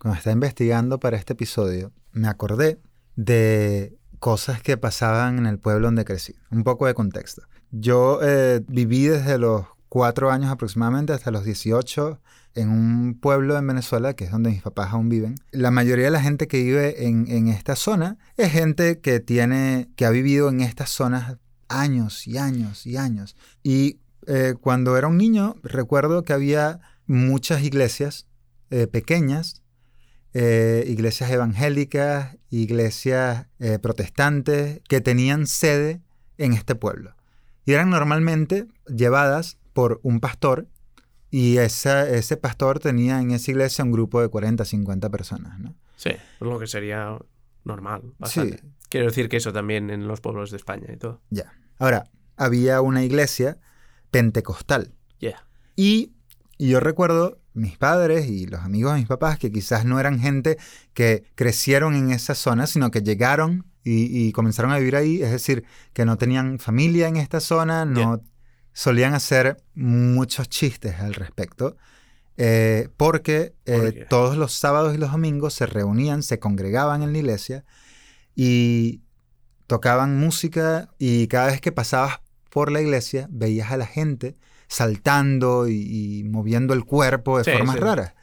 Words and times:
cuando 0.00 0.16
estaba 0.16 0.32
investigando 0.32 0.98
para 0.98 1.18
este 1.18 1.34
episodio, 1.34 1.92
me 2.12 2.26
acordé 2.26 2.80
de 3.16 3.98
cosas 4.18 4.62
que 4.62 4.78
pasaban 4.78 5.38
en 5.38 5.46
el 5.46 5.58
pueblo 5.58 5.88
donde 5.88 6.06
crecí. 6.06 6.34
Un 6.50 6.64
poco 6.64 6.86
de 6.86 6.94
contexto. 6.94 7.42
Yo 7.70 8.18
eh, 8.22 8.62
viví 8.66 9.06
desde 9.06 9.36
los 9.36 9.66
cuatro 9.90 10.30
años 10.30 10.50
aproximadamente 10.50 11.12
hasta 11.12 11.30
los 11.30 11.44
18 11.44 12.18
en 12.54 12.70
un 12.70 13.18
pueblo 13.20 13.58
en 13.58 13.66
Venezuela, 13.66 14.14
que 14.14 14.24
es 14.24 14.30
donde 14.30 14.50
mis 14.50 14.62
papás 14.62 14.92
aún 14.92 15.10
viven. 15.10 15.34
La 15.52 15.70
mayoría 15.70 16.06
de 16.06 16.10
la 16.10 16.22
gente 16.22 16.48
que 16.48 16.62
vive 16.62 17.06
en, 17.06 17.48
esta 17.48 17.76
zona 17.76 18.16
es 18.38 18.52
gente 18.52 19.00
que 19.00 19.20
tiene, 19.20 19.90
que 19.96 20.06
ha 20.06 20.10
vivido 20.10 20.48
en 20.48 20.62
estas 20.62 20.88
zonas 20.88 21.36
años 21.68 22.26
y 22.26 22.38
años 22.38 22.86
y 22.86 22.96
años. 22.96 23.36
Y 23.62 24.00
eh, 24.26 24.54
cuando 24.58 24.96
era 24.96 25.08
un 25.08 25.18
niño, 25.18 25.56
recuerdo 25.62 26.24
que 26.24 26.32
había 26.32 26.80
muchas 27.06 27.62
iglesias 27.62 28.26
eh, 28.70 28.86
pequeñas, 28.86 29.59
iglesias 30.34 31.30
evangélicas, 31.30 32.36
iglesias 32.50 33.46
protestantes, 33.82 34.80
que 34.88 35.00
tenían 35.00 35.46
sede 35.46 36.00
en 36.38 36.52
este 36.52 36.74
pueblo 36.74 37.14
y 37.64 37.72
eran 37.72 37.90
normalmente 37.90 38.66
llevadas 38.86 39.58
por 39.72 40.00
un 40.02 40.20
pastor 40.20 40.66
y 41.30 41.58
ese 41.58 42.36
pastor 42.36 42.80
tenía 42.80 43.20
en 43.20 43.30
esa 43.30 43.50
iglesia 43.50 43.84
un 43.84 43.92
grupo 43.92 44.20
de 44.20 44.28
40, 44.28 44.64
50 44.64 45.10
personas, 45.10 45.60
¿no? 45.60 45.74
Sí, 45.94 46.10
lo 46.40 46.58
que 46.58 46.66
sería 46.66 47.16
normal, 47.64 48.14
bastante. 48.18 48.58
Sí. 48.58 48.64
Quiero 48.88 49.06
decir 49.06 49.28
que 49.28 49.36
eso 49.36 49.52
también 49.52 49.90
en 49.90 50.08
los 50.08 50.20
pueblos 50.20 50.50
de 50.50 50.56
España 50.56 50.88
y 50.92 50.96
todo. 50.96 51.20
Ya. 51.30 51.52
Ahora, 51.78 52.10
había 52.36 52.80
una 52.80 53.04
iglesia 53.04 53.58
pentecostal. 54.10 54.92
Ya. 55.20 55.46
Y, 55.76 56.14
y 56.58 56.70
yo 56.70 56.80
recuerdo 56.80 57.38
mis 57.54 57.76
padres 57.76 58.28
y 58.28 58.46
los 58.46 58.60
amigos 58.60 58.92
de 58.92 59.00
mis 59.00 59.08
papás 59.08 59.38
que 59.38 59.50
quizás 59.50 59.84
no 59.84 59.98
eran 59.98 60.20
gente 60.20 60.58
que 60.94 61.24
crecieron 61.34 61.94
en 61.94 62.10
esa 62.10 62.34
zona, 62.34 62.66
sino 62.66 62.90
que 62.90 63.02
llegaron 63.02 63.66
y, 63.82 64.30
comenzaron 64.32 64.72
a 64.72 64.78
vivir 64.78 64.94
ahí, 64.94 65.22
es 65.22 65.30
decir, 65.30 65.64
que 65.92 66.04
no 66.04 66.18
tenían 66.18 66.58
familia 66.58 67.08
en 67.08 67.16
esta 67.16 67.40
zona, 67.40 67.84
no 67.84 68.22
solían 68.72 69.14
hacer 69.14 69.56
muchos 69.74 70.48
chistes 70.48 71.00
al 71.00 71.14
respecto, 71.14 71.76
eh, 72.36 72.88
porque 72.96 73.54
eh, 73.66 74.06
todos 74.08 74.36
los 74.36 74.52
sábados 74.52 74.94
y 74.94 74.98
los 74.98 75.12
domingos 75.12 75.54
se 75.54 75.66
reunían, 75.66 76.22
se 76.22 76.38
congregaban 76.38 77.02
en 77.02 77.12
la 77.12 77.18
iglesia 77.18 77.64
y 78.34 79.00
tocaban 79.66 80.18
música 80.18 80.90
y 80.98 81.26
cada 81.28 81.46
vez 81.46 81.60
que 81.60 81.72
pasabas 81.72 82.20
por 82.50 82.70
la 82.70 82.80
iglesia 82.80 83.28
veías 83.30 83.70
a 83.70 83.76
la 83.76 83.86
gente 83.86 84.36
saltando 84.70 85.68
y, 85.68 86.22
moviendo 86.24 86.72
el 86.72 86.84
cuerpo 86.84 87.38
de 87.42 87.52
formas 87.52 87.78
raras. 87.78 88.14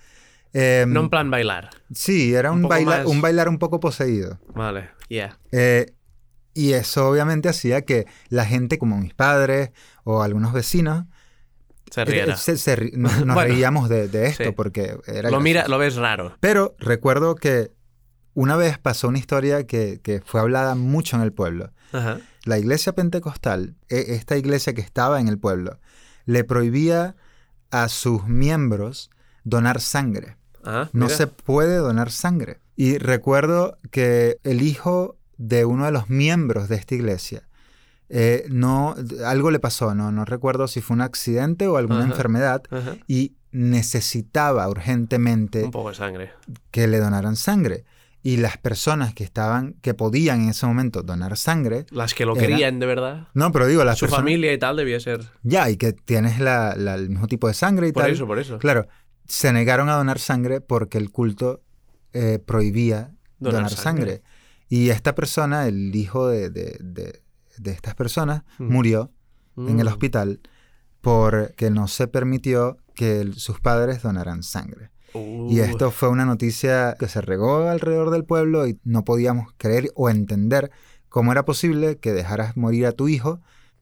Em, 0.54 0.92
no 0.92 1.02
en 1.02 1.09
plan 1.09 1.30
bailar. 1.30 1.70
Sí, 1.94 2.34
era 2.34 2.52
un, 2.52 2.64
bailar, 2.64 3.06
un 3.06 3.22
bailar 3.22 3.50
un 3.50 3.59
poco 3.59 3.81
poseído. 3.81 4.39
Vale, 4.56 4.89
yeah. 5.09 5.38
Eh, 5.52 5.94
y 6.54 6.72
eso 6.72 7.09
obviamente 7.09 7.50
hacía 7.50 7.81
que 7.81 8.08
la 8.30 8.45
gente, 8.45 8.80
como 8.80 8.98
mis 8.98 9.14
padres 9.14 9.72
o 10.06 10.23
algunos 10.23 10.54
vecinos, 10.54 11.04
se 11.92 12.06
riera. 12.06 12.36
Eh, 12.36 12.92
nos, 12.94 13.36
reíamos 13.36 13.89
de, 13.89 14.06
esto 14.26 14.56
porque 14.56 14.98
era... 15.06 15.30
Lo, 15.30 15.42
mira, 15.42 15.67
lo 15.67 15.78
ves 15.78 15.98
raro. 15.98 16.38
Pero 16.39 16.76
recuerdo 16.80 17.36
que 17.36 17.72
una 18.34 18.56
vez 18.56 18.78
pasó 18.78 19.09
una 19.09 19.20
historia 19.20 19.67
que, 19.67 20.22
fue 20.26 20.39
hablada 20.39 20.76
mucho 20.76 21.17
en 21.17 21.23
el 21.23 21.34
pueblo. 21.34 21.73
La 22.45 22.58
iglesia 22.58 22.94
pentecostal, 22.94 23.76
e, 23.89 24.16
esta 24.16 24.38
iglesia 24.38 24.73
que 24.73 24.82
estaba 24.82 25.20
en 25.20 25.28
el 25.28 25.38
pueblo, 25.38 25.80
le 26.28 26.44
prohibía 26.44 27.16
a 27.72 27.89
sus 27.89 28.28
miembros 28.28 29.09
donar 29.44 29.81
sangre. 29.81 30.38
Ah, 30.64 30.89
no 30.94 31.09
se 31.09 31.25
puede 31.25 31.78
donar 31.78 32.11
sangre. 32.11 32.59
Y 32.75 32.97
recuerdo 33.00 33.80
que 33.89 34.38
el 34.44 34.61
hijo 34.61 35.17
de 35.38 35.66
uno 35.66 35.86
de 35.86 35.92
los 35.92 36.09
miembros 36.09 36.67
de 36.67 36.75
esta 36.75 36.94
iglesia, 36.94 37.48
eh, 38.09 38.45
no, 38.50 38.95
algo 39.25 39.52
le 39.52 39.59
pasó, 39.59 39.95
no, 39.95 40.11
no 40.11 40.26
recuerdo 40.26 40.67
si 40.67 40.82
fue 40.82 40.95
un 40.95 41.02
accidente 41.02 41.67
o 41.67 41.77
alguna 41.77 42.04
enfermedad, 42.04 42.61
y 43.08 43.33
necesitaba 43.52 44.67
urgentemente 44.70 45.64
un 45.64 45.71
poco 45.71 45.89
de 45.89 45.95
sangre. 45.95 46.32
que 46.71 46.87
le 46.87 46.99
donaran 46.99 47.36
sangre. 47.37 47.86
Y 48.23 48.38
las 48.38 48.58
personas 48.58 49.14
que 49.14 49.23
estaban, 49.23 49.73
que 49.82 49.94
podían 49.94 50.44
en 50.44 50.50
ese 50.50 50.66
momento 50.66 51.02
donar 51.02 51.38
sangre. 51.38 51.86
Las 51.92 52.14
que 52.14 52.26
lo 52.26 52.36
querían 52.36 52.80
de 52.80 52.86
verdad. 52.86 53.28
No, 53.33 53.52
pero 53.52 53.67
digo, 53.67 53.83
las 53.83 54.00
Su 54.00 54.08
familia 54.08 54.52
y 54.52 54.58
tal 54.58 54.76
debía 54.76 55.00
ser. 55.00 55.22
Ya, 55.44 55.70
y 55.70 55.78
que 55.78 55.94
tienes 55.94 56.39
la, 56.39 56.73
el 56.73 57.10
mismo 57.10 57.28
tipo 57.28 57.48
de 57.48 57.54
sangre 57.54 57.88
y 57.88 57.94
tal. 57.94 58.04
Por 58.04 58.11
eso, 58.11 58.28
por 58.28 58.39
eso. 58.39 58.60
Claro, 58.60 58.88
se 59.28 59.54
negaron 59.54 59.89
a 59.89 59.95
donar 59.95 60.20
sangre 60.20 60.61
porque 60.61 60.98
el 60.98 61.11
culto 61.11 61.61
eh, 62.14 62.39
prohibía 62.44 63.14
donar, 63.39 63.70
sangre. 63.70 64.23
Y 64.67 64.89
esta 64.89 65.16
persona, 65.16 65.67
el 65.67 65.95
hijo 65.95 66.28
de, 66.28 66.49
de, 66.49 67.22
estas 67.64 67.95
personas, 67.95 68.44
mm. 68.58 68.72
murió 68.72 69.11
en 69.55 69.80
el 69.80 69.86
mm. 69.86 69.89
hospital 69.89 70.42
porque 71.02 71.70
no 71.70 71.88
se 71.88 72.08
permitió 72.08 72.78
que 72.94 73.32
sus 73.36 73.60
padres 73.60 74.02
donaran 74.02 74.44
sangre. 74.44 74.89
Y 75.50 75.60
esto 75.60 75.92
fue 75.92 76.10
una 76.10 76.26
noticia 76.26 76.95
que 77.00 77.08
se 77.08 77.22
regó 77.22 77.67
alrededor 77.67 78.11
del 78.11 78.26
pueblo 78.26 78.67
y 78.67 78.80
no 78.83 79.04
podíamos 79.05 79.54
creer 79.58 79.89
o 79.95 80.10
entender 80.10 80.72
cómo 81.10 81.32
era 81.32 81.45
posible 81.45 81.98
que 81.98 82.14
dejaras 82.14 82.58
morir 82.58 82.86
a 82.86 82.92
tu 82.92 83.08
hijo 83.08 83.39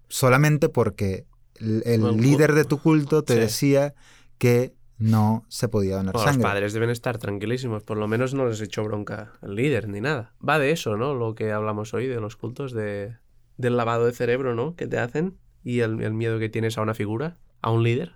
solamente 0.07 0.69
porque 0.69 1.25
el, 1.59 2.17
líder 2.17 2.53
de 2.53 2.65
tu 2.65 2.79
culto 2.79 3.23
te 3.23 3.35
decía 3.35 3.93
que 4.37 4.73
no 4.97 5.45
se 5.49 5.67
podía 5.67 5.97
donar 5.97 6.17
sangre. 6.17 6.33
Los 6.33 6.43
padres 6.43 6.73
deben 6.73 6.89
estar 6.89 7.17
tranquilísimos, 7.17 7.83
por 7.83 7.97
lo 7.97 8.07
menos 8.07 8.33
no 8.33 8.45
les 8.47 8.61
echó 8.61 8.83
bronca 8.83 9.33
el 9.41 9.55
líder 9.55 9.89
ni 9.89 10.01
nada. 10.01 10.33
Va 10.47 10.59
de 10.59 10.71
eso, 10.71 10.97
¿no? 10.97 11.13
Lo 11.13 11.35
que 11.35 11.51
hablamos 11.51 11.93
hoy 11.93 12.07
de 12.07 12.19
los 12.21 12.35
cultos 12.35 12.71
de, 12.71 13.17
del 13.57 13.77
lavado 13.77 14.05
de 14.05 14.13
cerebro, 14.13 14.55
¿no? 14.55 14.75
Que 14.75 14.87
te 14.87 14.97
hacen 14.97 15.37
y 15.63 15.79
el, 15.79 16.01
el 16.01 16.13
miedo 16.13 16.39
que 16.39 16.49
tienes 16.49 16.77
a 16.77 16.81
una 16.81 16.93
figura, 16.93 17.37
a 17.61 17.71
un 17.71 17.83
líder. 17.83 18.13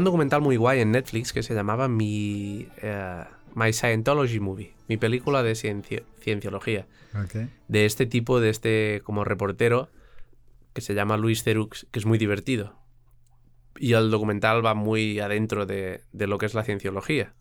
Un 0.00 0.04
documental 0.04 0.40
muy 0.40 0.56
guay 0.56 0.80
en 0.80 0.92
Netflix 0.92 1.32
que 1.32 1.42
se 1.42 1.54
llamaba 1.54 1.86
mi, 1.86 2.66
eh, 2.82 3.24
My 3.54 3.72
Scientology 3.72 4.40
Movie, 4.40 4.74
mi 4.88 4.96
película 4.96 5.42
de 5.42 5.54
cienciología. 5.54 6.86
De 7.68 7.86
este 7.86 8.06
tipo, 8.06 8.40
de 8.40 8.50
este 8.50 9.02
como 9.04 9.24
reportero 9.24 9.88
que 10.72 10.80
se 10.80 10.94
llama 10.94 11.16
Luis 11.16 11.42
Cerux, 11.42 11.86
que 11.90 11.98
es 11.98 12.06
muy 12.06 12.18
divertido. 12.18 12.74
Y 13.76 13.94
el 13.94 14.10
documental 14.10 14.64
va 14.64 14.74
muy 14.74 15.20
adentro 15.20 15.66
de, 15.66 16.02
lo 16.12 16.38
que 16.38 16.46
es 16.46 16.54
la 16.54 16.62
cienciología. 16.62 17.34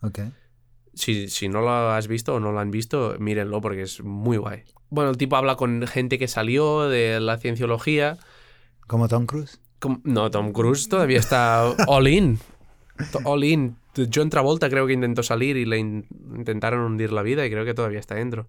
Si, 0.94 1.30
si, 1.30 1.48
no 1.48 1.62
lo 1.62 1.92
has 1.92 2.08
visto 2.08 2.36
o 2.36 2.40
no 2.40 2.52
lo 2.52 2.60
han 2.60 2.72
visto, 2.72 3.16
mírenlo 3.20 3.62
porque 3.62 3.84
es 3.84 4.02
muy 4.04 4.38
guay. 4.38 4.64
Bueno, 4.90 5.12
el 5.12 5.18
tipo 5.18 5.36
habla 5.36 5.56
con 5.56 5.86
gente 5.86 6.18
que 6.18 6.28
salió 6.28 6.90
de 6.90 7.20
la 7.20 7.38
cienciología. 7.38 8.18
¿Como 8.88 9.08
Tom 9.08 9.28
Cruise? 9.28 9.62
No, 10.04 10.32
Tom 10.32 10.52
Cruise 10.52 10.90
todavía 10.90 11.20
está 11.20 11.64
all 11.88 12.08
in. 12.08 12.40
All 13.24 13.44
in. 13.44 13.78
John 14.14 14.30
Travolta 14.30 14.70
creo 14.70 14.88
que 14.88 14.94
intentó 14.94 15.24
salir 15.24 15.58
y 15.58 15.66
le 15.66 15.80
intentaron 15.80 16.82
hundir 16.82 17.12
la 17.12 17.22
vida 17.22 17.46
y 17.46 17.50
creo 17.50 17.66
que 17.66 17.74
todavía 17.74 18.00
está 18.00 18.16
dentro. 18.16 18.48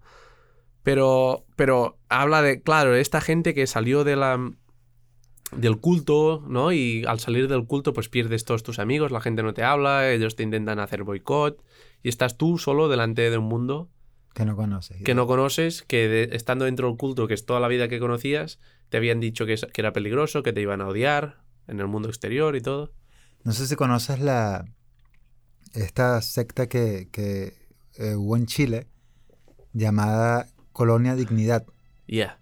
Pero, 0.83 1.45
pero 1.55 1.97
habla 2.09 2.41
de, 2.41 2.61
claro, 2.61 2.95
esta 2.95 3.21
gente 3.21 3.53
que 3.53 3.67
salió 3.67 4.03
de 4.03 4.15
la, 4.15 4.51
del 5.55 5.77
culto, 5.77 6.43
¿no? 6.47 6.71
Y 6.71 7.03
al 7.05 7.19
salir 7.19 7.47
del 7.47 7.65
culto, 7.65 7.93
pues 7.93 8.09
pierdes 8.09 8.45
todos 8.45 8.63
tus 8.63 8.79
amigos, 8.79 9.11
la 9.11 9.21
gente 9.21 9.43
no 9.43 9.53
te 9.53 9.63
habla, 9.63 10.09
ellos 10.09 10.35
te 10.35 10.43
intentan 10.43 10.79
hacer 10.79 11.03
boicot 11.03 11.63
y 12.01 12.09
estás 12.09 12.37
tú 12.37 12.57
solo 12.57 12.87
delante 12.87 13.29
de 13.29 13.37
un 13.37 13.45
mundo 13.45 13.89
que 14.33 14.45
no 14.45 14.55
conoces. 14.55 15.03
Que 15.03 15.13
no 15.13 15.27
conoces, 15.27 15.83
que 15.83 16.29
estando 16.31 16.65
dentro 16.65 16.87
del 16.87 16.97
culto, 16.97 17.27
que 17.27 17.33
es 17.33 17.45
toda 17.45 17.59
la 17.59 17.67
vida 17.67 17.89
que 17.89 17.99
conocías, 17.99 18.59
te 18.89 18.97
habían 18.97 19.19
dicho 19.19 19.45
que, 19.45 19.57
era 19.75 19.93
peligroso, 19.93 20.41
que 20.41 20.53
te 20.53 20.61
iban 20.61 20.81
a 20.81 20.87
odiar 20.87 21.41
en 21.67 21.79
el 21.79 21.87
mundo 21.87 22.07
exterior 22.07 22.55
y 22.55 22.61
todo. 22.61 22.93
No 23.43 23.53
sé 23.53 23.67
si 23.67 23.75
conoces 23.75 24.19
la 24.19 24.65
esta 25.73 26.21
secta 26.21 26.67
que, 26.67 27.09
eh, 27.97 28.15
hubo 28.15 28.35
en 28.37 28.45
Chile 28.45 28.87
llamada 29.73 30.47
Colonia 30.71 31.15
Dignidad. 31.15 31.65
Ya. 32.07 32.39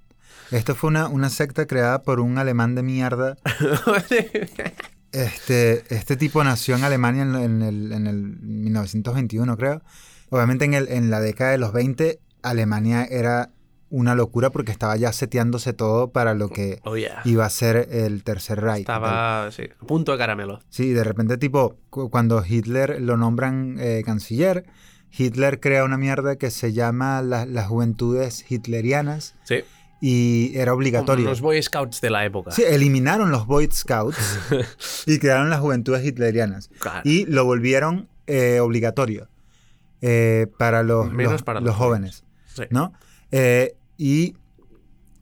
Esto 0.51 0.75
fue 0.75 0.89
una, 0.89 1.07
una, 1.07 1.29
secta 1.29 1.67
creada 1.67 2.01
por 2.01 2.19
un 2.19 2.37
alemán 2.37 2.75
de 2.75 2.83
mierda. 2.83 3.37
este, 5.11 5.83
este 5.93 6.17
tipo 6.17 6.43
nació 6.43 6.75
en 6.75 6.83
Alemania 6.83 7.21
en, 7.23 7.61
el, 7.61 7.91
en 7.91 8.07
el 8.07 8.39
1921, 8.41 9.57
creo. 9.57 9.81
Obviamente 10.29 10.65
en, 10.65 10.73
el, 10.73 10.87
en 10.89 11.09
la 11.09 11.19
década 11.19 11.51
de 11.51 11.59
los 11.59 11.71
20 11.73 12.19
Alemania 12.41 13.05
era 13.05 13.51
una 13.89 14.15
locura 14.15 14.49
porque 14.49 14.71
estaba 14.71 14.95
ya 14.97 15.11
seteándose 15.11 15.73
todo 15.73 16.11
para 16.11 16.33
lo 16.33 16.49
que 16.49 16.79
oh, 16.83 16.95
iba 16.97 17.45
a 17.45 17.49
ser 17.49 17.87
el 17.91 18.23
Tercer 18.23 18.61
Reich. 18.61 18.81
Estaba, 18.81 19.49
sí, 19.51 19.63
punto 19.85 20.11
de 20.11 20.17
caramelo. 20.17 20.59
Sí, 20.69 20.91
de 20.91 21.03
repente, 21.03 21.37
tipo, 21.37 21.77
cuando 21.89 22.43
Hitler 22.45 23.01
lo 23.01 23.17
nombran 23.17 23.77
eh, 23.79 24.03
canciller, 24.05 24.65
Hitler 25.15 25.59
crea 25.59 25.83
una 25.83 25.97
mierda 25.97 26.37
que 26.37 26.51
se 26.51 26.73
llama 26.73 27.21
las 27.21 27.67
juventudes 27.67 28.49
hitlerianas. 28.49 29.35
Sí. 29.43 29.63
Y 30.01 30.51
era 30.55 30.73
obligatorio. 30.73 31.25
los 31.25 31.41
Boy 31.41 31.61
Scouts 31.61 31.99
de 31.99 32.09
la 32.09 32.25
época. 32.25 32.51
Sí, 32.51 32.63
eliminaron 32.65 33.31
los 33.31 33.47
Boy 33.47 33.67
Scouts 33.69 34.17
y 35.07 35.19
crearon 35.19 35.49
las 35.49 35.59
juventudes 35.59 36.05
hitlerianas. 36.05 36.69
Y 37.03 37.25
lo 37.25 37.43
volvieron 37.43 38.07
eh, 38.27 38.59
obligatorio 38.61 39.27
eh, 40.01 40.47
para 40.57 40.83
los, 40.83 41.11
los, 41.11 41.43
los, 41.61 41.75
jóvenes. 41.75 42.23
¿no? 42.69 42.93
Eh, 43.31 43.75
y 43.99 44.35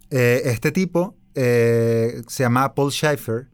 este 0.10 0.72
tipo 0.72 1.18
se 1.34 2.24
llamaba 2.38 2.74
Paul 2.74 2.94
Schaeffer 2.94 3.48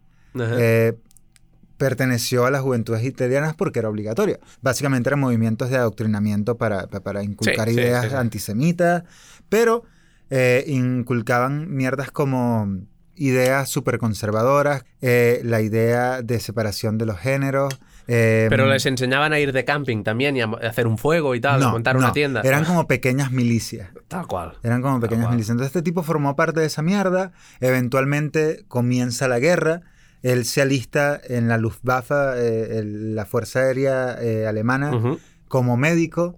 perteneció 1.83 2.45
a 2.45 2.51
las 2.51 2.61
juventudes 2.61 3.03
hitlerianas 3.03 3.55
porque 3.55 3.79
era 3.79 3.89
obligatorio. 3.89 4.39
Básicamente 4.61 5.09
eran 5.09 5.19
movimientos 5.19 5.69
de 5.69 5.75
adoctrinamiento 5.75 6.57
para, 6.57 6.87
para 6.87 7.23
inculcar 7.23 7.67
ideas 7.67 8.13
antisemitas, 8.13 9.03
pero 9.49 9.83
eh, 10.29 10.63
inculcaban 10.67 11.75
mierdas 11.75 12.09
como 12.09 12.79
ideas 13.15 13.69
súper 13.69 13.97
conservadoras, 13.97 14.85
eh, 15.01 15.41
la 15.43 15.61
idea 15.61 16.21
de 16.21 16.39
separación 16.39 16.97
de 16.97 17.05
los 17.05 17.19
géneros. 17.19 17.77
Eh, 18.07 18.47
pero 18.49 18.67
les 18.67 18.85
enseñaban 18.85 19.33
a 19.33 19.39
ir 19.39 19.53
de 19.53 19.63
camping 19.65 20.03
también 20.03 20.35
y 20.35 20.41
a 20.41 20.45
hacer 20.45 20.87
un 20.87 20.97
fuego 20.97 21.35
y 21.35 21.41
tal, 21.41 21.63
a 21.63 21.69
montar 21.69 21.97
una 21.97 22.11
tienda. 22.11 22.41
Eran 22.43 22.65
como 22.65 22.87
pequeñas 22.87 23.31
milicias. 23.31 23.89
Tal 24.07 24.27
cual. 24.27 24.57
Eran 24.63 24.81
como 24.81 24.99
pequeñas 24.99 25.29
milicias. 25.29 25.51
Entonces 25.51 25.75
este 25.75 25.81
tipo 25.81 26.03
formó 26.03 26.35
parte 26.35 26.59
de 26.59 26.65
esa 26.65 26.81
mierda. 26.81 27.31
Eventualmente 27.59 28.65
comienza 28.67 29.27
la 29.27 29.39
guerra 29.39 29.81
él 30.23 30.45
se 30.45 30.61
alista 30.61 31.19
en 31.21 31.49
la 31.49 31.57
Luftwaffe, 31.57 32.15
eh, 32.37 32.83
la 32.85 33.25
Fuerza 33.25 33.59
Aérea 33.59 34.17
eh, 34.21 34.47
Alemana, 34.47 35.17
como 35.49 35.75
médico 35.75 36.37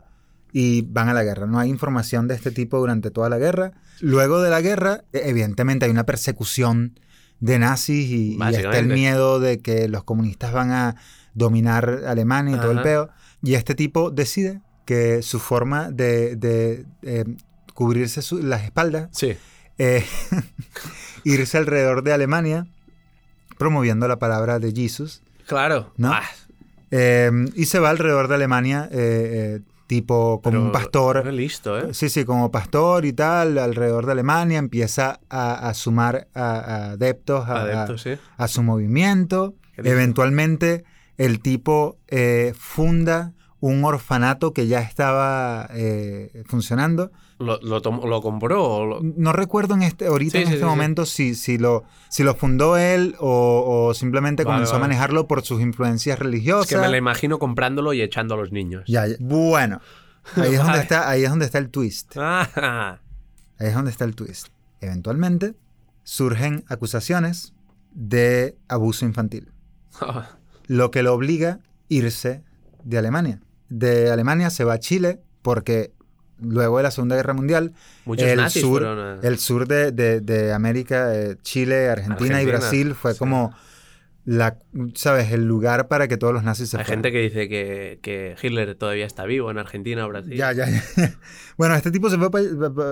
y 0.52 0.82
van 0.82 1.08
a 1.08 1.14
la 1.14 1.24
guerra. 1.24 1.46
No 1.46 1.60
hay 1.60 1.70
información 1.70 2.28
de 2.28 2.34
este 2.34 2.50
tipo 2.50 2.80
durante 2.80 3.12
toda 3.12 3.30
la 3.30 3.38
guerra. 3.38 3.74
Luego 4.02 4.42
de 4.42 4.50
la 4.50 4.62
guerra, 4.62 5.04
e, 5.14 5.30
evidentemente 5.30 5.86
hay 5.86 5.92
una 5.92 6.06
persecución 6.06 7.00
de 7.40 7.60
nazis 7.60 8.10
y, 8.10 8.40
está 8.42 8.80
el 8.80 8.88
miedo 8.88 9.40
de 9.40 9.60
que 9.60 9.88
los 9.88 10.04
comunistas 10.04 10.52
van 10.52 10.72
a 10.72 10.96
dominar 11.36 12.02
Alemania 12.08 12.56
y 12.58 12.60
todo 12.60 12.72
el 12.72 12.82
peo. 12.82 13.10
Y 13.44 13.54
este 13.54 13.76
tipo 13.76 14.10
decide 14.10 14.62
que 14.86 15.22
su 15.22 15.40
forma 15.40 15.92
de, 15.92 16.86
eh, 17.04 17.26
cubrirse 17.74 18.22
las 18.44 18.64
espaldas, 18.64 19.10
sí. 19.12 19.36
irse 21.24 21.58
alrededor 21.58 22.02
de 22.04 22.14
Alemania 22.14 22.68
promoviendo 23.58 24.08
la 24.08 24.20
palabra 24.20 24.60
de 24.60 24.72
Jesús. 24.72 25.22
Claro. 25.48 25.94
¿no? 25.98 26.12
Ah. 26.12 26.24
Em, 26.92 27.50
y 27.56 27.66
se 27.66 27.80
va 27.80 27.90
alrededor 27.90 28.28
de 28.28 28.36
Alemania, 28.36 28.90
eh, 28.92 29.60
eh, 29.60 29.62
tipo 29.88 30.42
como 30.42 30.60
un 30.60 30.72
pastor. 30.72 31.26
listo, 31.34 31.78
¿eh? 31.78 31.94
Sí, 31.94 32.10
sí, 32.10 32.26
como 32.26 32.52
pastor 32.52 33.06
y 33.06 33.14
tal, 33.14 33.58
alrededor 33.58 34.06
de 34.06 34.14
Alemania, 34.14 34.60
empieza 34.60 35.20
a, 35.30 35.74
sumar 35.74 36.28
a, 36.34 36.92
adeptos, 36.92 37.46
a, 37.48 38.48
su 38.48 38.64
movimiento. 38.64 39.56
Eventualmente, 39.78 40.86
el 41.18 41.40
tipo 41.40 41.98
eh, 42.08 42.54
funda 42.58 43.34
un 43.60 43.84
orfanato 43.84 44.54
que 44.54 44.68
ya 44.68 44.82
estaba 44.82 45.70
funcionando 46.46 47.12
¿Lo, 47.38 47.60
lo, 47.60 48.22
compró? 48.22 49.02
No 49.02 49.34
recuerdo 49.34 49.74
en 49.74 49.82
este, 49.82 50.08
ahorita 50.08 50.38
en 50.38 50.48
este 50.48 50.64
momento 50.64 51.06
si, 51.06 51.36
si, 51.36 51.58
lo, 51.58 51.84
si 52.08 52.24
lo 52.24 52.34
fundó 52.34 52.78
él 52.78 53.16
o, 53.20 53.92
simplemente 53.94 54.46
comenzó 54.46 54.76
a 54.76 54.80
manejarlo 54.80 55.28
por 55.28 55.44
sus 55.44 55.62
influencias 55.62 56.18
religiosas. 56.18 56.72
Es 56.72 56.78
que 56.78 56.82
me 56.82 56.90
lo 56.90 56.96
imagino 56.96 57.38
comprándolo 57.38 57.92
y 57.92 58.02
echando 58.02 58.36
a 58.36 58.38
los 58.38 58.54
niños. 58.54 58.84
Ya, 58.88 59.06
Bueno, 59.20 59.82
ahí 60.38 60.54
es, 60.54 60.60
donde 60.60 60.80
está, 60.82 61.10
ahí 61.10 61.24
es 61.24 61.30
donde 61.30 61.46
está 61.46 61.58
el 61.58 61.70
twist. 61.70 62.16
ahí 62.18 62.98
es 63.60 63.74
donde 63.74 63.92
está 63.92 64.06
el 64.06 64.16
twist. 64.16 64.48
Eventualmente 64.80 65.56
surgen 66.04 66.64
acusaciones 66.70 67.54
de 67.92 68.58
abuso 68.70 69.06
infantil. 69.06 69.52
lo 70.68 70.92
que 70.92 71.04
lo 71.04 71.14
obliga 71.14 71.50
a 71.52 71.60
irse 71.90 72.44
de 72.84 72.98
Alemania. 72.98 73.42
De 73.70 74.12
Alemania 74.12 74.50
se 74.50 74.64
va 74.64 74.74
a 74.74 74.80
Chile 74.80 75.20
porque 75.42 75.92
luego 76.40 76.78
de 76.78 76.84
la 76.84 76.92
Segunda 76.92 77.16
Guerra 77.16 77.34
Mundial, 77.34 77.74
el, 78.18 78.50
sur, 78.50 79.20
el 79.22 79.40
sur 79.40 79.68
de, 79.68 80.52
América, 80.54 81.16
eh, 81.16 81.38
Chile, 81.42 81.90
Argentina, 81.90 82.42
y 82.42 82.46
Brasil 82.46 82.94
fue 82.96 83.16
como 83.16 83.54
la, 84.26 84.58
¿sabes? 84.96 85.32
El 85.32 85.46
lugar 85.46 85.88
para 85.88 86.08
que 86.08 86.18
todos 86.18 86.34
los 86.34 86.44
nazis 86.44 86.70
se 86.70 86.78
Hay 86.78 86.86
gente 86.86 87.12
que 87.12 87.20
dice 87.20 87.48
que, 87.48 88.36
Hitler 88.42 88.76
todavía 88.76 89.06
está 89.06 89.26
vivo 89.26 89.52
en 89.52 89.60
Argentina 89.60 90.06
o 90.06 90.10
Brasil. 90.10 90.36
Ya, 90.36 90.52
ya, 90.52 90.68
Bueno, 91.58 91.76
este 91.76 91.92
tipo 91.92 92.10
se 92.10 92.18
fue 92.18 92.30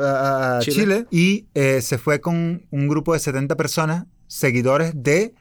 a, 0.05 0.59
Chile. 0.61 1.07
y 1.09 1.47
eh, 1.55 1.81
se 1.81 1.97
fue 1.97 2.21
con 2.21 2.65
un 2.69 2.87
grupo 2.87 3.13
de 3.13 3.19
70 3.19 3.55
personas, 3.57 4.05
seguidores 4.27 4.93
de 4.95 5.33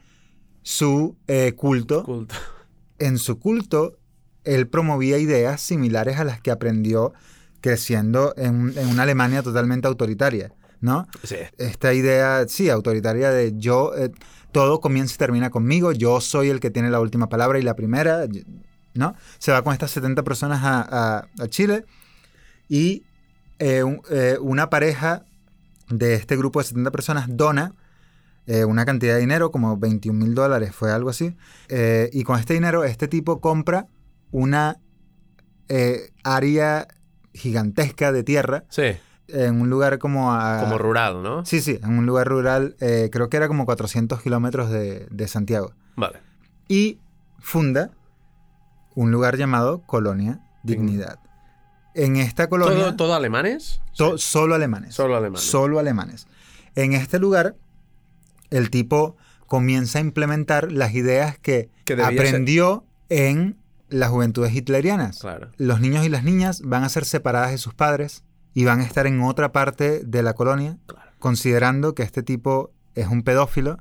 su 0.63 1.15
eh, 1.27 1.53
culto. 1.55 2.03
culto. 2.03 2.35
En 2.99 3.17
su 3.17 3.39
culto, 3.39 3.99
él 4.43 4.67
promovía 4.67 5.17
ideas 5.17 5.61
similares 5.61 6.17
a 6.17 6.23
las 6.23 6.41
que 6.41 6.51
aprendió 6.51 7.13
creciendo 7.61 8.33
en, 8.35 8.77
una 8.89 9.03
Alemania 9.03 9.41
totalmente 9.41 9.87
autoritaria, 9.87 10.53
¿no? 10.81 11.07
Sí. 11.23 11.37
Esta 11.57 11.93
idea, 11.93 12.45
sí, 12.47 12.69
autoritaria 12.69 13.31
de 13.31 13.53
yo, 13.55 13.95
eh, 13.95 14.11
todo 14.51 14.81
comienza 14.81 15.15
y 15.15 15.17
termina 15.17 15.49
conmigo, 15.49 15.93
yo 15.93 16.19
soy 16.19 16.49
el 16.49 16.59
que 16.59 16.71
tiene 16.71 16.89
la 16.89 16.99
última 16.99 17.29
palabra 17.29 17.59
y 17.59 17.61
la 17.61 17.75
primera, 17.75 18.25
¿no? 18.93 19.15
Se 19.39 19.51
va 19.51 19.63
con 19.63 19.73
estas 19.73 19.91
70 19.91 20.23
personas 20.23 20.59
a, 20.63 21.27
Chile 21.47 21.85
y 22.67 23.03
eh, 23.59 23.83
eh, 24.09 24.37
una 24.41 24.69
pareja 24.69 25.23
de 25.89 26.15
este 26.15 26.35
grupo 26.35 26.59
de 26.59 26.65
70 26.65 26.91
personas 26.91 27.25
dona 27.29 27.73
una 28.47 28.85
cantidad 28.85 29.15
de 29.15 29.21
dinero, 29.21 29.51
como 29.51 29.77
21 29.77 30.19
mil 30.19 30.35
dólares, 30.35 30.75
fue 30.75 30.91
algo 30.91 31.09
así. 31.09 31.35
y 32.11 32.23
con 32.23 32.39
este 32.39 32.53
dinero, 32.53 32.83
este 32.83 33.07
tipo 33.07 33.39
compra 33.39 33.87
una 34.31 34.79
área 36.23 36.87
gigantesca 37.33 38.11
de 38.11 38.23
tierra. 38.23 38.65
Sí. 38.69 38.95
En 39.27 39.61
un 39.61 39.69
lugar 39.69 39.99
como... 39.99 40.27
como 40.59 40.77
rural, 40.77 41.23
¿no? 41.23 41.45
Sí, 41.45 41.61
sí, 41.61 41.79
en 41.81 41.97
un 41.97 42.05
lugar 42.05 42.27
rural, 42.27 42.75
eh, 42.79 43.09
creo 43.11 43.29
que 43.29 43.37
era 43.37 43.47
como 43.47 43.65
400 43.65 44.21
kilómetros 44.21 44.69
de, 44.69 45.27
Santiago. 45.27 45.73
Vale. 45.95 46.19
Y 46.67 46.99
funda 47.39 47.91
un 48.95 49.11
lugar 49.11 49.37
llamado 49.37 49.81
Colonia 49.85 50.41
Dignidad. 50.63 51.19
En 51.95 52.17
esta 52.17 52.47
colonia... 52.47 52.95
¿Todo, 52.95 53.13
alemanes? 53.13 53.81
Solo 53.91 54.55
alemanes. 54.55 54.95
Solo 54.95 55.15
alemanes. 55.15 55.45
Solo 55.45 55.79
alemanes. 55.79 56.27
En 56.75 56.93
este 56.93 57.19
lugar, 57.19 57.55
el 58.53 58.69
tipo 58.69 59.17
comienza 59.47 59.99
a 59.99 60.01
implementar 60.01 60.71
las 60.71 60.93
ideas 60.93 61.37
que, 61.37 61.69
aprendió 62.03 62.85
en 63.09 63.57
las 63.89 64.09
juventudes 64.09 64.53
hitlerianas. 64.53 65.19
Claro. 65.19 65.51
Los 65.57 65.79
niños 65.81 66.05
y 66.05 66.09
las 66.09 66.23
niñas 66.23 66.61
van 66.63 66.83
a 66.83 66.89
ser 66.89 67.05
separadas 67.05 67.51
de 67.51 67.57
sus 67.57 67.73
padres 67.73 68.23
y 68.53 68.65
van 68.65 68.79
a 68.79 68.83
estar 68.83 69.07
en 69.07 69.21
otra 69.21 69.51
parte 69.51 70.03
de 70.03 70.23
la 70.23 70.33
colonia, 70.33 70.77
considerando 71.19 71.95
que 71.95 72.03
este 72.03 72.23
tipo 72.23 72.71
es 72.95 73.07
un 73.07 73.23
pedófilo. 73.23 73.79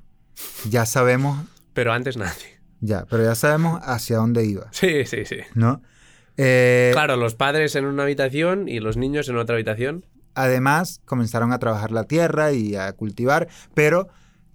Ya 0.68 0.86
sabemos. 0.86 1.44
Pero 1.74 1.92
antes 1.92 2.16
nadie. 2.16 2.60
Ya, 2.80 3.06
pero 3.08 3.22
ya 3.22 3.34
sabemos 3.34 3.80
hacia 3.84 4.16
dónde 4.16 4.44
iba. 4.44 4.68
Sí, 4.72 5.04
sí, 5.04 5.24
sí. 5.24 5.36
¿No? 5.54 5.82
Eh, 6.36 6.90
claro, 6.92 7.16
los 7.16 7.34
padres 7.34 7.76
en 7.76 7.84
una 7.84 8.04
habitación 8.04 8.68
y 8.68 8.80
los 8.80 8.96
niños 8.96 9.28
en 9.28 9.36
otra 9.36 9.54
habitación. 9.54 10.06
Además, 10.34 11.00
comenzaron 11.04 11.52
a 11.52 11.58
trabajar 11.58 11.92
la 11.92 12.04
tierra 12.04 12.52
y 12.52 12.74
a 12.74 12.90
cultivar, 12.92 13.48
pero 13.74 14.08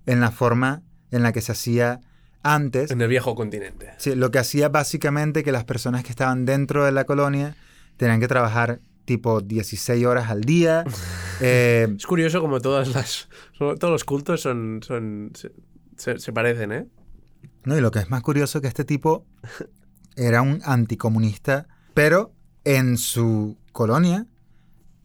en 0.07 0.19
la 0.19 0.31
forma 0.31 0.81
en 1.11 1.21
la 1.21 1.31
que 1.31 1.41
se 1.41 1.51
hacía 1.51 2.01
antes. 2.41 2.89
En 2.89 3.01
el 3.01 3.07
viejo 3.07 3.35
continente. 3.35 3.91
Sí, 3.97 4.15
lo 4.15 4.31
que 4.31 4.39
hacía 4.39 4.69
básicamente 4.69 5.43
que 5.43 5.51
las 5.51 5.65
personas 5.65 6.03
que 6.03 6.09
estaban 6.09 6.45
dentro 6.45 6.83
de 6.83 6.91
la 6.91 7.03
colonia 7.03 7.55
tenían 7.97 8.19
que 8.19 8.27
trabajar 8.27 8.79
tipo 9.05 9.41
16 9.41 10.05
horas 10.05 10.29
al 10.31 10.41
día. 10.41 10.83
Eh, 11.39 11.87
es 11.95 12.07
curioso 12.07 12.41
como 12.41 12.59
todas 12.61 12.95
las, 12.95 13.29
todos 13.59 13.91
los 13.91 14.03
cultos 14.03 14.41
son, 14.41 14.79
son 14.81 15.31
se, 15.95 16.33
parecen, 16.33 16.71
¿eh? 16.71 16.87
No, 17.63 17.77
y 17.77 17.81
lo 17.81 17.91
que 17.91 17.99
es 17.99 18.09
más 18.09 18.23
curioso 18.23 18.59
que 18.59 18.67
este 18.67 18.85
tipo 18.85 19.23
era 20.15 20.41
un 20.41 20.59
anticomunista, 20.65 21.67
pero 21.93 22.33
en 22.63 22.97
su 22.97 23.55
colonia, 23.71 24.25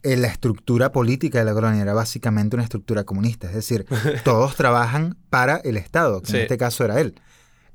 la 0.03 0.27
estructura 0.27 0.91
política 0.91 1.39
de 1.39 1.45
la 1.45 1.53
colonia 1.53 1.81
era 1.81 1.93
básicamente 1.93 2.55
una 2.55 2.63
estructura 2.63 3.03
comunista. 3.03 3.47
Es 3.47 3.55
decir, 3.55 3.85
todos 4.23 4.55
trabajan 4.55 5.17
para 5.29 5.57
el 5.57 5.77
Estado, 5.77 6.21
que 6.21 6.31
en 6.31 6.37
este 6.43 6.57
caso 6.57 6.85
era 6.85 6.99
él. 6.99 7.15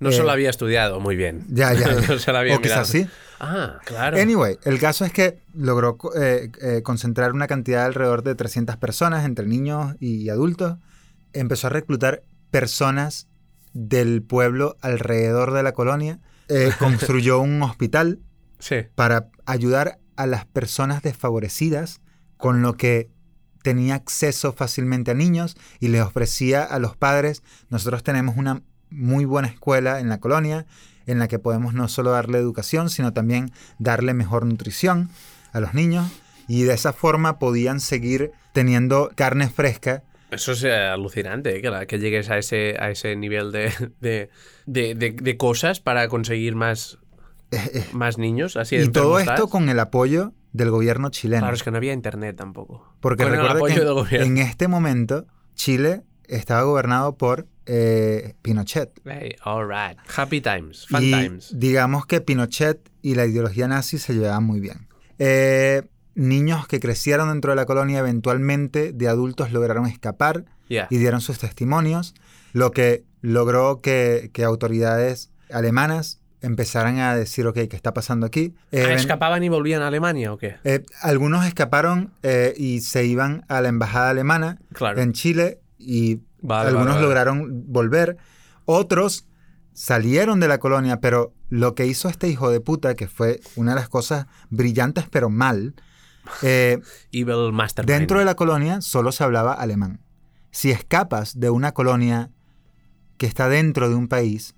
No 0.00 0.12
se 0.12 0.22
lo 0.22 0.28
eh, 0.28 0.32
había 0.32 0.50
estudiado 0.50 1.00
muy 1.00 1.16
bien. 1.16 1.44
Ya, 1.48 1.72
ya. 1.72 1.88
no 2.08 2.18
se 2.18 2.32
lo 2.32 2.38
había 2.38 2.56
o 2.56 2.60
quizás 2.60 2.88
sí. 2.88 3.06
Ah, 3.40 3.80
claro. 3.84 4.20
Anyway, 4.20 4.58
el 4.64 4.78
caso 4.78 5.04
es 5.04 5.12
que 5.12 5.40
logró 5.54 5.98
eh, 6.16 6.50
eh, 6.60 6.82
concentrar 6.82 7.32
una 7.32 7.46
cantidad 7.46 7.80
de 7.80 7.86
alrededor 7.86 8.22
de 8.22 8.34
300 8.34 8.76
personas, 8.76 9.24
entre 9.24 9.46
niños 9.46 9.96
y 10.00 10.28
adultos. 10.28 10.76
Empezó 11.32 11.66
a 11.66 11.70
reclutar 11.70 12.22
personas 12.50 13.28
del 13.72 14.22
pueblo 14.22 14.76
alrededor 14.80 15.52
de 15.52 15.62
la 15.62 15.72
colonia. 15.72 16.20
construyó 16.78 17.40
un 17.40 17.62
hospital 17.62 18.20
sí. 18.58 18.76
para 18.94 19.28
ayudar 19.44 19.98
a 20.16 20.26
las 20.26 20.46
personas 20.46 21.02
desfavorecidas, 21.02 22.00
con 22.38 22.62
lo 22.62 22.76
que 22.76 23.10
tenía 23.62 23.96
acceso 23.96 24.52
fácilmente 24.52 25.10
a 25.10 25.14
niños 25.14 25.56
y 25.80 25.88
les 25.88 26.00
ofrecía 26.00 26.64
a 26.64 26.78
los 26.78 26.96
padres, 26.96 27.42
nosotros 27.68 28.02
tenemos 28.02 28.36
una 28.36 28.62
muy 28.90 29.26
buena 29.26 29.48
escuela 29.48 30.00
en 30.00 30.08
la 30.08 30.20
colonia 30.20 30.64
en 31.06 31.18
la 31.18 31.28
que 31.28 31.38
podemos 31.38 31.74
no 31.74 31.88
solo 31.88 32.10
darle 32.10 32.38
educación, 32.38 32.88
sino 32.88 33.12
también 33.12 33.52
darle 33.78 34.14
mejor 34.14 34.46
nutrición 34.46 35.10
a 35.52 35.60
los 35.60 35.74
niños 35.74 36.10
y 36.46 36.62
de 36.62 36.74
esa 36.74 36.92
forma 36.92 37.38
podían 37.38 37.80
seguir 37.80 38.32
teniendo 38.52 39.10
carne 39.14 39.48
fresca 39.48 40.02
eso 40.30 40.52
es 40.52 40.62
eh, 40.64 40.74
alucinante, 40.74 41.56
¿eh? 41.56 41.62
que, 41.62 41.86
que, 41.86 41.98
llegues 41.98 42.28
a 42.28 42.36
ese, 42.36 42.76
a 42.78 42.90
ese 42.90 43.16
nivel 43.16 43.50
de, 43.50 44.28
de, 44.66 44.94
de, 44.94 45.36
cosas 45.38 45.80
para 45.80 46.06
conseguir 46.08 46.54
más, 46.54 46.98
más 47.92 48.18
niños. 48.18 48.56
Así 48.56 48.76
y 48.76 48.88
todo 48.88 49.18
esto 49.18 49.48
con 49.48 49.70
el 49.70 49.80
apoyo 49.80 50.34
del 50.52 50.70
gobierno 50.70 51.10
chileno. 51.10 51.42
Claro, 51.42 51.54
es 51.54 51.62
que 51.62 51.70
no 51.70 51.76
había 51.76 51.92
internet 51.92 52.36
tampoco. 52.36 52.94
Porque 53.00 53.24
recuerda 53.24 54.08
que 54.08 54.16
en, 54.16 54.38
este 54.38 54.68
momento 54.68 55.26
Chile 55.54 56.02
estaba 56.24 56.62
gobernado 56.62 57.16
por 57.16 57.46
Pinochet. 58.42 59.00
Hey, 59.04 59.36
all 59.44 59.68
right. 59.68 59.98
Happy 60.16 60.40
times, 60.40 60.86
fun 60.88 61.00
times. 61.00 61.50
Digamos 61.58 62.06
que 62.06 62.20
Pinochet 62.20 62.90
y 63.02 63.14
la 63.14 63.26
ideología 63.26 63.68
nazi 63.68 63.98
se 63.98 64.14
llevaban 64.14 64.44
muy 64.44 64.60
bien. 64.60 64.88
Eh, 65.18 65.82
niños 66.14 66.66
que 66.66 66.80
crecieron 66.80 67.28
dentro 67.28 67.52
de 67.52 67.56
la 67.56 67.66
colonia 67.66 67.98
eventualmente 67.98 68.92
de 68.92 69.08
adultos 69.08 69.52
lograron 69.52 69.86
escapar 69.86 70.44
y 70.68 70.98
dieron 70.98 71.20
sus 71.20 71.38
testimonios, 71.38 72.14
lo 72.52 72.72
que 72.72 73.04
logró 73.20 73.80
que, 73.80 74.30
autoridades 74.44 75.30
alemanas 75.50 76.17
empezaran 76.40 76.98
a 76.98 77.14
decir, 77.14 77.46
ok, 77.46 77.54
¿qué 77.54 77.76
está 77.76 77.92
pasando 77.92 78.26
aquí? 78.26 78.54
Eh, 78.72 78.94
¿Escapaban 78.94 79.42
y 79.42 79.48
volvían 79.48 79.82
a 79.82 79.88
Alemania 79.88 80.32
o 80.32 80.38
qué? 80.38 80.56
Eh, 80.64 80.84
algunos 81.02 81.46
escaparon 81.46 82.12
eh, 82.22 82.54
y 82.56 82.80
se 82.80 83.04
iban 83.04 83.44
a 83.48 83.60
la 83.60 83.68
embajada 83.68 84.10
alemana 84.10 84.58
en 84.96 85.12
Chile 85.12 85.60
y 85.78 86.20
algunos 86.48 87.00
lograron 87.00 87.64
volver. 87.72 88.16
Otros 88.64 89.26
salieron 89.72 90.40
de 90.40 90.48
la 90.48 90.58
colonia, 90.58 91.00
pero 91.00 91.32
lo 91.48 91.74
que 91.74 91.86
hizo 91.86 92.08
este 92.08 92.28
hijo 92.28 92.50
de 92.50 92.60
puta, 92.60 92.94
que 92.94 93.08
fue 93.08 93.40
una 93.56 93.72
de 93.72 93.80
las 93.80 93.88
cosas 93.88 94.26
brillantes 94.50 95.06
pero 95.10 95.30
mal, 95.30 95.74
eh, 96.42 96.80
dentro 97.86 98.18
de 98.18 98.24
la 98.24 98.34
colonia 98.34 98.80
solo 98.80 99.12
se 99.12 99.24
hablaba 99.24 99.54
alemán. 99.54 100.00
Si 100.50 100.70
escapas 100.70 101.38
de 101.38 101.50
una 101.50 101.72
colonia 101.72 102.30
que 103.16 103.26
está 103.26 103.48
dentro 103.48 103.88
de 103.88 103.94
un 103.94 104.08
país 104.08 104.54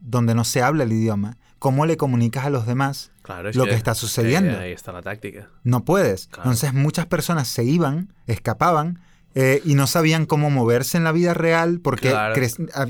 donde 0.00 0.34
no 0.34 0.44
se 0.44 0.62
habla 0.62 0.84
el 0.84 0.92
idioma, 0.92 1.38
¿cómo 1.58 1.86
le 1.86 1.96
comunicas 1.96 2.46
a 2.46 2.50
los 2.50 2.66
demás 2.66 3.12
lo 3.54 3.64
que, 3.64 3.74
está 3.74 3.94
sucediendo? 3.94 4.58
ahí 4.58 4.72
está 4.72 4.92
la 4.92 5.02
táctica. 5.02 5.48
No 5.62 5.84
puedes. 5.84 6.28
Entonces 6.36 6.72
muchas 6.72 7.06
personas 7.06 7.48
se 7.48 7.64
iban, 7.64 8.12
escapaban 8.26 9.00
eh, 9.34 9.62
y 9.64 9.74
no 9.74 9.86
sabían 9.86 10.26
cómo 10.26 10.50
moverse 10.50 10.96
en 10.98 11.04
la 11.04 11.12
vida 11.12 11.34
real 11.34 11.80
porque 11.80 12.12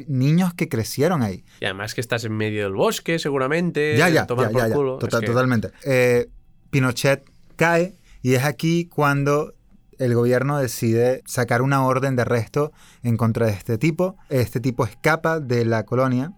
niños 0.06 0.54
que 0.54 0.68
crecieron 0.68 1.22
ahí. 1.22 1.44
Y 1.60 1.66
además 1.66 1.94
que 1.94 2.00
estás 2.00 2.24
en 2.24 2.32
medio 2.32 2.64
del 2.64 2.72
bosque, 2.72 3.18
seguramente. 3.18 3.96
Ya, 3.96 4.08
ya, 4.08 4.26
ya, 4.26 4.50
ya, 4.50 4.70
tota-, 4.70 5.20
Totalmente. 5.20 5.70
Eh, 5.84 6.28
Pinochet 6.70 7.24
cae 7.56 7.94
y 8.22 8.34
es 8.34 8.44
aquí 8.44 8.86
cuando 8.86 9.54
el 9.98 10.14
gobierno 10.14 10.58
decide 10.58 11.22
sacar 11.26 11.60
una 11.60 11.84
orden 11.84 12.16
de 12.16 12.22
arresto 12.22 12.72
en 13.02 13.18
contra 13.18 13.46
de 13.46 13.52
este 13.52 13.76
tipo. 13.76 14.16
Este 14.30 14.60
tipo 14.60 14.86
escapa 14.86 15.40
de 15.40 15.66
la 15.66 15.84
colonia. 15.84 16.32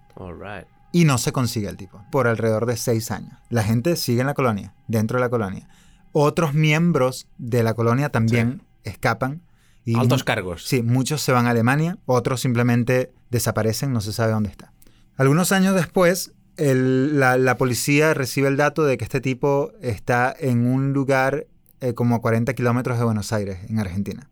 Y 0.93 1.05
no 1.05 1.19
se 1.19 1.33
consigue 1.33 1.69
el 1.69 1.77
tipo 1.77 2.05
por 2.11 2.27
alrededor 2.27 2.67
de 2.67 2.77
seis 2.77 3.11
años. 3.11 3.33
La 3.49 3.63
gente 3.63 3.97
sigue 3.97 4.21
en 4.21 4.27
la 4.27 4.35
colonia, 4.35 4.75
dentro 4.89 5.19
de 5.19 5.23
la 5.23 5.31
colonia. 5.31 5.69
Otros 6.13 6.53
miembros 6.53 7.27
de 7.39 7.63
la 7.63 7.75
colonia 7.75 8.11
también 8.11 8.63
escapan. 8.85 9.43
Y 9.85 9.99
Altos 9.99 10.23
cargos. 10.23 10.65
Sí, 10.65 10.83
muchos 10.83 11.23
se 11.23 11.33
van 11.33 11.47
a 11.47 11.51
Alemania, 11.51 11.99
otros 12.07 12.41
simplemente 12.41 13.13
desaparecen, 13.31 13.93
no 13.93 14.01
se 14.01 14.13
sabe 14.13 14.33
dónde 14.33 14.51
está. 14.51 14.73
Algunos 15.17 15.51
años 15.53 15.75
después, 15.75 16.33
la, 16.57 17.57
policía 17.57 18.15
recibe 18.15 18.49
el 18.49 18.57
dato 18.57 18.85
de 18.85 18.99
que 18.99 19.05
este 19.05 19.21
tipo 19.21 19.73
está 19.81 20.35
en 20.39 20.67
un 20.67 20.93
lugar 20.93 21.47
eh, 21.81 21.95
como 21.95 22.15
a 22.15 22.21
40 22.21 22.55
kilómetros 22.55 22.99
de 22.99 23.05
Buenos 23.05 23.33
Aires, 23.33 23.59
en 23.69 23.79
Argentina. 23.79 24.29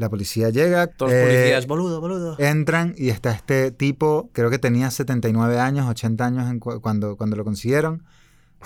La 0.00 0.08
policía 0.08 0.48
llega. 0.48 0.86
Todos 0.86 1.12
los 1.12 1.20
policías, 1.20 1.64
eh, 1.64 1.66
boludo, 1.66 2.00
boludo. 2.00 2.36
Entran 2.38 2.94
y 2.96 3.10
está 3.10 3.32
este 3.32 3.70
tipo, 3.70 4.30
creo 4.32 4.48
que 4.48 4.58
tenía 4.58 4.90
79 4.90 5.58
años, 5.58 5.86
80 5.90 6.24
años 6.24 6.54
cuando, 6.80 7.18
cuando 7.18 7.36
lo 7.36 7.44
consiguieron, 7.44 8.02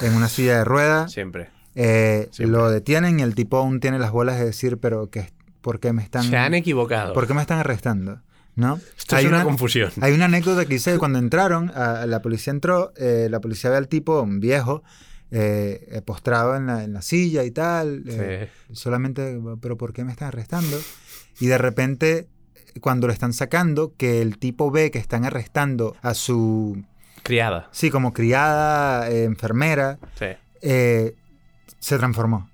en 0.00 0.14
una 0.14 0.28
silla 0.28 0.58
de 0.58 0.64
ruedas. 0.64 1.10
Siempre. 1.10 1.50
Eh, 1.74 2.28
lo 2.38 2.70
detienen 2.70 3.18
y 3.18 3.24
el 3.24 3.34
tipo 3.34 3.56
aún 3.56 3.80
tiene 3.80 3.98
las 3.98 4.12
bolas 4.12 4.38
de 4.38 4.44
decir, 4.44 4.78
pero 4.78 5.10
que, 5.10 5.32
¿por 5.60 5.80
qué 5.80 5.92
me 5.92 6.04
están... 6.04 6.22
Se 6.22 6.36
han 6.36 6.54
equivocado. 6.54 7.14
¿Por 7.14 7.26
qué 7.26 7.34
me 7.34 7.40
están 7.40 7.58
arrestando? 7.58 8.20
¿No? 8.54 8.78
Esto 8.96 9.16
hay 9.16 9.24
es 9.24 9.32
una, 9.32 9.42
confusión. 9.42 9.90
Hay 10.02 10.12
una 10.12 10.26
anécdota 10.26 10.64
que 10.66 10.74
dice 10.74 10.92
que 10.92 10.98
cuando 10.98 11.18
entraron, 11.18 11.72
la 11.74 12.22
policía 12.22 12.52
entró, 12.52 12.92
la 12.96 13.40
policía 13.40 13.70
ve 13.70 13.76
al 13.76 13.88
tipo, 13.88 14.22
un 14.22 14.38
viejo, 14.38 14.84
eh, 15.32 16.00
postrado 16.04 16.54
en 16.54 16.92
la, 16.92 17.02
silla 17.02 17.42
y 17.42 17.50
tal. 17.50 18.04
Eh, 18.06 18.48
solamente, 18.70 19.36
pero 19.60 19.76
¿por 19.76 19.92
qué 19.92 20.04
me 20.04 20.12
están 20.12 20.28
arrestando? 20.28 20.78
Y 21.40 21.46
de 21.46 21.58
repente, 21.58 22.28
cuando 22.80 23.06
lo 23.06 23.12
están 23.12 23.32
sacando, 23.32 23.92
que 23.96 24.22
el 24.22 24.38
tipo 24.38 24.70
ve 24.70 24.90
que 24.90 24.98
están 24.98 25.24
arrestando 25.24 25.96
a 26.02 26.14
su... 26.14 26.84
Criada. 27.22 27.68
Sí, 27.72 27.90
como 27.90 28.12
criada, 28.12 29.08
eh, 29.10 29.24
enfermera. 29.24 29.98
se 30.60 31.14
transformó. 31.98 32.48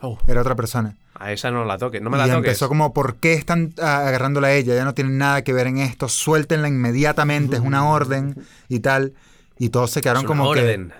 Oh. 0.00 0.18
Era 0.26 0.40
otra 0.40 0.54
persona. 0.54 0.96
A 1.14 1.32
esa 1.32 1.50
no 1.50 1.66
la 1.66 1.76
toque, 1.76 2.00
no 2.00 2.08
me 2.08 2.16
la 2.16 2.26
y 2.26 2.30
empezó 2.30 2.68
como, 2.68 2.94
¿por 2.94 3.16
qué 3.16 3.34
están 3.34 3.74
agarrándola 3.78 4.48
a 4.48 4.52
ella? 4.52 4.74
Ya 4.74 4.84
no 4.84 4.94
tienen 4.94 5.18
nada 5.18 5.44
que 5.44 5.52
ver 5.52 5.66
en 5.66 5.76
esto, 5.76 6.08
suéltenla 6.08 6.66
inmediatamente, 6.66 7.56
es 7.56 7.62
una 7.62 7.86
orden 7.90 8.36
y 8.68 8.80
tal. 8.80 9.12
Y 9.58 9.68
todos 9.68 9.90
se 9.90 10.00
quedaron 10.00 10.24
como 10.24 10.48
orden 10.48 10.94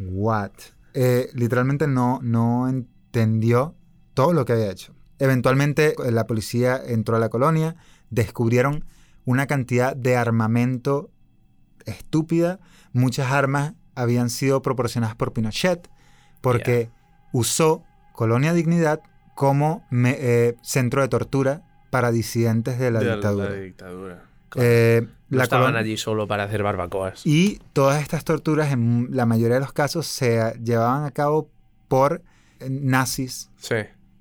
what? 0.00 0.50
Eh, 0.94 1.30
literalmente 1.34 1.86
no, 1.86 2.20
no 2.22 2.68
entendió 2.68 3.74
todo 4.14 4.32
lo 4.32 4.44
que 4.44 4.54
había 4.54 4.70
hecho. 4.70 4.92
Eventualmente 5.20 5.94
eh, 6.02 6.10
la 6.10 6.26
policía 6.26 6.80
entró 6.84 7.14
a 7.14 7.20
la 7.20 7.28
colonia, 7.28 7.76
descubrieron 8.08 8.84
una 9.26 9.46
cantidad 9.46 9.94
de 9.94 10.16
armamento 10.16 11.10
estúpida. 11.84 12.58
Muchas 12.92 13.30
armas 13.30 13.74
habían 13.94 14.30
sido 14.30 14.62
proporcionadas 14.62 15.14
por 15.14 15.32
Pinochet 15.32 15.88
porque 16.40 16.90
usó 17.32 17.84
Colonia 18.14 18.54
Dignidad 18.54 19.02
como 19.34 19.86
eh, 19.92 20.56
centro 20.62 21.02
de 21.02 21.08
tortura 21.08 21.62
para 21.90 22.10
disidentes 22.10 22.78
de 22.78 22.90
la 22.90 23.00
dictadura. 23.00 23.50
La 23.50 23.56
dictadura. 23.56 24.22
Eh, 24.56 25.06
la 25.28 25.44
estaban 25.44 25.76
allí 25.76 25.96
solo 25.98 26.26
para 26.26 26.44
hacer 26.44 26.62
barbacoas. 26.62 27.26
Y 27.26 27.60
todas 27.74 28.00
estas 28.00 28.24
torturas, 28.24 28.72
en 28.72 29.08
la 29.10 29.26
mayoría 29.26 29.56
de 29.56 29.60
los 29.60 29.72
casos, 29.72 30.06
se 30.06 30.54
llevaban 30.64 31.04
a 31.04 31.10
cabo 31.10 31.50
por 31.88 32.22
nazis 32.68 33.50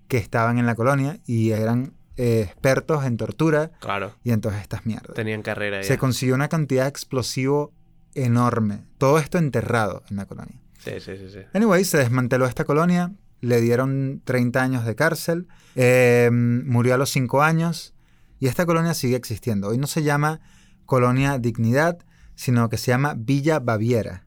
que 0.10 0.18
estaban 0.18 0.58
en 0.58 0.66
la 0.66 0.76
colonia 0.76 1.20
y 1.26 1.52
eran 1.52 1.94
eh, 2.18 2.42
expertos 2.42 3.06
en 3.06 3.16
tortura 3.16 3.72
claro. 3.80 4.14
y 4.26 4.32
en 4.32 4.42
todas 4.42 4.62
estas 4.62 4.86
mierdas. 4.86 5.14
Tenían 5.14 5.42
carrera. 5.42 5.82
Se 5.84 5.98
consiguió 5.98 6.36
una 6.36 6.50
cantidad 6.50 6.84
de 6.84 6.90
explosivo 6.90 7.72
enorme. 8.16 8.84
Todo 8.98 9.20
esto 9.20 9.38
enterrado 9.38 10.04
en 10.10 10.18
la 10.18 10.26
colonia. 10.26 10.60
Sí, 10.80 11.00
sí, 11.00 11.16
sí. 11.16 11.30
sí. 11.30 11.40
Anyway, 11.54 11.86
se 11.86 12.00
desmanteló 12.00 12.46
esta 12.46 12.66
colonia, 12.66 13.14
le 13.40 13.62
dieron 13.62 14.22
30 14.26 14.62
años 14.62 14.86
de 14.86 14.96
cárcel, 14.96 15.48
eh, 15.76 16.30
murió 16.32 16.96
a 16.96 16.98
los 16.98 17.12
5 17.12 17.42
años 17.42 17.94
y 18.40 18.48
esta 18.48 18.66
colonia 18.66 18.94
sigue 18.94 19.16
existiendo. 19.16 19.70
Hoy 19.70 19.78
no 19.78 19.88
se 19.88 20.04
llama 20.04 20.42
Colonia 20.86 21.38
Dignidad, 21.38 22.00
sino 22.36 22.68
que 22.68 22.78
se 22.78 22.92
llama 22.92 23.14
Villa 23.16 23.60
Baviera. 23.60 24.26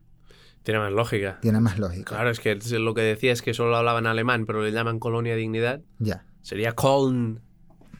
Tiene 0.63 0.79
más 0.79 0.91
lógica. 0.91 1.39
Tiene 1.41 1.59
más 1.59 1.77
lógica. 1.77 2.15
Claro, 2.15 2.29
es 2.29 2.39
que 2.39 2.55
lo 2.79 2.93
que 2.93 3.01
decía 3.01 3.31
es 3.31 3.41
que 3.41 3.53
solo 3.53 3.75
hablaban 3.75 4.07
alemán, 4.07 4.45
pero 4.45 4.63
le 4.63 4.71
llaman 4.71 4.99
Colonia 4.99 5.35
Dignidad. 5.35 5.81
Ya. 5.99 6.25
Sería 6.41 6.73
Coln 6.73 7.41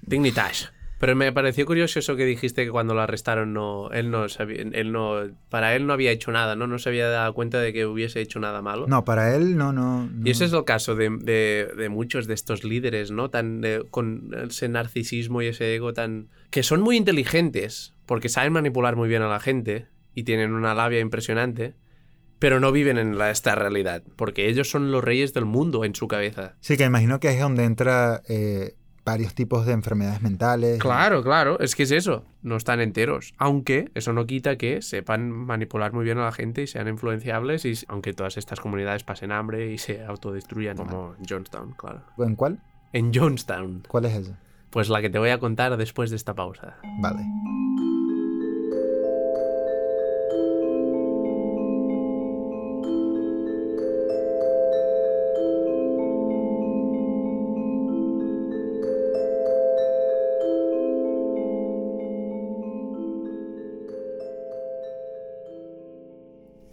Dignitas. 0.02 0.72
Pero 1.04 1.18
me 1.18 1.34
pareció 1.34 1.66
curioso 1.66 2.00
eso 2.00 2.16
que 2.16 2.24
dijiste 2.24 2.64
que 2.64 2.72
cuando 2.72 2.94
lo 2.94 3.02
arrestaron 3.02 3.52
no, 3.52 3.92
él 3.92 4.10
no 4.10 4.30
sabía, 4.30 4.62
él 4.62 4.94
no, 4.94 5.16
para 5.50 5.76
él 5.76 5.86
no 5.86 5.92
había 5.92 6.12
hecho 6.12 6.32
nada, 6.32 6.56
¿no? 6.56 6.66
No 6.66 6.80
se 6.80 6.88
había 6.88 7.10
dado 7.10 7.34
cuenta 7.34 7.60
de 7.60 7.74
que 7.74 7.86
hubiese 7.86 8.22
hecho 8.22 8.40
nada 8.40 8.62
malo. 8.62 8.88
No, 8.88 9.04
para 9.04 9.36
él 9.36 9.58
no, 9.58 9.74
no. 9.74 10.10
Y 10.24 10.30
ese 10.30 10.46
es 10.46 10.54
el 10.54 10.64
caso 10.64 10.96
de, 10.96 11.10
de, 11.10 11.90
muchos 11.90 12.26
de 12.26 12.34
estos 12.34 12.64
líderes, 12.64 13.12
¿no? 13.12 13.30
Tan 13.30 13.62
con 13.92 14.32
ese 14.50 14.70
narcisismo 14.70 15.42
y 15.42 15.48
ese 15.48 15.76
ego 15.76 15.92
tan 15.92 16.30
que 16.52 16.64
son 16.64 16.80
muy 16.80 16.96
inteligentes 16.96 17.94
porque 18.06 18.30
saben 18.30 18.54
manipular 18.54 18.96
muy 18.96 19.10
bien 19.10 19.24
a 19.24 19.28
la 19.28 19.42
gente 19.42 19.88
y 20.16 20.24
tienen 20.24 20.54
una 20.54 20.74
labia 20.74 21.02
impresionante. 21.02 21.76
Pero 22.44 22.60
no 22.60 22.74
viven 22.74 22.98
en 22.98 23.18
la, 23.18 23.32
esta 23.32 23.56
realidad, 23.56 24.04
porque 24.18 24.50
ellos 24.50 24.70
son 24.70 24.92
los 24.92 25.02
reyes 25.02 25.34
del 25.34 25.46
mundo 25.46 25.86
en 25.86 25.96
su 25.96 26.10
cabeza. 26.10 26.56
Sí, 26.60 26.76
que 26.76 26.84
imagino 26.84 27.22
que 27.22 27.30
es 27.30 27.40
donde 27.40 27.64
entra 27.64 28.22
eh, 28.28 28.76
varios 29.06 29.34
tipos 29.34 29.66
de 29.66 29.72
enfermedades 29.72 30.22
mentales. 30.22 30.78
Claro, 30.82 31.24
claro, 31.24 31.58
es 31.62 31.74
que 31.74 31.84
es 31.84 31.92
eso, 31.92 32.26
no 32.42 32.58
están 32.58 32.82
enteros. 32.82 33.34
Aunque 33.38 33.90
eso 33.96 34.12
no 34.12 34.26
quita 34.26 34.58
que 34.58 34.82
sepan 34.82 35.32
manipular 35.32 35.94
muy 35.94 36.04
bien 36.04 36.18
a 36.18 36.26
la 36.26 36.34
gente 36.34 36.64
y 36.64 36.68
sean 36.68 36.90
influenciables, 36.90 37.64
y 37.64 37.76
aunque 37.88 38.12
todas 38.12 38.36
estas 38.36 38.60
comunidades 38.60 39.06
pasen 39.06 39.32
hambre 39.32 39.72
y 39.72 39.78
se 39.78 40.04
autodestruyan, 40.04 40.76
como 40.76 41.16
en 41.18 41.26
Jonestown, 41.26 41.76
claro. 41.78 42.02
¿En 42.18 42.36
cuál? 42.36 42.60
En 42.92 43.14
Jonestown. 43.14 43.86
¿Cuál 43.88 44.04
es 44.04 44.16
esa? 44.16 44.38
Pues 44.70 44.90
la 44.90 45.00
que 45.00 45.10
te 45.10 45.18
voy 45.18 45.30
a 45.30 45.38
contar 45.40 45.78
después 45.78 46.10
de 46.10 46.18
esta 46.18 46.34
pausa. 46.34 46.76
Vale. 47.00 47.24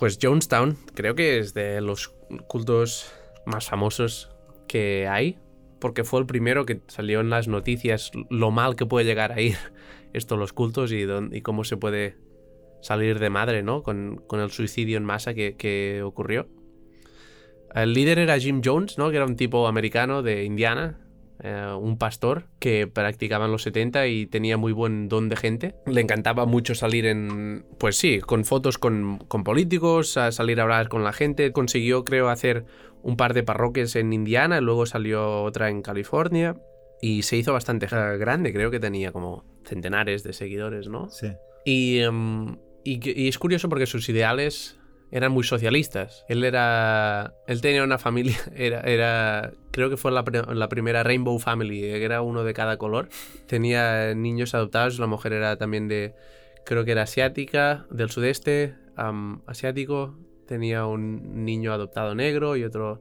Pues 0.00 0.18
Jonestown 0.20 0.78
creo 0.94 1.14
que 1.14 1.38
es 1.38 1.52
de 1.52 1.82
los 1.82 2.08
cultos 2.48 3.12
más 3.44 3.68
famosos 3.68 4.30
que 4.66 5.06
hay, 5.06 5.38
porque 5.78 6.04
fue 6.04 6.20
el 6.20 6.26
primero 6.26 6.64
que 6.64 6.80
salió 6.86 7.20
en 7.20 7.28
las 7.28 7.48
noticias 7.48 8.10
lo 8.30 8.50
mal 8.50 8.76
que 8.76 8.86
puede 8.86 9.04
llegar 9.04 9.30
a 9.32 9.42
ir 9.42 9.58
esto 10.14 10.38
los 10.38 10.54
cultos 10.54 10.90
y, 10.90 11.04
y 11.32 11.42
cómo 11.42 11.64
se 11.64 11.76
puede 11.76 12.16
salir 12.80 13.18
de 13.18 13.28
madre, 13.28 13.62
¿no? 13.62 13.82
Con, 13.82 14.24
el 14.32 14.50
suicidio 14.50 14.96
en 14.96 15.04
masa 15.04 15.34
que, 15.34 15.56
que, 15.56 16.00
ocurrió. 16.02 16.48
El 17.74 17.92
líder 17.92 18.20
era 18.20 18.38
Jim 18.38 18.62
Jones, 18.64 18.96
¿no? 18.96 19.10
Que 19.10 19.16
era 19.16 19.26
un 19.26 19.36
tipo 19.36 19.68
americano 19.68 20.22
de 20.22 20.44
Indiana, 20.44 20.98
eh, 21.42 21.74
un 21.78 21.96
pastor 21.96 22.44
que 22.58 22.86
practicaba 22.86 23.46
en 23.46 23.52
los 23.52 23.62
70 23.62 24.06
y 24.08 24.26
tenía 24.26 24.56
muy 24.56 24.72
buen 24.72 25.08
don 25.08 25.28
de 25.28 25.36
gente. 25.36 25.74
Le 25.86 26.00
encantaba 26.00 26.46
mucho 26.46 26.74
salir 26.74 27.06
en, 27.06 27.64
pues 27.78 27.96
sí, 27.96 28.20
con 28.20 28.44
fotos 28.44 28.78
con, 28.78 29.18
con 29.28 29.44
políticos, 29.44 30.16
a 30.16 30.32
salir 30.32 30.60
a 30.60 30.64
hablar 30.64 30.88
con 30.88 31.04
la 31.04 31.12
gente. 31.12 31.52
Consiguió, 31.52 32.04
creo, 32.04 32.28
hacer 32.28 32.64
un 33.02 33.16
par 33.16 33.34
de 33.34 33.42
parroquias 33.42 33.96
en 33.96 34.12
Indiana, 34.12 34.60
luego 34.60 34.86
salió 34.86 35.42
otra 35.42 35.70
en 35.70 35.82
California 35.82 36.56
y 37.00 37.22
se 37.22 37.36
hizo 37.36 37.52
bastante 37.52 37.86
eh, 37.86 38.18
grande, 38.18 38.52
creo 38.52 38.70
que 38.70 38.80
tenía 38.80 39.12
como 39.12 39.44
centenares 39.64 40.22
de 40.22 40.32
seguidores, 40.32 40.88
¿no? 40.88 41.08
Sí. 41.10 41.28
Y, 41.64 41.98
em, 42.00 42.56
y, 42.84 43.00
y, 43.22 43.28
es 43.28 43.38
curioso 43.38 43.68
porque 43.68 43.86
sus 43.86 44.08
ideales 44.08 44.79
eran 45.10 45.32
muy 45.32 45.44
socialistas. 45.44 46.24
Él 46.28 46.44
era. 46.44 47.34
Él 47.46 47.60
tenía 47.60 47.82
una 47.82 47.98
familia. 47.98 48.38
Era. 48.54 48.80
era 48.80 49.52
creo 49.70 49.90
que 49.90 49.96
fue 49.96 50.12
la, 50.12 50.24
la, 50.54 50.68
primera 50.68 51.02
Rainbow 51.02 51.38
Family. 51.38 51.84
Era 51.84 52.22
uno 52.22 52.44
de 52.44 52.54
cada 52.54 52.76
color. 52.76 53.08
Tenía 53.46 54.14
niños 54.14 54.54
adoptados. 54.54 54.98
La 54.98 55.06
mujer 55.06 55.32
era 55.32 55.56
también 55.56 55.88
de. 55.88 56.14
Creo 56.64 56.84
que 56.84 56.92
era 56.92 57.02
asiática, 57.02 57.86
del 57.90 58.10
sudeste, 58.10 58.74
asiático. 59.46 60.16
Tenía 60.46 60.86
un 60.86 61.44
niño 61.44 61.72
adoptado 61.72 62.14
negro 62.14 62.56
y 62.56 62.64
otro. 62.64 63.00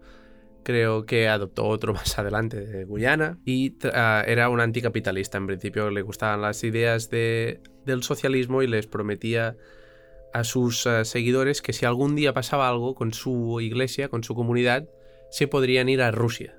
Creo 0.64 1.06
que 1.06 1.28
adoptó 1.28 1.68
otro 1.68 1.94
más 1.96 2.18
adelante 2.18 2.66
de 2.66 2.86
Guyana. 2.86 3.38
Y 3.46 3.72
uh, 3.86 4.24
era 4.26 4.50
un 4.50 4.62
anticapitalista. 4.62 5.38
En 5.38 5.48
principio 5.48 5.90
le 5.92 6.02
gustaban 6.02 6.42
las 6.42 6.64
ideas 6.64 7.10
de, 7.10 7.62
del 7.86 8.02
socialismo 8.02 8.64
y 8.64 8.68
les 8.68 8.88
prometía 8.88 9.56
a 10.34 10.44
sus 10.44 10.86
uh, 10.86 11.06
seguidores 11.06 11.62
que 11.62 11.74
si 11.74 11.86
algún 11.86 12.16
día 12.16 12.34
pasaba 12.34 12.70
algo 12.70 12.96
con 12.96 13.14
su 13.14 13.60
iglesia, 13.62 14.10
con 14.10 14.24
su 14.24 14.36
comunidad, 14.36 14.88
se 15.32 15.48
podrían 15.48 15.90
ir 15.90 16.02
a 16.02 16.12
Rusia. 16.12 16.58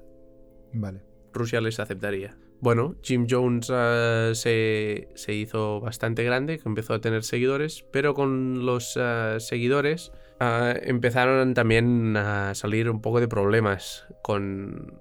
Vale. 0.73 1.03
Rusia 1.33 1.61
les 1.61 1.81
aceptaría. 1.81 2.37
Bueno, 2.61 2.97
Jim 3.03 3.27
Jones 3.29 3.71
uh, 3.71 4.35
se, 4.35 5.09
se, 5.15 5.35
hizo 5.35 5.81
bastante 5.81 6.25
grande, 6.25 6.59
que 6.59 6.69
empezó 6.69 6.95
a 6.95 7.01
tener 7.01 7.25
seguidores, 7.25 7.85
pero 7.91 8.13
con 8.15 8.67
los 8.67 8.97
uh, 8.97 9.39
seguidores 9.39 10.13
empezaron 10.41 11.53
también 11.53 12.17
a 12.17 12.55
salir 12.55 12.89
un 12.89 13.03
poco 13.03 13.21
de 13.21 13.29
problemas 13.29 14.07
con, 14.23 14.99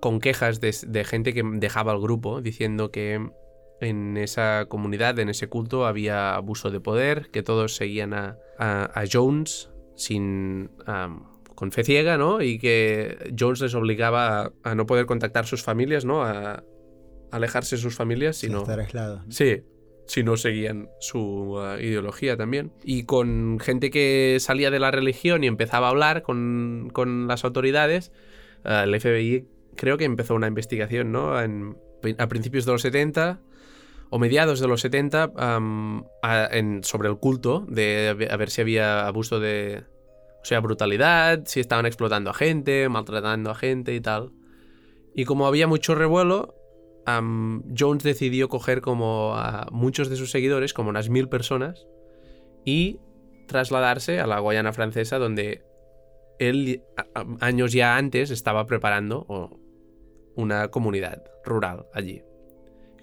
con 0.00 0.18
quejas 0.18 0.60
de, 0.60 0.74
de 0.86 1.04
gente 1.04 1.34
que 1.34 1.42
dejaba 1.44 1.92
el 1.92 2.00
grupo 2.00 2.40
diciendo 2.40 2.90
que 2.90 3.20
en 3.80 4.16
esa 4.16 4.66
comunidad, 4.68 5.18
en 5.18 5.28
ese 5.28 5.48
culto, 5.48 5.86
había 5.86 6.34
abuso 6.34 6.70
de 6.70 6.80
poder, 6.80 7.30
que 7.30 7.42
todos 7.42 7.76
seguían 7.76 8.14
a, 8.14 8.38
a, 8.58 9.04
Jones 9.10 9.70
sin, 9.94 10.70
con 11.54 11.72
fe 11.72 11.84
ciega, 11.84 12.18
¿no? 12.18 12.42
Y 12.42 12.58
que 12.58 13.32
Jones 13.38 13.60
les 13.60 13.74
obligaba 13.74 14.52
a, 14.62 14.74
no 14.74 14.86
poder 14.86 15.06
contactar 15.06 15.46
sus 15.46 15.62
familias, 15.62 16.04
¿no? 16.04 16.22
A, 16.22 16.64
alejarse 17.30 17.76
de 17.76 17.82
sus 17.82 17.94
familias, 17.94 18.36
sino... 18.36 18.60
estar 18.60 18.80
aislados. 18.80 19.22
Sí, 19.28 19.62
si 20.06 20.22
no 20.22 20.38
seguían 20.38 20.88
su 20.98 21.58
uh, 21.58 21.78
ideología 21.78 22.38
también. 22.38 22.72
Y 22.82 23.04
con 23.04 23.58
gente 23.60 23.90
que 23.90 24.38
salía 24.40 24.70
de 24.70 24.78
la 24.78 24.90
religión 24.90 25.44
y 25.44 25.46
empezaba 25.46 25.88
a 25.88 25.90
hablar 25.90 26.22
con, 26.22 26.88
con 26.92 27.28
las 27.28 27.44
autoridades, 27.44 28.12
uh, 28.64 28.84
el 28.84 28.98
FBI 28.98 29.46
creo 29.76 29.98
que 29.98 30.04
empezó 30.04 30.34
una 30.34 30.46
investigación, 30.46 31.12
¿no? 31.12 31.40
En, 31.40 31.76
a 32.18 32.28
principios 32.28 32.64
de 32.64 32.72
los 32.72 32.82
70 32.82 33.40
o 34.10 34.18
mediados 34.18 34.60
de 34.60 34.68
los 34.68 34.80
70 34.80 35.32
en, 36.52 36.84
sobre 36.84 37.08
el 37.08 37.18
culto, 37.18 37.64
de 37.68 38.28
a 38.30 38.36
ver 38.36 38.50
si 38.50 38.60
había 38.60 39.06
abuso 39.06 39.40
de... 39.40 39.84
O 40.40 40.44
sea, 40.44 40.60
brutalidad, 40.60 41.42
si 41.46 41.60
estaban 41.60 41.84
explotando 41.84 42.30
a 42.30 42.34
gente, 42.34 42.88
maltratando 42.88 43.50
a 43.50 43.54
gente 43.54 43.94
y 43.94 44.00
tal. 44.00 44.32
Y 45.14 45.24
como 45.24 45.46
había 45.46 45.66
mucho 45.66 45.94
revuelo, 45.94 46.54
Jones 47.06 48.02
decidió 48.02 48.48
coger 48.48 48.80
como 48.80 49.34
a 49.34 49.66
muchos 49.72 50.08
de 50.08 50.16
sus 50.16 50.30
seguidores, 50.30 50.72
como 50.72 50.90
unas 50.90 51.08
mil 51.08 51.28
personas, 51.28 51.86
y 52.64 53.00
trasladarse 53.46 54.20
a 54.20 54.26
la 54.26 54.38
Guayana 54.38 54.72
francesa, 54.72 55.18
donde 55.18 55.64
él 56.38 56.82
años 57.40 57.72
ya 57.72 57.96
antes 57.96 58.30
estaba 58.30 58.66
preparando 58.66 59.26
una 60.36 60.68
comunidad 60.68 61.24
rural 61.44 61.86
allí. 61.92 62.22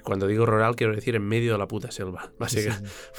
Cuando 0.05 0.27
digo 0.27 0.45
rural 0.45 0.75
quiero 0.75 0.95
decir 0.95 1.15
en 1.15 1.27
medio 1.27 1.53
de 1.53 1.57
la 1.57 1.67
puta 1.67 1.91
selva, 1.91 2.31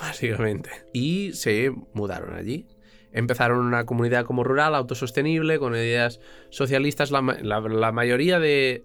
básicamente. 0.00 0.70
Y 0.94 1.32
se 1.34 1.72
mudaron 1.92 2.34
allí. 2.34 2.66
Empezaron 3.12 3.58
una 3.58 3.84
comunidad 3.84 4.24
como 4.24 4.44
rural, 4.44 4.74
autosostenible, 4.74 5.58
con 5.58 5.74
ideas 5.74 6.20
socialistas. 6.50 7.10
La, 7.10 7.22
mayoría 7.22 8.38
de... 8.38 8.84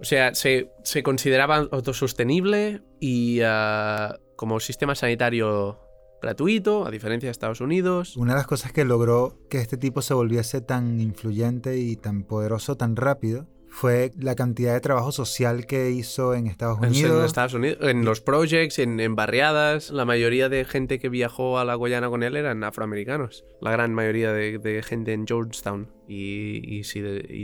O 0.00 0.04
sea, 0.04 0.34
se, 0.34 0.70
se 0.82 1.02
consideraba 1.02 1.68
autosostenible 1.70 2.82
y 2.98 3.40
uh, 3.42 4.18
como 4.34 4.58
sistema 4.58 4.96
sanitario 4.96 5.78
gratuito, 6.20 6.86
a 6.86 6.90
diferencia 6.90 7.28
de 7.28 7.32
Estados 7.32 7.60
Unidos. 7.60 8.16
Una 8.16 8.32
de 8.32 8.38
las 8.38 8.46
cosas 8.46 8.72
que 8.72 8.84
logró 8.84 9.38
que 9.48 9.58
este 9.58 9.76
tipo 9.76 10.02
se 10.02 10.14
volviese 10.14 10.60
tan 10.60 11.00
influyente 11.00 11.78
y 11.78 11.96
tan 11.96 12.24
poderoso 12.24 12.76
tan 12.76 12.96
rápido 12.96 13.46
fue 13.72 14.12
la 14.18 14.34
cantidad 14.34 14.74
de 14.74 14.80
trabajo 14.80 15.12
social 15.12 15.66
que 15.66 15.90
hizo 15.90 16.34
en 16.34 16.46
Estados 16.46 16.78
Unidos. 16.78 17.18
En 17.20 17.24
Estados 17.24 17.54
Unidos, 17.54 17.78
en 17.80 18.04
los 18.04 18.20
projects, 18.20 18.78
en, 18.78 19.16
barriadas. 19.16 19.90
La 19.90 20.04
mayoría 20.04 20.50
de 20.50 20.66
gente 20.66 21.00
que 21.00 21.08
viajó 21.08 21.58
a 21.58 21.64
la 21.64 21.74
Guayana 21.74 22.10
con 22.10 22.22
él 22.22 22.36
eran 22.36 22.62
afroamericanos. 22.64 23.46
La 23.62 23.72
gran 23.72 23.94
mayoría 23.94 24.30
de, 24.32 24.82
gente 24.86 25.14
en 25.14 25.26
Georgetown. 25.26 25.90
Y, 26.06 26.82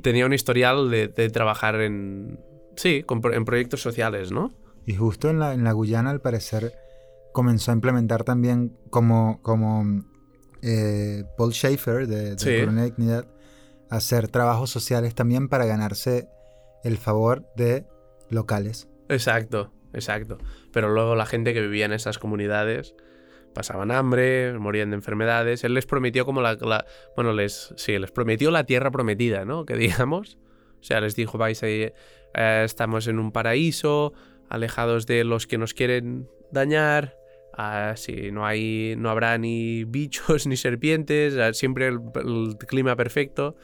tenía 0.02 0.26
un 0.26 0.34
historial 0.34 0.90
de, 0.90 1.30
trabajar 1.30 1.80
en. 1.80 2.38
Sí, 2.76 3.04
en 3.08 3.44
proyectos 3.46 3.80
sociales, 3.80 4.30
¿no? 4.30 4.52
Y 4.84 4.94
justo 4.96 5.30
en 5.30 5.38
la, 5.38 5.54
en 5.54 5.64
la 5.64 5.72
Guyana, 5.72 6.10
al 6.10 6.20
parecer, 6.20 6.74
comenzó 7.32 7.70
a 7.70 7.74
implementar 7.74 8.22
también 8.24 8.76
como, 8.90 9.40
como 9.42 10.04
eh, 10.60 11.24
Paul 11.38 11.54
Schaefer 11.54 12.06
de, 12.06 12.36
de 12.36 12.38
sí. 12.38 12.50
Dignidad 12.50 13.26
hacer 13.90 14.28
trabajos 14.28 14.70
sociales 14.70 15.14
también 15.14 15.48
para 15.48 15.66
ganarse 15.66 16.28
el 16.84 16.98
favor 16.98 17.46
de 17.56 17.86
locales. 18.28 18.88
Exacto, 19.08 19.72
exacto. 19.92 20.38
Pero 20.72 20.90
luego 20.90 21.14
la 21.16 21.26
gente 21.26 21.54
que 21.54 21.60
vivía 21.60 21.86
en 21.86 21.92
esas 21.92 22.18
comunidades 22.18 22.94
pasaban 23.54 23.90
hambre, 23.90 24.56
morían 24.58 24.90
de 24.90 24.96
enfermedades. 24.96 25.64
Él 25.64 25.74
les 25.74 25.86
prometió 25.86 26.24
como 26.24 26.40
la, 26.40 26.84
bueno, 27.16 27.32
les 27.32 27.74
sí, 27.76 27.98
les 27.98 28.10
prometió 28.10 28.50
la 28.50 28.64
tierra 28.64 28.90
prometida, 28.90 29.44
¿no? 29.44 29.64
Que 29.64 29.74
digamos. 29.76 30.38
O 30.80 30.84
sea, 30.84 31.00
les 31.00 31.16
dijo, 31.16 31.38
vais 31.38 31.62
ahí, 31.62 31.92
eh, 32.34 32.62
estamos 32.64 33.08
en 33.08 33.18
un 33.18 33.32
paraíso, 33.32 34.12
alejados 34.48 35.06
de 35.06 35.24
los 35.24 35.46
que 35.46 35.58
nos 35.58 35.74
quieren 35.74 36.28
dañar. 36.52 37.16
Uh, 37.58 37.96
sí, 37.96 38.30
no 38.30 38.46
hay, 38.46 38.94
no 38.96 39.10
habrá 39.10 39.36
ni 39.36 39.82
bichos 39.82 40.46
ni 40.46 40.56
serpientes, 40.56 41.36
ah, 41.36 41.52
siempre 41.52 41.88
el, 41.88 41.98
clima 42.68 42.94
perfecto. 42.94 43.56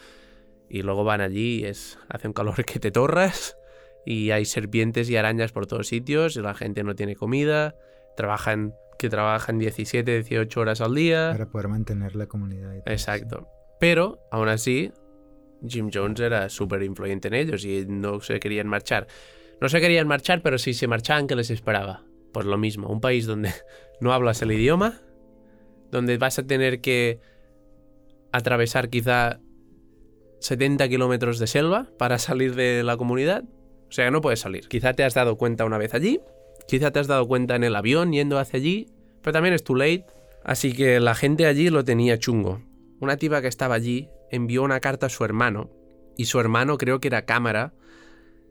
Y 0.69 0.83
luego 0.83 1.05
van 1.05 1.21
allí 1.21 1.61
y 1.61 1.65
es, 1.67 1.99
hace 2.09 2.27
un 2.27 2.35
calor 2.35 2.65
que 2.65 2.81
te 2.81 2.91
torras 2.91 3.57
y 4.05 4.33
hay 4.33 4.45
serpientes 4.45 5.09
y 5.11 5.17
arañas 5.17 5.53
por 5.53 5.67
todos 5.67 5.87
sitios 5.87 6.37
y 6.37 6.41
la 6.41 6.55
gente 6.55 6.83
no 6.83 6.97
tiene 6.97 7.15
comida, 7.15 7.77
trabajan 8.17 8.75
que 8.99 9.09
trabajan 9.09 9.59
17, 9.59 10.23
18 10.23 10.61
horas 10.61 10.81
al 10.81 10.95
día. 10.95 11.31
Para 11.31 11.47
poder 11.47 11.69
mantener 11.69 12.17
la 12.17 12.27
comunidad. 12.27 12.77
Exacto. 12.87 13.49
Pero, 13.79 14.19
aún 14.31 14.49
así, 14.49 14.93
Jim 15.67 15.91
Jones 15.93 16.19
era 16.21 16.49
súper 16.49 16.83
influyente 16.83 17.29
en 17.29 17.35
ellos 17.35 17.65
y 17.65 17.85
no 17.87 18.21
se 18.21 18.41
querían 18.41 18.67
marchar. 18.67 19.07
No 19.61 19.69
se 19.69 19.81
querían 19.81 20.09
marchar, 20.09 20.43
pero 20.43 20.59
si 20.59 20.75
se 20.75 20.89
marchaban, 20.89 21.27
¿qué 21.27 21.37
les 21.37 21.51
esperaba? 21.51 22.05
Pues 22.35 22.47
lo 22.47 22.59
mismo, 22.59 22.89
un 22.89 23.01
país 23.01 23.27
donde 23.27 23.53
no 24.01 24.13
hablas 24.13 24.43
el 24.43 24.51
idioma, 24.51 25.01
donde 25.93 26.19
vas 26.19 26.39
a 26.41 26.47
tener 26.47 26.81
que 26.81 27.21
atravesar 28.33 28.91
quizá 28.91 29.41
70 30.41 30.89
kilómetros 30.89 31.39
de 31.39 31.47
selva 31.47 31.89
para 31.97 32.19
salir 32.19 32.57
de 32.57 32.83
la 32.83 32.97
comunidad. 32.97 33.45
O 33.89 33.93
sea, 33.93 34.11
no 34.11 34.21
puedes 34.21 34.41
salir. 34.41 34.67
Quizá 34.67 34.95
te 34.95 35.05
has 35.05 35.15
dado 35.15 35.39
cuenta 35.39 35.65
una 35.65 35.79
vez 35.79 35.95
allí, 35.95 36.21
quizá 36.67 36.91
te 36.91 36.99
has 36.99 37.07
dado 37.07 37.29
cuenta 37.29 37.55
en 37.55 37.63
el 37.63 37.77
avión 37.77 38.13
yendo 38.13 38.41
hacia 38.41 38.59
allí, 38.59 38.89
pero 39.23 39.33
también 39.33 39.55
es 39.55 39.63
too 39.63 39.77
late. 39.77 40.05
Así 40.43 40.73
que 40.73 40.99
la 40.99 41.15
gente 41.15 41.47
allí 41.47 41.71
lo 41.71 41.85
tenía 41.85 42.19
chungo. 42.19 42.61
Una 43.01 43.17
tipa 43.17 43.41
que 43.41 43.49
estaba 43.49 43.77
allí 43.77 44.09
envió 44.31 44.65
una 44.65 44.81
carta 44.81 45.07
a 45.07 45.11
su 45.11 45.25
hermano, 45.25 45.71
y 46.17 46.25
su 46.25 46.41
hermano 46.41 46.79
creo 46.79 46.99
que 46.99 47.09
era 47.09 47.25
cámara 47.25 47.75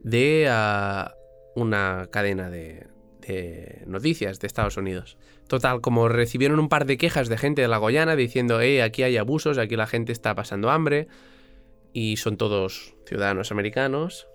de 0.02 0.46
ah, 0.50 1.14
una 1.54 2.08
cadena 2.10 2.48
de, 2.48 2.86
de 3.26 3.82
noticias 3.86 4.40
de 4.40 4.46
Estados 4.46 4.76
Unidos. 4.76 5.16
Total, 5.46 5.80
como 5.80 6.08
recibieron 6.08 6.58
un 6.58 6.68
par 6.68 6.86
de 6.86 6.96
quejas 6.96 7.28
de 7.28 7.38
gente 7.38 7.62
de 7.62 7.68
la 7.68 7.78
Goyana 7.78 8.16
diciendo, 8.16 8.60
eh, 8.60 8.82
aquí 8.82 9.02
hay 9.02 9.16
abusos, 9.16 9.58
aquí 9.58 9.76
la 9.76 9.86
gente 9.86 10.12
está 10.12 10.34
pasando 10.34 10.70
hambre, 10.70 11.08
y 11.92 12.16
son 12.16 12.36
todos 12.36 12.94
ciudadanos 13.06 13.52
americanos. 13.52 14.26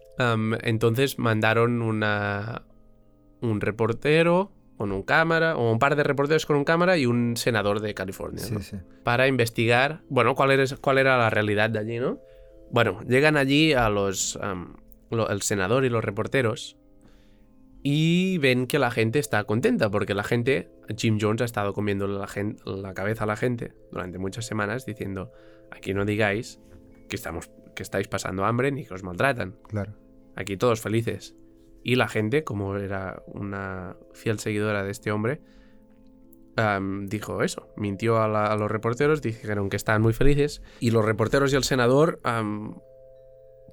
entonces 0.64 1.20
mandaron 1.20 1.82
una, 1.82 2.64
un 3.42 3.62
reportero 3.62 4.52
con 4.78 4.94
un 4.94 5.04
cámara, 5.04 5.58
o 5.58 5.72
un 5.72 5.78
par 5.78 5.98
de 5.98 6.04
reporteros 6.04 6.46
con 6.46 6.56
un 6.56 6.64
cámara 6.64 6.98
y 6.98 7.06
un 7.06 7.36
senador 7.36 7.82
de 7.82 7.94
California, 7.94 8.44
para 9.04 9.28
investigar, 9.28 10.04
bueno, 10.08 10.36
cuál 10.36 10.52
era, 10.52 10.64
cuál 10.80 11.00
era 11.00 11.18
la 11.18 11.30
realidad 11.30 11.70
de 11.70 11.80
allí, 11.80 12.00
¿no? 12.00 12.20
Bueno, 12.72 13.02
llegan 13.06 13.36
allí 13.36 13.74
a 13.74 13.90
los, 13.90 14.40
el 15.12 15.42
senador 15.42 15.84
y 15.84 15.90
los 15.90 16.04
reporteros 16.04 16.79
y 17.82 18.38
ven 18.40 18.68
que 18.68 18.80
la 18.80 18.92
gente 18.92 19.20
está 19.20 19.44
contenta, 19.46 19.90
porque 19.90 20.14
la 20.14 20.24
gente, 20.24 20.70
Jim 20.98 21.18
Jones 21.20 21.42
ha 21.42 21.46
estado 21.46 21.74
comiendo 21.74 22.08
la, 22.08 22.28
la 22.66 22.94
cabeza 22.94 23.24
a 23.24 23.28
la 23.28 23.36
gente 23.36 23.74
durante 23.92 24.18
muchas 24.18 24.46
semanas 24.46 24.86
diciendo, 24.86 25.32
aquí 25.72 25.94
no 25.94 26.06
digáis 26.06 26.60
que, 27.08 27.16
estamos, 27.16 27.50
que 27.76 27.84
estáis 27.84 28.08
pasando 28.08 28.46
hambre 28.46 28.72
ni 28.72 28.86
que 28.86 28.94
os 28.94 29.04
maltratan. 29.04 29.56
Claro. 29.68 29.94
Aquí 30.36 30.58
todos 30.58 30.82
felices. 30.82 31.36
Y 31.84 31.96
la 31.96 32.08
gente, 32.08 32.44
como 32.44 32.76
era 32.76 33.24
una 33.28 33.96
fiel 34.14 34.40
seguidora 34.40 34.84
de 34.84 34.92
este 34.92 35.12
hombre, 35.12 35.42
dijo 37.04 37.42
eso, 37.42 37.70
mintió 37.78 38.22
a, 38.22 38.56
los 38.58 38.70
reporteros, 38.70 39.22
dijeron 39.22 39.70
que 39.70 39.78
estaban 39.78 40.02
muy 40.02 40.14
felices 40.14 40.62
y 40.80 40.92
los 40.92 41.06
reporteros 41.06 41.54
y 41.54 41.56
el 41.56 41.64
senador 41.64 42.20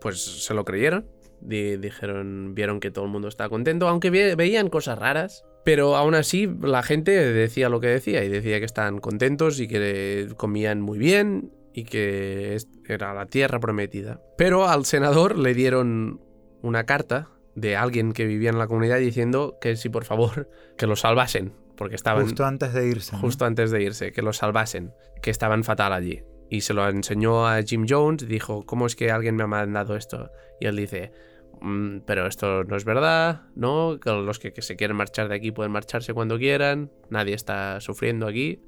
pues 0.01 0.45
se 0.45 0.55
lo 0.55 0.64
creyeron, 0.64 1.09
dijeron, 1.40 2.55
vieron 2.55 2.81
que 2.81 2.90
todo 2.90 3.05
el 3.05 3.11
mundo 3.11 3.29
estaba 3.29 3.49
contento, 3.51 3.88
aunque 3.88 4.11
veían 4.11 4.68
cosas 4.68 4.99
raras, 4.99 5.44
pero 5.64 5.96
aún 5.96 6.14
así 6.14 6.49
la 6.61 6.83
gente 6.83 7.11
decía 7.11 7.68
lo 7.68 7.81
que 7.81 7.88
decía 7.88 8.25
y 8.25 8.29
decía 8.29 8.59
que 8.59 8.64
estaban 8.64 8.99
contentos 8.99 9.61
y 9.61 9.68
que 9.68 10.29
comían 10.37 10.81
muy 10.81 10.99
bien 10.99 11.53
y 11.72 11.85
que 11.85 12.57
era 12.88 13.12
la 13.14 13.27
tierra 13.27 13.61
prometida. 13.61 14.20
Pero 14.38 14.68
al 14.68 14.85
senador 14.85 15.38
le 15.38 15.55
dieron 15.55 16.20
una 16.62 16.85
carta 16.85 17.29
de 17.55 17.77
alguien 17.77 18.12
que 18.12 18.27
vivía 18.27 18.51
en 18.51 18.59
la 18.59 18.66
comunidad 18.66 18.99
diciendo 18.99 19.59
que 19.61 19.77
si 19.77 19.88
por 19.88 20.05
favor 20.05 20.49
que 20.77 20.87
lo 20.87 20.96
salvasen, 20.96 21.53
porque 21.77 21.96
estaban... 21.96 22.25
Justo 22.25 22.44
antes 22.44 22.72
de 22.72 22.87
irse. 22.87 23.16
Justo 23.16 23.44
antes 23.44 23.70
de 23.70 23.83
irse, 23.83 24.12
que 24.12 24.22
lo 24.22 24.33
salvasen, 24.33 24.92
que 25.22 25.31
estaban 25.31 25.64
fatal 25.64 25.92
allí. 25.92 26.22
Y 26.48 26.61
se 26.61 26.74
lo 26.74 26.88
enseñó 26.88 27.46
a 27.46 27.62
Jim 27.62 27.87
Jones 27.88 28.28
dijo, 28.28 28.64
¿cómo 28.64 28.87
es 28.87 28.96
que 28.96 29.11
alguien 29.11 29.37
me 29.37 29.44
ha 29.44 29.48
mandado 29.48 29.96
esto? 29.96 30.30
Y 30.61 30.66
él 30.66 30.76
dice, 30.76 31.12
mm, 31.61 31.98
pero 32.06 32.26
esto 32.26 32.64
no 32.64 32.76
es 32.76 32.85
verdad, 32.85 33.42
¿no? 33.54 33.98
Los 34.04 34.38
que, 34.38 34.52
se 34.62 34.76
quieren 34.76 34.96
marchar 34.96 35.28
de 35.28 35.35
aquí 35.35 35.50
pueden 35.50 35.72
marcharse 35.72 36.14
cuando 36.14 36.38
quieran, 36.38 36.90
nadie 37.11 37.35
está 37.35 37.80
sufriendo 37.80 38.26
aquí, 38.26 38.62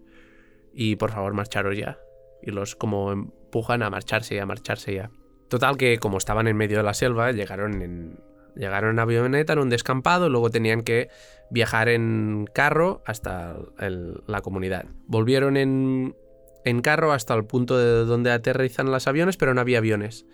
y 0.73 0.97
por 0.97 1.13
favor 1.13 1.35
marcharos 1.35 1.77
ya 1.77 1.99
y 2.43 2.51
los 2.51 2.77
como 2.77 3.13
empujan 3.13 3.83
a 3.83 3.91
marcharse 3.91 4.35
y 4.37 4.39
a 4.39 4.47
marcharse 4.47 4.95
ya. 4.95 5.11
Total 5.49 5.77
que 5.77 5.99
como 5.99 6.19
estaban 6.19 6.47
en 6.47 6.57
medio 6.57 6.79
de 6.79 6.83
la 6.83 6.95
selva, 6.95 7.33
llegaron 7.33 7.83
en, 7.83 8.21
llegaron 8.55 8.91
en 8.91 8.99
avioneta 8.99 9.55
en 9.55 9.61
un 9.61 9.71
descampado 9.71 10.29
luego 10.29 10.51
tenían 10.51 10.83
que 10.83 11.09
viajar 11.51 11.89
en 11.89 12.47
carro 12.53 13.03
hasta 13.07 13.57
la 13.79 14.41
comunidad. 14.43 14.87
Volvieron 15.07 15.57
en, 15.57 16.17
en 16.69 16.83
carro 16.83 17.13
hasta 17.13 17.35
el 17.35 17.45
punto 17.45 17.79
de 17.79 18.05
donde 18.05 18.31
aterrizan 18.31 18.91
los 18.91 19.07
aviones, 19.07 19.37
pero 19.37 19.55
no 19.55 19.61
había 19.61 19.79
aviones. 19.79 20.27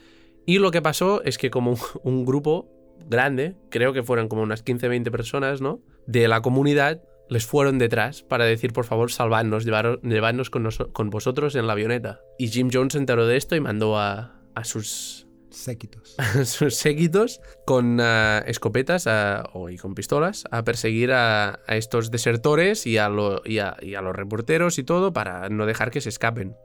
Y 0.47 0.59
lo 0.59 0.71
que 0.71 0.83
pasó 0.83 1.23
es 1.23 1.39
que 1.39 1.51
como 1.51 1.77
un 2.03 2.25
grupo 2.25 2.69
grande, 3.09 3.57
creo 3.71 3.93
que 3.93 4.03
fueron 4.03 4.29
como 4.29 4.43
unas 4.43 4.65
15-20 4.65 5.11
personas, 5.11 5.61
¿no? 5.61 5.81
De 6.07 6.29
la 6.29 6.41
comunidad 6.41 7.03
les 7.29 7.47
fueron 7.47 7.79
detrás 7.79 8.23
para 8.23 8.45
decir, 8.45 8.73
por 8.73 8.85
favor, 8.85 9.11
salvadnos, 9.11 9.65
llevadnos 9.65 10.51
con, 10.51 10.69
con, 10.93 11.11
vosotros 11.11 11.55
en 11.57 11.67
la 11.67 11.73
avioneta. 11.73 12.21
Y 12.39 12.49
Jim 12.49 12.69
Jones 12.73 12.93
se 12.93 12.99
enteró 12.99 13.27
de 13.27 13.37
esto 13.37 13.57
y 13.57 13.61
mandó 13.61 13.99
a, 13.99 14.41
a 14.55 14.65
sus... 14.65 15.24
Séquitos. 15.55 16.17
sus 16.45 16.75
séquitos 16.75 17.41
con 17.65 18.01
uh, 18.01 18.43
escopetas 18.47 19.07
uh, 19.07 19.69
y 19.69 19.79
con 19.79 19.95
pistolas 19.95 20.45
a 20.51 20.65
perseguir 20.65 21.13
a, 21.13 21.61
a 21.67 21.77
estos 21.77 22.11
desertores 22.11 22.87
y 22.87 22.99
a, 22.99 23.09
lo, 23.09 23.41
y, 23.45 23.59
a, 23.59 23.71
a, 23.71 24.03
los 24.03 24.17
reporteros 24.17 24.79
y 24.79 24.85
todo 24.85 25.13
para 25.13 25.49
no 25.49 25.65
dejar 25.67 25.91
que 25.91 26.01
se 26.01 26.09
escapen. 26.09 26.57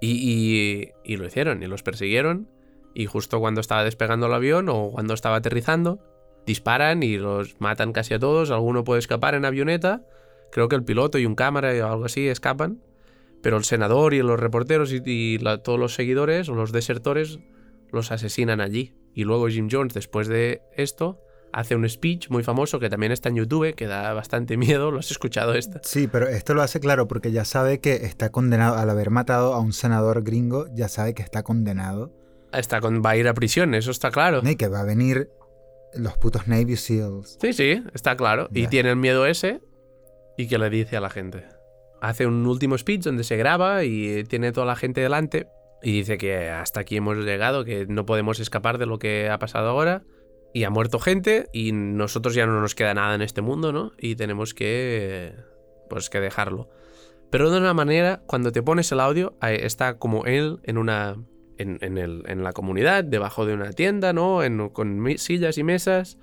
Y, 0.00 0.90
y 1.04 1.16
lo 1.16 1.26
hicieron 1.26 1.62
y 1.62 1.66
los 1.66 1.82
persiguieron. 1.82 2.48
Y 2.94 3.06
justo 3.06 3.40
cuando 3.40 3.60
estaba 3.60 3.84
despegando 3.84 4.26
el 4.26 4.32
avión 4.32 4.68
o 4.68 4.90
cuando 4.92 5.14
estaba 5.14 5.36
aterrizando, 5.36 5.98
disparan 6.46 7.02
y 7.02 7.18
los 7.18 7.60
matan 7.60 7.92
casi 7.92 8.14
a 8.14 8.18
todos. 8.18 8.50
Alguno 8.50 8.84
puede 8.84 9.00
escapar 9.00 9.34
en 9.34 9.44
avioneta. 9.44 10.02
Creo 10.52 10.68
que 10.68 10.76
el 10.76 10.84
piloto 10.84 11.18
y 11.18 11.26
un 11.26 11.34
cámara 11.34 11.70
o 11.84 11.92
algo 11.92 12.04
así 12.04 12.28
escapan. 12.28 12.82
Pero 13.42 13.56
el 13.56 13.64
senador 13.64 14.14
y 14.14 14.22
los 14.22 14.38
reporteros 14.38 14.92
y, 14.92 15.38
todos 15.62 15.78
los 15.78 15.94
seguidores 15.94 16.48
o 16.48 16.54
los 16.54 16.72
desertores 16.72 17.38
los 17.92 18.12
asesinan 18.12 18.60
allí. 18.60 18.94
Y 19.14 19.24
luego 19.24 19.48
Jim 19.48 19.68
Jones, 19.70 19.94
después 19.94 20.28
de 20.28 20.62
esto, 20.76 21.20
hace 21.52 21.74
un 21.74 21.88
speech 21.88 22.30
muy 22.30 22.42
famoso 22.42 22.78
que 22.78 22.88
también 22.88 23.12
está 23.12 23.28
en 23.28 23.36
YouTube, 23.36 23.74
que 23.74 23.86
da 23.86 24.12
bastante 24.12 24.56
miedo. 24.58 24.90
¿Lo 24.90 24.98
has 24.98 25.10
escuchado 25.10 25.54
esto? 25.54 25.80
Sí, 25.82 26.08
pero 26.08 26.28
esto 26.28 26.54
lo 26.54 26.62
hace 26.62 26.80
claro 26.80 27.08
porque 27.08 27.32
ya 27.32 27.44
sabe 27.44 27.80
que 27.80 27.94
está 27.94 28.30
condenado, 28.30 28.76
al 28.76 28.90
haber 28.90 29.10
matado 29.10 29.54
a 29.54 29.60
un 29.60 29.72
senador 29.72 30.22
gringo, 30.22 30.66
ya 30.74 30.88
sabe 30.88 31.14
que 31.14 31.22
está 31.22 31.42
condenado. 31.42 32.12
Está 32.52 32.80
con, 32.80 33.02
va 33.04 33.10
a 33.10 33.16
ir 33.16 33.28
a 33.28 33.34
prisión, 33.34 33.74
eso 33.74 33.90
está 33.90 34.10
claro. 34.10 34.40
Y 34.42 34.56
que 34.56 34.68
va 34.68 34.80
a 34.80 34.84
venir 34.84 35.30
los 35.94 36.16
putos 36.16 36.48
Navy 36.48 36.76
SEALs. 36.76 37.38
Sí, 37.40 37.52
sí, 37.52 37.82
está 37.94 38.16
claro. 38.16 38.48
Y 38.52 38.68
tiene 38.68 38.90
el 38.90 38.96
miedo 38.96 39.26
ese. 39.26 39.60
¿Y 40.36 40.46
qué 40.46 40.58
le 40.58 40.70
dice 40.70 40.96
a 40.96 41.00
la 41.00 41.10
gente? 41.10 41.44
Hace 42.00 42.26
un 42.26 42.46
último 42.46 42.78
speech 42.78 43.02
donde 43.02 43.24
se 43.24 43.36
graba 43.36 43.84
y 43.84 44.24
tiene 44.24 44.52
toda 44.52 44.66
la 44.66 44.76
gente 44.76 45.00
delante. 45.00 45.48
Y 45.82 45.92
dice 45.92 46.18
que 46.18 46.48
hasta 46.48 46.80
aquí 46.80 46.96
hemos 46.96 47.18
llegado, 47.18 47.64
que 47.64 47.86
no 47.86 48.06
podemos 48.06 48.40
escapar 48.40 48.78
de 48.78 48.86
lo 48.86 48.98
que 48.98 49.28
ha 49.30 49.38
pasado 49.38 49.68
ahora. 49.68 50.04
Y 50.54 50.64
ha 50.64 50.70
muerto 50.70 50.98
gente 50.98 51.48
y 51.52 51.72
nosotros 51.72 52.34
ya 52.34 52.46
no 52.46 52.60
nos 52.60 52.74
queda 52.74 52.94
nada 52.94 53.14
en 53.14 53.22
este 53.22 53.42
mundo, 53.42 53.72
¿no? 53.72 53.92
Y 53.98 54.16
tenemos 54.16 54.54
que... 54.54 55.34
Pues 55.90 56.10
que 56.10 56.20
dejarlo. 56.20 56.68
Pero 57.30 57.50
de 57.50 57.58
una 57.58 57.74
manera, 57.74 58.22
cuando 58.26 58.52
te 58.52 58.62
pones 58.62 58.90
el 58.92 59.00
audio, 59.00 59.36
está 59.42 59.98
como 59.98 60.24
él 60.24 60.60
en 60.64 60.78
una 60.78 61.16
en, 61.58 62.42
la 62.44 62.52
comunidad, 62.52 63.04
debajo 63.04 63.46
de 63.46 63.54
una 63.54 63.72
tienda, 63.72 64.12
¿no? 64.12 64.40
con 64.72 65.04
sillas 65.16 65.58
y 65.58 65.64
mesas. 65.64 66.18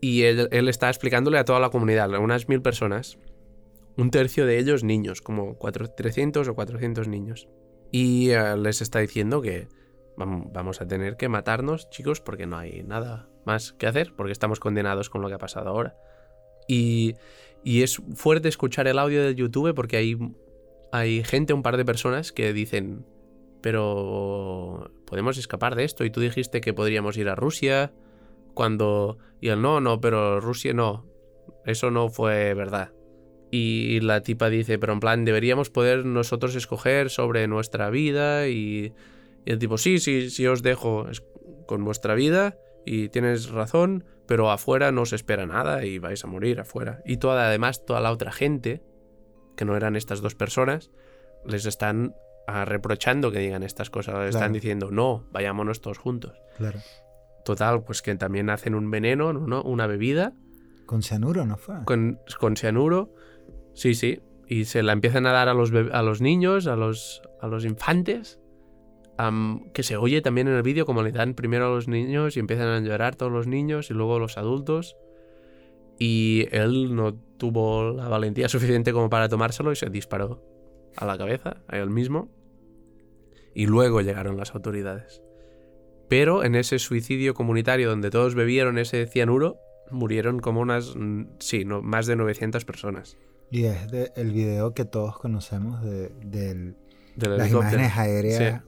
Y 0.00 0.22
él, 0.22 0.68
está 0.68 0.88
explicándole 0.88 1.38
a 1.38 1.44
toda 1.44 1.60
la 1.60 1.70
comunidad, 1.70 2.14
a 2.14 2.18
unas 2.20 2.48
mil 2.48 2.62
personas. 2.62 3.18
Un 3.96 4.10
tercio 4.10 4.46
de 4.46 4.58
ellos 4.58 4.84
niños, 4.84 5.22
como 5.22 5.56
300 5.96 6.46
o 6.46 6.54
400 6.54 7.08
niños. 7.08 7.48
Y 7.90 8.30
eh, 8.30 8.56
les 8.56 8.82
está 8.82 8.98
diciendo 8.98 9.40
que 9.40 9.68
vamos 10.16 10.80
a 10.80 10.88
tener 10.88 11.16
que 11.16 11.28
matarnos, 11.28 11.90
chicos, 11.90 12.20
porque 12.20 12.46
no 12.46 12.58
hay 12.58 12.82
nada 12.82 13.28
más 13.44 13.72
que 13.72 13.86
hacer, 13.86 14.12
porque 14.16 14.32
estamos 14.32 14.60
condenados 14.60 15.10
con 15.10 15.22
lo 15.22 15.28
que 15.28 15.34
ha 15.34 15.38
pasado 15.38 15.70
ahora. 15.70 15.96
Y, 16.66 17.14
y 17.64 17.82
es 17.82 18.00
fuerte 18.14 18.48
escuchar 18.48 18.88
el 18.88 18.98
audio 18.98 19.24
de 19.24 19.34
YouTube 19.34 19.74
porque 19.74 19.96
hay, 19.96 20.18
hay 20.92 21.24
gente, 21.24 21.54
un 21.54 21.62
par 21.62 21.76
de 21.76 21.84
personas 21.84 22.32
que 22.32 22.52
dicen, 22.52 23.06
pero 23.60 24.90
podemos 25.06 25.38
escapar 25.38 25.74
de 25.74 25.84
esto. 25.84 26.04
Y 26.04 26.10
tú 26.10 26.20
dijiste 26.20 26.60
que 26.60 26.74
podríamos 26.74 27.16
ir 27.16 27.28
a 27.28 27.34
Rusia 27.34 27.92
cuando... 28.54 29.18
Y 29.40 29.48
él, 29.48 29.62
no, 29.62 29.80
no, 29.80 30.00
pero 30.00 30.40
Rusia 30.40 30.72
no. 30.72 31.06
Eso 31.64 31.90
no 31.90 32.08
fue 32.08 32.54
verdad. 32.54 32.92
Y 33.50 34.00
la 34.00 34.22
tipa 34.22 34.50
dice, 34.50 34.78
pero 34.78 34.92
en 34.92 35.00
plan, 35.00 35.24
deberíamos 35.24 35.70
poder 35.70 36.04
nosotros 36.04 36.54
escoger 36.54 37.10
sobre 37.10 37.46
nuestra 37.48 37.90
vida. 37.90 38.48
Y, 38.48 38.92
el 39.46 39.58
tipo, 39.58 39.78
sí, 39.78 39.98
sí, 39.98 40.30
sí 40.30 40.46
os 40.46 40.62
dejo 40.62 41.06
con 41.66 41.84
vuestra 41.84 42.14
vida. 42.14 42.56
Y 42.84 43.08
tienes 43.08 43.50
razón, 43.50 44.04
pero 44.26 44.50
afuera 44.50 44.92
no 44.92 45.02
os 45.02 45.12
espera 45.12 45.46
nada 45.46 45.84
y 45.84 45.98
vais 45.98 46.22
a 46.24 46.26
morir 46.26 46.60
afuera. 46.60 47.02
Y 47.06 47.16
toda, 47.16 47.48
además, 47.48 47.84
toda 47.84 48.00
la 48.00 48.12
otra 48.12 48.32
gente, 48.32 48.82
que 49.56 49.64
no 49.64 49.76
eran 49.76 49.96
estas 49.96 50.20
dos 50.20 50.34
personas, 50.34 50.90
les 51.46 51.66
están 51.66 52.14
reprochando 52.64 53.30
que 53.30 53.38
digan 53.38 53.62
estas 53.62 53.90
cosas. 53.90 54.34
Están 54.34 54.52
diciendo, 54.52 54.90
no, 54.90 55.26
vayámonos 55.32 55.80
todos 55.80 55.98
juntos. 55.98 56.40
Claro. 56.56 56.80
Total, 57.44 57.82
pues 57.82 58.02
que 58.02 58.14
también 58.14 58.50
hacen 58.50 58.74
un 58.74 58.90
veneno, 58.90 59.32
¿no? 59.32 59.62
Una 59.62 59.86
bebida. 59.86 60.32
Con 60.86 61.02
cianuro, 61.02 61.46
¿no 61.46 61.56
fue? 61.56 61.76
Con, 61.84 62.20
con 62.38 62.56
cianuro. 62.56 63.14
Sí, 63.78 63.94
sí. 63.94 64.18
Y 64.48 64.64
se 64.64 64.82
la 64.82 64.92
empiezan 64.92 65.24
a 65.26 65.30
dar 65.30 65.48
a 65.48 65.54
los, 65.54 65.72
a 65.72 66.02
los 66.02 66.20
niños, 66.20 66.66
a 66.66 66.74
los, 66.74 67.22
a 67.40 67.46
los 67.46 67.64
infantes. 67.64 68.40
que 69.72 69.84
se 69.84 69.96
oye 69.96 70.20
también 70.20 70.48
en 70.48 70.54
el 70.54 70.64
vídeo 70.64 70.84
como 70.84 71.04
le 71.04 71.12
dan 71.12 71.34
primero 71.34 71.66
a 71.66 71.68
los 71.68 71.86
niños 71.86 72.36
y 72.36 72.40
empiezan 72.40 72.66
a 72.66 72.80
llorar 72.80 73.14
todos 73.14 73.30
los 73.30 73.46
niños 73.46 73.92
y 73.92 73.94
luego 73.94 74.18
los 74.18 74.36
adultos. 74.36 74.96
Y 75.96 76.48
él 76.50 76.96
no 76.96 77.14
tuvo 77.14 77.92
la 77.92 78.08
valentía 78.08 78.48
suficiente 78.48 78.92
como 78.92 79.10
para 79.10 79.28
tomárselo 79.28 79.70
y 79.70 79.76
se 79.76 79.88
disparó 79.90 80.42
a 80.96 81.06
la 81.06 81.16
cabeza, 81.16 81.58
a 81.68 81.78
él 81.78 81.90
mismo. 81.90 82.28
Y 83.54 83.66
luego 83.66 84.00
llegaron 84.00 84.36
las 84.36 84.56
autoridades. 84.56 85.22
Pero 86.08 86.42
en 86.42 86.56
ese 86.56 86.80
suicidio 86.80 87.32
comunitario 87.32 87.90
donde 87.90 88.10
todos 88.10 88.34
bebieron 88.34 88.76
ese 88.76 89.06
cianuro, 89.06 89.56
murieron 89.92 90.40
como 90.40 90.62
unas, 90.62 90.96
mm, 90.96 91.26
sí, 91.38 91.64
no, 91.64 91.80
más 91.80 92.08
de 92.08 92.16
900 92.16 92.64
personas. 92.64 93.16
Y 93.50 93.64
es 93.64 93.78
el 94.14 94.32
video 94.32 94.74
que 94.74 94.84
todos 94.84 95.18
conocemos 95.18 95.82
de, 95.82 96.74
las 97.16 97.50
imágenes 97.50 97.96
aéreas 97.96 98.62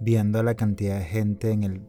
viendo 0.00 0.42
la 0.42 0.54
cantidad 0.54 0.98
de 0.98 1.04
gente 1.04 1.50
en 1.50 1.62
el... 1.62 1.80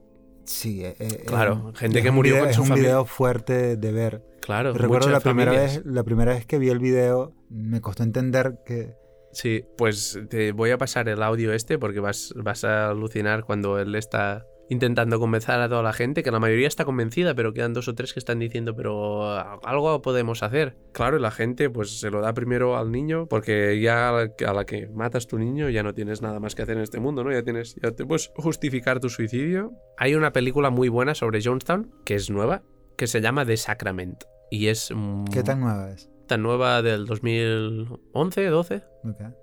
Sí, 0.46 0.86
eh, 0.86 0.96
eh, 1.00 1.24
claro, 1.26 1.74
gente 1.76 2.04
que 2.04 2.12
murió 2.12 2.39
con 2.39 2.54
su 2.54 2.63
Es 2.63 2.70
un 2.70 2.76
video 2.76 3.06
fuerte 3.06 3.78
de 3.78 3.91
ver. 3.91 4.24
Claro, 4.41 4.74
Recuerdo 4.74 5.10
la 5.10 5.20
primera, 5.20 5.52
vez, 5.52 5.82
la 5.86 6.04
primera 6.04 6.36
vez 6.36 6.46
que 6.46 6.60
vi 6.60 6.70
el 6.70 6.78
video, 6.78 7.34
me 7.50 7.82
costó 7.82 8.04
entender 8.04 8.60
que... 8.63 8.94
Sí, 9.32 9.65
pues 9.76 10.20
te 10.30 10.52
voy 10.52 10.70
a 10.70 10.78
pasar 10.78 11.10
el 11.10 11.24
audio 11.24 11.52
este 11.52 11.80
porque 11.80 12.00
vas, 12.00 12.34
vas 12.38 12.63
a 12.63 12.89
alucinar 12.89 13.44
cuando 13.44 13.80
él 13.80 13.96
está 13.96 14.46
intentando 14.69 15.19
convencer 15.19 15.56
a 15.56 15.69
toda 15.69 15.84
la 15.84 15.93
gente, 15.93 16.23
que 16.23 16.32
la 16.32 16.39
mayoría 16.39 16.67
está 16.67 16.86
convencida, 16.86 17.36
pero 17.36 17.54
quedan 17.54 17.73
dos 17.73 17.88
o 17.88 17.95
tres 17.95 18.13
que 18.13 18.19
están 18.19 18.39
diciendo, 18.39 18.75
pero 18.75 19.30
algo 19.63 20.01
podemos 20.01 20.43
hacer. 20.43 20.75
Claro, 20.91 21.17
y 21.17 21.21
la 21.21 21.32
gente 21.32 21.69
pues 21.69 21.99
se 21.99 22.10
lo 22.10 22.21
da 22.21 22.34
primero 22.34 22.78
al 22.78 22.91
niño, 22.91 23.28
porque 23.28 23.80
ya 23.80 24.10
a 24.10 24.54
la 24.54 24.65
que 24.65 24.88
matas 24.88 25.28
tu 25.28 25.38
niño 25.38 25.69
ya 25.69 25.84
no 25.84 25.93
tienes 25.93 26.21
nada 26.21 26.39
más 26.39 26.56
que 26.56 26.63
hacer 26.63 26.78
en 26.78 26.84
este 26.84 26.99
mundo, 26.99 27.23
¿no? 27.23 27.32
Ya 27.32 27.43
tienes, 27.43 27.75
ya 27.82 27.91
te 27.91 28.06
puedes 28.06 28.32
justificar 28.36 28.99
tu 28.99 29.10
suicidio. 29.10 29.73
Hay 29.97 30.15
una 30.15 30.32
película 30.32 30.69
muy 30.69 30.89
buena 30.89 31.15
sobre 31.15 31.41
Jonestown, 31.41 31.91
que 32.04 32.15
es 32.15 32.30
nueva, 32.30 32.63
que 32.97 33.08
se 33.08 33.21
llama 33.21 33.45
The 33.45 33.58
Sacrament. 33.58 34.23
Y 34.49 34.67
es... 34.67 34.93
¿Qué 35.32 35.43
tan 35.43 35.62
nueva 35.62 35.91
es? 35.91 36.10
Tan 36.28 36.41
nueva 36.41 36.82
del 36.82 37.06
2011, 37.06 38.45
12. 38.45 38.84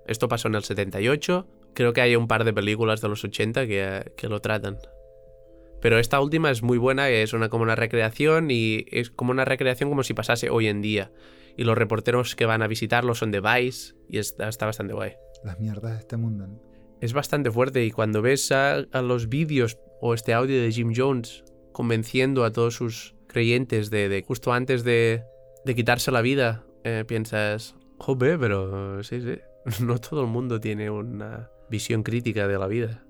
Esto 0.07 0.27
pasó 0.27 0.49
en 0.49 0.55
el 0.55 0.63
78. 0.63 1.47
Creo 1.73 1.93
que 1.93 2.01
hay 2.01 2.15
un 2.15 2.27
par 2.27 2.43
de 2.43 2.53
películas 2.53 3.01
de 3.01 3.09
los 3.09 3.23
80 3.23 3.67
que, 3.67 4.11
que 4.17 4.27
lo 4.27 4.41
tratan. 4.41 4.77
Pero 5.83 5.99
esta 5.99 6.21
última 6.21 6.49
es 6.49 6.63
muy 6.63 6.77
buena, 6.77 7.09
es 7.09 7.33
una, 7.33 7.49
como 7.49 7.63
una 7.63 7.75
recreación 7.75 8.49
y 8.49 8.85
es 8.89 9.09
como 9.09 9.31
una 9.31 9.43
recreación 9.43 9.89
como 9.89 10.03
si 10.03 10.13
pasase 10.13 10.49
hoy 10.49 10.67
en 10.67 10.81
día. 10.81 11.11
Y 11.57 11.65
los 11.65 11.77
reporteros 11.77 12.37
que 12.37 12.45
van 12.45 12.61
a 12.61 12.67
visitarlo 12.67 13.15
son 13.15 13.31
de 13.31 13.41
Vice 13.41 13.93
y 14.07 14.17
está, 14.17 14.47
está 14.47 14.65
bastante 14.65 14.93
guay. 14.93 15.15
Las 15.43 15.59
mierdas 15.59 15.91
de 15.91 15.99
este 15.99 16.15
mundo, 16.15 16.47
¿no? 16.47 16.61
Es 17.01 17.11
bastante 17.11 17.51
fuerte 17.51 17.83
y 17.83 17.91
cuando 17.91 18.21
ves 18.21 18.49
a, 18.53 18.85
los 19.01 19.27
vídeos 19.27 19.77
o 19.99 20.13
este 20.13 20.33
audio 20.33 20.61
de 20.61 20.71
Jim 20.71 20.93
Jones 20.95 21.43
convenciendo 21.73 22.45
a 22.45 22.53
todos 22.53 22.75
sus 22.75 23.13
creyentes 23.27 23.89
de, 23.89 24.23
justo 24.25 24.53
antes 24.53 24.85
de, 24.85 25.25
de, 25.65 25.75
quitarse 25.75 26.11
la 26.11 26.21
vida, 26.21 26.63
eh, 26.85 27.03
piensas, 27.05 27.75
joder, 27.97 28.39
pero 28.39 29.03
sí, 29.03 29.19
sí, 29.19 29.37
no 29.83 29.97
todo 29.97 30.21
el 30.21 30.27
mundo 30.27 30.61
tiene 30.61 30.89
una 30.89 31.49
visión 31.69 32.03
crítica 32.03 32.47
de 32.47 32.57
la 32.57 32.67
vida. 32.67 33.02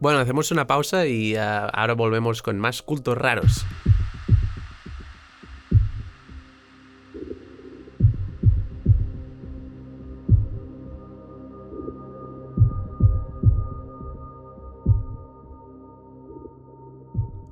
Bueno, 0.00 0.18
hacemos 0.18 0.50
una 0.50 0.66
pausa 0.66 1.06
y 1.06 1.36
uh, 1.36 1.68
ahora 1.74 1.92
volvemos 1.92 2.40
con 2.40 2.58
más 2.58 2.80
cultos 2.80 3.18
raros. 3.18 3.66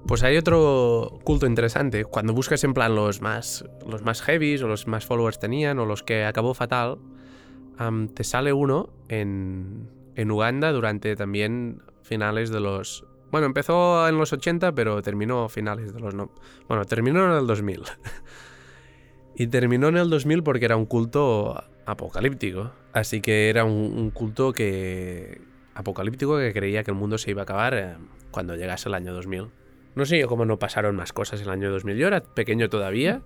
Pues 0.06 0.22
hay 0.22 0.38
otro 0.38 1.18
culto 1.24 1.46
interesante. 1.46 2.06
Cuando 2.06 2.32
buscas 2.32 2.64
en 2.64 2.72
plan 2.72 2.94
los 2.94 3.20
más, 3.20 3.66
los 3.86 4.00
más 4.00 4.22
heavies 4.22 4.62
o 4.62 4.68
los 4.68 4.86
más 4.86 5.04
followers 5.04 5.38
tenían 5.38 5.78
o 5.78 5.84
los 5.84 6.02
que 6.02 6.24
acabó 6.24 6.54
fatal, 6.54 6.96
te 8.14 8.24
sale 8.24 8.54
uno 8.54 8.88
en, 9.08 9.90
en 10.16 10.30
Uganda 10.30 10.72
durante 10.72 11.14
también 11.14 11.82
finales 12.08 12.50
de 12.50 12.60
los... 12.60 13.04
Bueno, 13.30 13.46
empezó 13.46 14.08
en 14.08 14.16
los 14.18 14.32
80, 14.32 14.72
pero 14.72 15.02
terminó 15.02 15.44
a 15.44 15.48
finales 15.48 15.92
de 15.92 16.00
los... 16.00 16.14
No... 16.14 16.30
Bueno, 16.66 16.84
terminó 16.84 17.24
en 17.26 17.38
el 17.38 17.46
2000. 17.46 17.82
y 19.36 19.46
terminó 19.46 19.88
en 19.88 19.98
el 19.98 20.10
2000 20.10 20.42
porque 20.42 20.64
era 20.64 20.76
un 20.76 20.86
culto 20.86 21.62
apocalíptico. 21.86 22.72
Así 22.92 23.20
que 23.20 23.50
era 23.50 23.64
un, 23.64 24.10
culto 24.10 24.52
que... 24.52 25.40
apocalíptico 25.74 26.38
que 26.38 26.52
creía 26.52 26.82
que 26.82 26.90
el 26.90 26.96
mundo 26.96 27.18
se 27.18 27.30
iba 27.30 27.42
a 27.42 27.44
acabar 27.44 27.74
eh, 27.74 27.96
cuando 28.30 28.56
llegase 28.56 28.88
el 28.88 28.94
año 28.94 29.12
2000. 29.12 29.48
No 29.94 30.06
sé 30.06 30.18
yo 30.18 30.28
cómo 30.28 30.44
no 30.44 30.58
pasaron 30.58 30.96
más 30.96 31.12
cosas 31.12 31.40
el 31.42 31.50
año 31.50 31.70
2000. 31.70 31.96
Yo 31.96 32.06
era 32.06 32.20
pequeño 32.22 32.68
todavía, 32.68 33.22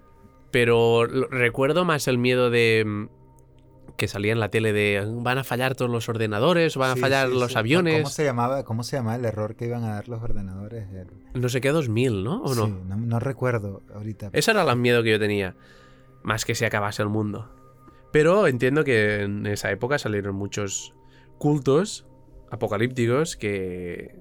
pero 0.50 1.06
recuerdo 1.06 1.84
más 1.84 2.08
el 2.08 2.18
miedo 2.18 2.50
de 2.50 3.08
que 3.96 4.08
salía 4.08 4.32
en 4.32 4.40
la 4.40 4.50
tele 4.50 4.72
de 4.72 5.04
van 5.22 5.38
a 5.38 5.44
fallar 5.44 5.74
todos 5.76 5.90
los 5.90 6.08
ordenadores, 6.08 6.76
van 6.76 6.92
a 6.92 6.96
fallar 6.96 7.28
los 7.28 7.56
aviones. 7.56 8.02
¿Cómo 8.02 8.10
se, 8.10 8.24
llamaba, 8.24 8.64
¿Cómo 8.64 8.82
se 8.82 8.96
llamaba 8.96 9.16
el 9.16 9.24
error 9.24 9.54
que 9.54 9.66
iban 9.66 9.84
a 9.84 9.94
dar 9.94 10.08
los 10.08 10.22
ordenadores? 10.22 10.86
No 11.34 11.48
sé 11.48 11.60
qué, 11.60 11.70
2000, 11.70 12.24
¿no? 12.24 12.42
¿O 12.42 12.54
no? 12.54 12.66
no? 12.66 12.96
no? 12.96 13.20
recuerdo 13.20 13.82
ahorita. 13.94 14.30
Ese 14.32 14.50
era 14.50 14.62
el 14.62 14.76
miedo 14.76 15.02
que 15.02 15.10
yo 15.10 15.18
tenía, 15.18 15.54
más 16.22 16.44
que 16.44 16.54
se 16.54 16.66
acabase 16.66 17.02
el 17.02 17.08
mundo. 17.08 17.50
Pero 18.10 18.46
entiendo 18.46 18.84
que 18.84 19.22
en 19.22 19.46
esa 19.46 19.70
época 19.70 19.98
salieron 19.98 20.34
muchos 20.34 20.94
cultos 21.38 22.06
apocalípticos 22.50 23.36
que, 23.36 24.16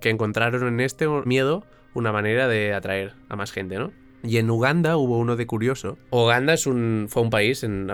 que 0.00 0.10
encontraron 0.10 0.66
en 0.66 0.80
este 0.80 1.08
miedo 1.24 1.64
una 1.94 2.12
manera 2.12 2.48
de 2.48 2.74
atraer 2.74 3.14
a 3.28 3.36
más 3.36 3.52
gente, 3.52 3.78
¿no? 3.78 3.92
Y 4.24 4.38
en 4.38 4.50
Uganda 4.50 4.96
hubo 4.96 5.18
uno 5.18 5.36
de 5.36 5.46
curioso. 5.46 5.98
Uganda 6.10 6.54
es 6.54 6.66
un, 6.66 7.06
fue 7.08 7.22
un 7.22 7.30
país 7.30 7.62
en, 7.62 7.90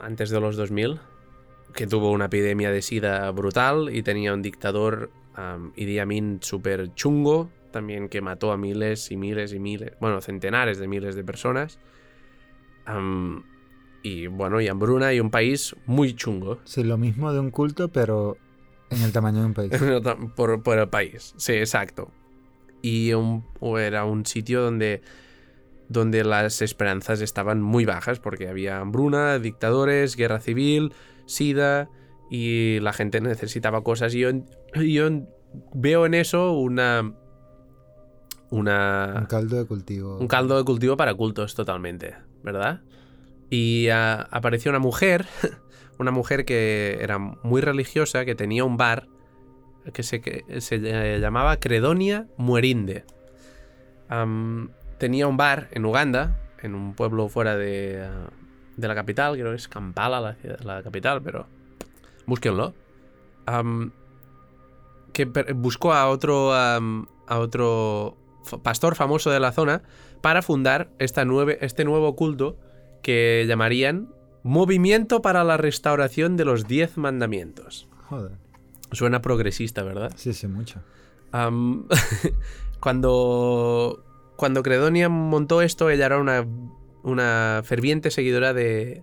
antes 0.00 0.30
de 0.30 0.40
los 0.40 0.56
2000 0.56 0.98
que 1.74 1.86
tuvo 1.86 2.10
una 2.10 2.26
epidemia 2.26 2.72
de 2.72 2.82
sida 2.82 3.30
brutal 3.30 3.94
y 3.94 4.02
tenía 4.02 4.34
un 4.34 4.42
dictador, 4.42 5.10
um, 5.38 5.70
Idi 5.76 6.00
Amin, 6.00 6.38
súper 6.42 6.92
chungo, 6.94 7.50
también 7.70 8.08
que 8.08 8.20
mató 8.20 8.50
a 8.50 8.56
miles 8.56 9.12
y 9.12 9.16
miles 9.16 9.52
y 9.52 9.60
miles, 9.60 9.92
bueno, 10.00 10.20
centenares 10.20 10.78
de 10.78 10.88
miles 10.88 11.14
de 11.14 11.22
personas. 11.22 11.78
y 14.02 14.26
bueno, 14.26 14.60
y 14.60 14.66
hambruna 14.66 15.14
y 15.14 15.20
un 15.20 15.30
país 15.30 15.76
muy 15.86 16.14
chungo. 16.14 16.58
Sí, 16.64 16.82
lo 16.82 16.98
mismo 16.98 17.32
de 17.32 17.38
un 17.38 17.52
culto, 17.52 17.88
pero 17.88 18.36
en 18.90 19.02
el 19.02 19.12
tamaño 19.12 19.40
de 19.40 19.46
un 19.46 19.54
país. 19.54 19.70
por, 20.36 20.62
por, 20.64 20.78
el 20.78 20.88
país, 20.88 21.34
sí, 21.36 21.52
exacto. 21.52 22.10
Y 22.82 23.12
era 23.78 24.04
un 24.04 24.26
sitio 24.26 24.62
donde 24.62 25.02
donde 25.90 26.22
las 26.22 26.62
esperanzas 26.62 27.20
estaban 27.20 27.60
muy 27.60 27.84
bajas 27.84 28.20
porque 28.20 28.48
había 28.48 28.78
hambruna, 28.78 29.40
dictadores, 29.40 30.14
guerra 30.14 30.38
civil, 30.38 30.94
sida 31.26 31.90
y 32.30 32.78
la 32.78 32.92
gente 32.92 33.20
necesitaba 33.20 33.82
cosas. 33.82 34.14
Y 34.14 34.20
yo, 34.20 34.30
yo 34.76 35.10
veo 35.74 36.06
en 36.06 36.14
eso 36.14 36.52
una, 36.52 37.12
una... 38.50 39.14
Un 39.18 39.26
caldo 39.26 39.56
de 39.56 39.66
cultivo. 39.66 40.16
Un 40.16 40.28
caldo 40.28 40.56
de 40.56 40.64
cultivo 40.64 40.96
para 40.96 41.12
cultos 41.12 41.56
totalmente, 41.56 42.14
¿verdad? 42.44 42.82
Y 43.50 43.88
ah, 43.88 44.28
apareció 44.30 44.70
una 44.70 44.78
mujer, 44.78 45.26
una 45.98 46.12
mujer 46.12 46.44
que 46.44 46.98
era 47.00 47.18
muy 47.18 47.60
religiosa, 47.60 48.24
que 48.24 48.36
tenía 48.36 48.62
un 48.62 48.76
bar 48.76 49.08
que 49.92 50.04
se, 50.04 50.20
que 50.20 50.60
se 50.60 51.18
llamaba 51.18 51.56
Credonia 51.56 52.28
Muerinde 52.36 53.04
tenía 55.00 55.26
un 55.26 55.36
bar 55.36 55.68
en 55.72 55.84
Uganda, 55.84 56.38
en 56.62 56.74
un 56.76 56.94
pueblo 56.94 57.28
fuera 57.28 57.56
de, 57.56 58.06
de 58.76 58.88
la 58.88 58.94
capital, 58.94 59.34
creo 59.34 59.50
que 59.50 59.56
es 59.56 59.66
Kampala, 59.66 60.20
la, 60.20 60.36
la 60.62 60.82
capital, 60.82 61.22
pero 61.22 61.46
búsquenlo. 62.26 62.74
que 65.12 65.24
buscó 65.54 65.94
a 65.94 66.08
otro, 66.08 66.52
a 66.54 66.80
otro 67.28 68.16
pastor 68.62 68.94
famoso 68.94 69.30
de 69.30 69.40
la 69.40 69.52
zona 69.52 69.82
para 70.20 70.42
fundar 70.42 70.90
esta 70.98 71.24
nueve, 71.24 71.58
este 71.62 71.84
nuevo 71.84 72.14
culto 72.14 72.56
que 73.02 73.44
llamarían 73.48 74.08
Movimiento 74.42 75.22
para 75.22 75.44
la 75.44 75.56
Restauración 75.56 76.36
de 76.36 76.44
los 76.44 76.66
Diez 76.66 76.96
Mandamientos. 76.96 77.88
Joder. 78.08 78.32
Suena 78.92 79.22
progresista, 79.22 79.82
¿verdad? 79.82 80.12
Sí, 80.16 80.32
sí, 80.32 80.46
mucho. 80.46 80.80
cuando 82.80 84.02
cuando 84.40 84.62
Credonia 84.62 85.10
montó 85.10 85.60
esto, 85.60 85.90
ella 85.90 86.06
era 86.06 86.18
una, 86.18 86.46
una 87.02 87.60
ferviente 87.62 88.10
seguidora 88.10 88.54
de, 88.54 89.02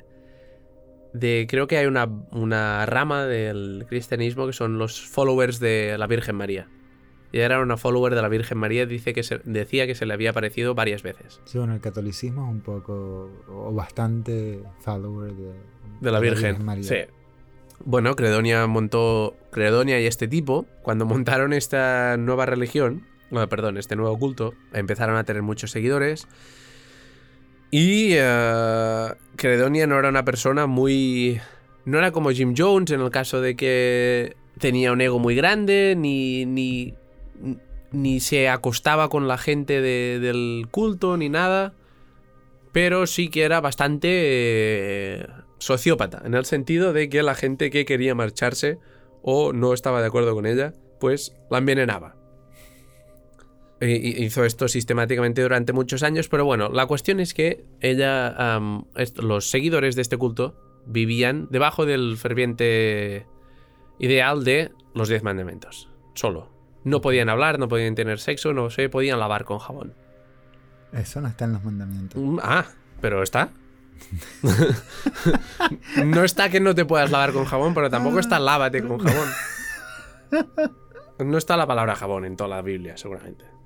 de... 1.13 1.45
Creo 1.47 1.67
que 1.67 1.77
hay 1.77 1.85
una, 1.85 2.85
rama 2.87 3.27
del 3.27 3.85
cristianismo 3.87 4.47
que 4.47 4.53
son 4.53 4.79
los 4.79 4.99
followers 4.99 5.59
de 5.59 5.95
la 5.99 6.07
Virgen 6.07 6.37
María. 6.37 6.67
y 7.31 7.37
era 7.37 7.61
una 7.61 7.77
follower 7.77 8.15
de 8.15 8.21
la 8.23 8.29
Virgen 8.29 8.57
María, 8.57 8.87
dice 8.87 9.13
que 9.13 9.21
se, 9.21 9.39
decía 9.43 9.85
que 9.85 9.93
se 9.93 10.07
le 10.07 10.15
había 10.15 10.31
aparecido 10.31 10.73
varias 10.73 11.03
veces. 11.03 11.39
Sí, 11.45 11.59
bueno, 11.59 11.75
el 11.75 11.81
catolicismo 11.81 12.43
es 12.43 12.49
un 12.49 12.61
poco 12.61 13.29
o 13.47 13.71
bastante 13.71 14.63
follower 14.79 15.35
de, 15.35 15.53
de 16.01 16.11
la 16.11 16.19
Virgen. 16.19 16.65
María. 16.65 16.83
Sí. 16.83 16.95
Bueno, 17.85 18.15
Credonia 18.15 18.65
montó 18.65 19.35
Credonia 19.51 20.01
y 20.01 20.07
este 20.07 20.27
tipo, 20.27 20.65
cuando 20.81 21.05
montaron 21.05 21.53
esta 21.53 22.17
nueva 22.17 22.47
religión, 22.47 23.05
perdón, 23.49 23.77
este 23.77 23.95
nuevo 23.95 24.17
culto, 24.17 24.53
empezaron 24.73 25.17
a 25.17 25.23
tener 25.23 25.41
muchos 25.41 25.71
seguidores. 25.71 26.27
Y 27.71 28.15
uh, 28.15 29.15
Credonia 29.35 29.87
no 29.87 29.99
era 29.99 30.09
una 30.09 30.23
persona 30.23 30.67
muy... 30.67 31.39
No 31.85 31.97
era 31.97 32.11
como 32.11 32.31
Jim 32.31 32.53
Jones 32.57 32.91
en 32.91 33.01
el 33.01 33.11
caso 33.11 33.39
de 33.41 33.55
que 33.55 34.35
tenía 34.59 34.91
un 34.91 35.01
ego 35.01 35.19
muy 35.19 35.35
grande, 35.35 35.95
ni, 35.97 36.45
ni, 36.45 36.95
ni 37.91 38.19
se 38.19 38.49
acostaba 38.49 39.09
con 39.09 39.27
la 39.27 39.37
gente 39.37 39.81
del 39.81 40.67
culto, 40.69 41.15
ni 41.15 41.29
nada. 41.29 41.73
Pero 42.73 43.07
sí 43.07 43.29
que 43.29 43.43
era 43.43 43.61
bastante 43.61 44.09
eh, 44.11 45.27
sociópata, 45.59 46.21
en 46.25 46.33
el 46.33 46.45
sentido 46.45 46.91
de 46.91 47.07
que 47.09 47.23
la 47.23 47.35
gente 47.35 47.69
que 47.69 47.85
quería 47.85 48.15
marcharse 48.15 48.79
o 49.21 49.53
no 49.53 49.73
estaba 49.73 50.01
de 50.01 50.07
acuerdo 50.07 50.35
con 50.35 50.45
ella, 50.45 50.73
pues 50.99 51.35
la 51.49 51.59
envenenaba. 51.59 52.16
Hizo 53.81 54.43
esto 54.45 54.67
sistemáticamente 54.67 55.41
durante 55.41 55.73
muchos 55.73 56.03
años, 56.03 56.29
pero 56.29 56.45
bueno, 56.45 56.69
la 56.69 56.85
cuestión 56.85 57.19
es 57.19 57.33
que 57.33 57.65
ella, 57.79 58.59
los 59.17 59.49
seguidores 59.49 59.95
de 59.95 60.01
este 60.01 60.17
culto, 60.17 60.55
vivían 60.85 61.47
debajo 61.51 61.85
del 61.85 62.17
ferviente 62.17 63.27
ideal 63.99 64.43
de 64.43 64.71
los 64.93 65.09
diez 65.09 65.23
mandamientos, 65.23 65.89
solo. 66.15 66.49
No 66.83 67.01
podían 67.01 67.29
hablar, 67.29 67.59
no 67.59 67.67
podían 67.67 67.95
tener 67.95 68.19
sexo, 68.19 68.53
no 68.53 68.69
se 68.69 68.89
podían 68.89 69.19
lavar 69.19 69.43
con 69.43 69.59
jabón. 69.59 69.93
Eso 70.93 71.19
no 71.21 71.27
está 71.27 71.45
en 71.45 71.53
los 71.53 71.63
mandamientos. 71.63 72.21
Mm, 72.21 72.39
ah, 72.41 72.65
pero 73.01 73.21
está. 73.21 73.49
no 76.05 76.23
está 76.23 76.49
que 76.49 76.59
no 76.59 76.73
te 76.75 76.85
puedas 76.85 77.11
lavar 77.11 77.33
con 77.33 77.45
jabón, 77.45 77.73
pero 77.73 77.89
tampoco 77.89 78.19
está 78.19 78.39
lávate 78.39 78.81
con 78.83 78.99
jabón. 78.99 79.29
No 81.19 81.37
está 81.37 81.57
la 81.57 81.67
palabra 81.67 81.95
jabón 81.95 82.25
en 82.25 82.37
toda 82.37 82.49
la 82.49 82.61
Biblia, 82.61 82.95
seguramente. 82.95 83.56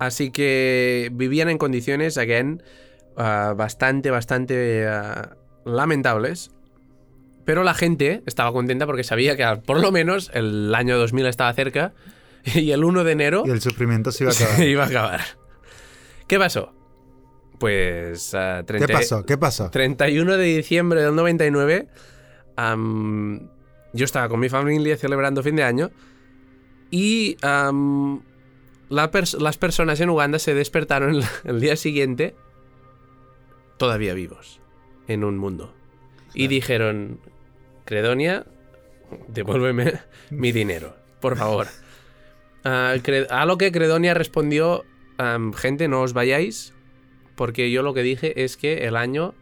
Así 0.00 0.30
que 0.30 1.10
vivían 1.12 1.50
en 1.50 1.58
condiciones, 1.58 2.16
again, 2.16 2.62
ah, 3.18 3.52
bastante, 3.54 4.10
bastante 4.10 4.88
ah, 4.88 5.36
lamentables. 5.66 6.50
Pero 7.44 7.64
la 7.64 7.74
gente 7.74 8.22
estaba 8.24 8.50
contenta 8.50 8.86
porque 8.86 9.04
sabía 9.04 9.36
que 9.36 9.60
por 9.60 9.78
lo 9.78 9.92
menos 9.92 10.30
el 10.32 10.74
año 10.74 10.96
2000 10.96 11.26
estaba 11.26 11.52
cerca 11.52 11.92
y 12.44 12.70
el 12.70 12.82
1 12.82 13.04
de 13.04 13.12
enero... 13.12 13.42
Y 13.46 13.50
el 13.50 13.60
sufrimiento 13.60 14.10
se 14.10 14.24
iba 14.24 14.32
a 14.32 14.34
acabar. 14.40 14.62
iba 14.66 14.84
a 14.84 14.86
acabar. 14.86 15.20
¿Qué 16.26 16.38
pasó? 16.38 16.72
Pues... 17.58 18.32
Uh, 18.32 18.64
¿Qué 18.64 18.88
pasó? 18.88 19.26
¿Qué 19.26 19.36
pasó? 19.36 19.70
31 19.70 20.38
de 20.38 20.44
diciembre 20.44 21.02
del 21.02 21.14
99, 21.14 21.88
yo 23.92 24.04
estaba 24.04 24.30
con 24.30 24.40
mi 24.40 24.48
familia 24.48 24.96
celebrando 24.96 25.42
fin 25.42 25.56
de 25.56 25.64
año 25.64 25.90
y 26.90 27.36
las 28.90 29.56
personas 29.56 30.00
en 30.00 30.10
Uganda 30.10 30.38
se 30.38 30.54
despertaron 30.54 31.22
el, 31.44 31.60
día 31.60 31.76
siguiente 31.76 32.34
todavía 33.78 34.14
vivos 34.14 34.60
en 35.08 35.24
un 35.24 35.38
mundo. 35.38 35.72
Y 36.34 36.48
dijeron, 36.48 37.18
Credonia, 37.84 38.44
devuélveme 39.28 40.00
mi 40.30 40.52
dinero, 40.52 40.94
por 41.20 41.36
favor. 41.36 41.68
Ah, 42.62 42.94
a 43.30 43.46
lo 43.46 43.56
que 43.56 43.72
Credonia 43.72 44.12
respondió, 44.12 44.84
gente, 45.56 45.88
no 45.88 46.02
os 46.02 46.12
vayáis, 46.12 46.74
porque 47.34 47.70
yo 47.70 47.82
lo 47.82 47.94
que 47.94 48.02
dije 48.02 48.44
es 48.44 48.58
que 48.58 48.86
el 48.86 48.96
año, 48.96 49.34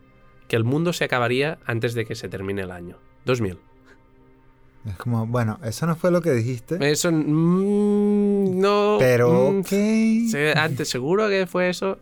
que 0.46 0.54
el 0.54 0.62
mundo 0.62 0.92
se 0.92 1.02
acabaría 1.02 1.58
antes 1.64 1.94
de 1.94 2.04
que 2.04 2.14
se 2.14 2.28
termine 2.28 2.62
el 2.62 2.70
año. 2.70 3.00
2000. 3.24 3.58
Es 4.88 4.96
como, 4.96 5.26
bueno, 5.26 5.58
eso 5.62 5.86
no 5.86 5.96
fue 5.96 6.10
lo 6.10 6.22
que 6.22 6.32
dijiste. 6.32 6.78
Eso 6.90 7.10
mm, 7.12 8.58
no. 8.58 8.96
Pero, 8.98 9.52
mm, 9.52 9.60
ok. 9.60 10.56
antes, 10.56 10.88
seguro 10.88 11.28
que 11.28 11.46
fue 11.46 11.68
eso. 11.68 11.98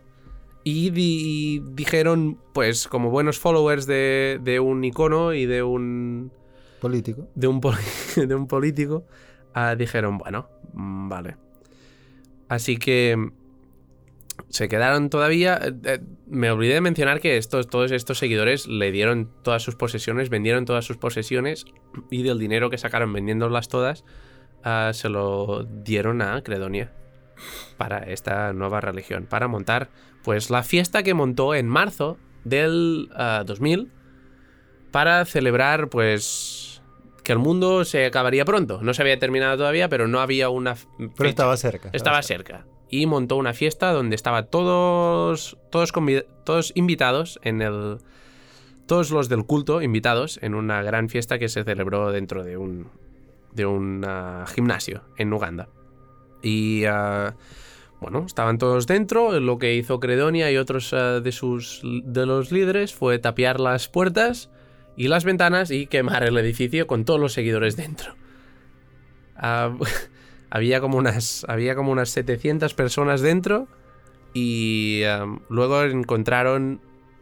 Y, 0.62 1.60
dijeron, 1.60 2.38
pues, 2.52 2.88
como 2.88 3.10
buenos 3.10 3.38
followers 3.38 3.86
de, 3.86 4.60
un 4.62 4.84
icono 4.84 5.32
y 5.32 5.46
de 5.46 5.62
un. 5.62 6.32
Político. 6.80 7.28
De 7.34 7.46
un, 7.46 7.60
de 8.16 8.34
un 8.34 8.46
político, 8.46 9.04
ah, 9.54 9.76
dijeron, 9.76 10.18
bueno, 10.18 10.48
mm, 10.72 11.08
vale. 11.08 11.36
Así 12.48 12.76
que 12.76 13.30
se 14.48 14.68
quedaron 14.68 15.10
todavía. 15.10 15.58
Eh, 15.62 15.72
eh, 15.84 16.00
me 16.26 16.50
olvidé 16.50 16.74
de 16.74 16.80
mencionar 16.80 17.20
que 17.20 17.36
estos, 17.36 17.68
todos 17.68 17.90
estos 17.92 18.18
seguidores 18.18 18.66
le 18.66 18.92
dieron 18.92 19.30
todas 19.42 19.62
sus 19.62 19.74
posesiones, 19.74 20.30
vendieron 20.30 20.64
todas 20.64 20.84
sus 20.84 20.96
posesiones 20.96 21.64
y 22.10 22.22
del 22.22 22.38
dinero 22.38 22.70
que 22.70 22.78
sacaron 22.78 23.12
vendiéndolas 23.12 23.68
todas, 23.68 24.04
ah, 24.64 24.90
se 24.94 25.08
lo 25.08 25.64
dieron 25.64 26.22
a 26.22 26.42
Credonia 26.42 26.92
para 27.76 27.98
esta 27.98 28.52
nueva 28.54 28.80
religión, 28.80 29.26
para 29.28 29.46
montar 29.46 29.90
pues 30.24 30.50
la 30.50 30.62
fiesta 30.62 31.02
que 31.02 31.12
montó 31.12 31.54
en 31.54 31.68
marzo 31.68 32.18
del 32.44 33.10
2000 33.44 33.90
ah, 33.90 33.96
para 34.90 35.24
celebrar 35.26 35.88
pues 35.90 36.82
que 37.22 37.32
el 37.32 37.38
mundo 37.38 37.84
se 37.84 38.06
acabaría 38.06 38.44
pronto. 38.44 38.80
No 38.82 38.94
se 38.94 39.02
había 39.02 39.18
terminado 39.18 39.56
todavía, 39.56 39.88
pero 39.88 40.06
no 40.08 40.20
había 40.20 40.48
una... 40.48 40.76
Pero 41.16 41.28
estaba 41.28 41.56
cerca. 41.56 41.90
Estaba, 41.92 42.22
cerca 42.22 42.64
y 42.88 43.06
montó 43.06 43.36
una 43.36 43.52
fiesta 43.52 43.92
donde 43.92 44.16
estaban 44.16 44.48
todos, 44.48 45.58
todos, 45.70 45.92
todos 46.44 46.72
invitados 46.74 47.38
en 47.42 47.62
el... 47.62 47.98
Todos 48.86 49.10
los 49.10 49.28
del 49.28 49.44
culto 49.44 49.82
invitados 49.82 50.38
en 50.42 50.54
una 50.54 50.80
gran 50.80 51.08
fiesta 51.08 51.40
que 51.40 51.48
se 51.48 51.64
celebró 51.64 52.12
dentro 52.12 52.44
de 52.44 52.56
un, 52.56 52.86
de 53.52 53.66
un 53.66 54.06
gimnasio 54.54 55.02
en 55.16 55.32
Uganda. 55.32 55.68
Y 56.40 56.84
ah, 56.84 57.34
bueno, 58.00 58.24
estaban 58.26 58.58
todos 58.58 58.86
dentro. 58.86 59.40
Lo 59.40 59.58
que 59.58 59.74
hizo 59.74 59.98
Credonia 59.98 60.50
y 60.52 60.56
otros 60.56 60.92
ah, 60.92 61.20
de, 61.20 61.32
sus, 61.32 61.80
de 61.82 62.26
los 62.26 62.52
líderes 62.52 62.94
fue 62.94 63.18
tapiar 63.18 63.58
las 63.58 63.88
puertas 63.88 64.50
y 64.96 65.08
las 65.08 65.24
ventanas 65.24 65.70
y 65.70 65.86
quemar 65.86 66.22
el 66.22 66.38
edificio 66.38 66.86
con 66.86 67.04
todos 67.04 67.18
los 67.18 67.32
seguidores 67.32 67.76
dentro. 67.76 68.14
Había 70.56 70.80
como 70.80 70.96
unas, 70.96 71.44
había 71.50 71.74
como 71.74 71.92
unas 71.92 72.08
700 72.08 72.72
personas 72.72 73.20
dentro 73.20 73.68
y 74.32 75.02
um, 75.04 75.40
luego 75.50 75.82
encontraron 75.82 76.80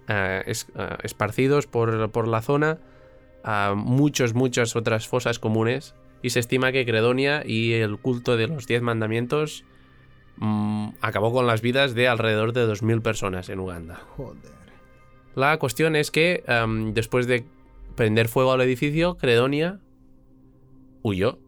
uh, 0.09 0.49
uh, 0.49 0.83
esparcidos 1.03 1.67
por, 1.67 2.29
la 2.29 2.43
zona 2.43 2.79
uh, 3.45 3.75
muchas, 3.75 4.35
muchas 4.35 4.77
otras 4.77 5.09
fosas 5.09 5.41
comunes 5.41 5.97
y 6.23 6.31
se 6.31 6.39
estima 6.39 6.71
que 6.71 6.87
Credonia 6.87 7.43
y 7.45 7.73
el 7.73 7.99
culto 7.99 8.37
de 8.37 8.47
los 8.47 8.69
10 8.69 8.83
mandamientos 8.83 9.65
mm, 10.37 10.91
acabó 11.01 11.33
con 11.33 11.49
las 11.49 11.61
vidas 11.61 11.97
de 11.97 12.07
alrededor 12.07 12.53
de 12.53 12.69
2.000 12.69 13.03
personas 13.03 13.49
en 13.49 13.59
Uganda. 13.59 13.97
Joder. 14.17 14.53
La 15.35 15.59
cuestión 15.59 15.97
es 15.97 16.13
que 16.13 16.45
um, 16.47 16.95
después 16.95 17.27
de 17.27 17.45
prender 17.97 18.29
fuego 18.29 18.53
al 18.53 18.61
edificio, 18.61 19.17
Credonia 19.17 19.81
huyó 21.03 21.41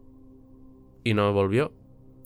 y 1.07 1.13
no 1.13 1.31
volvió. 1.31 1.71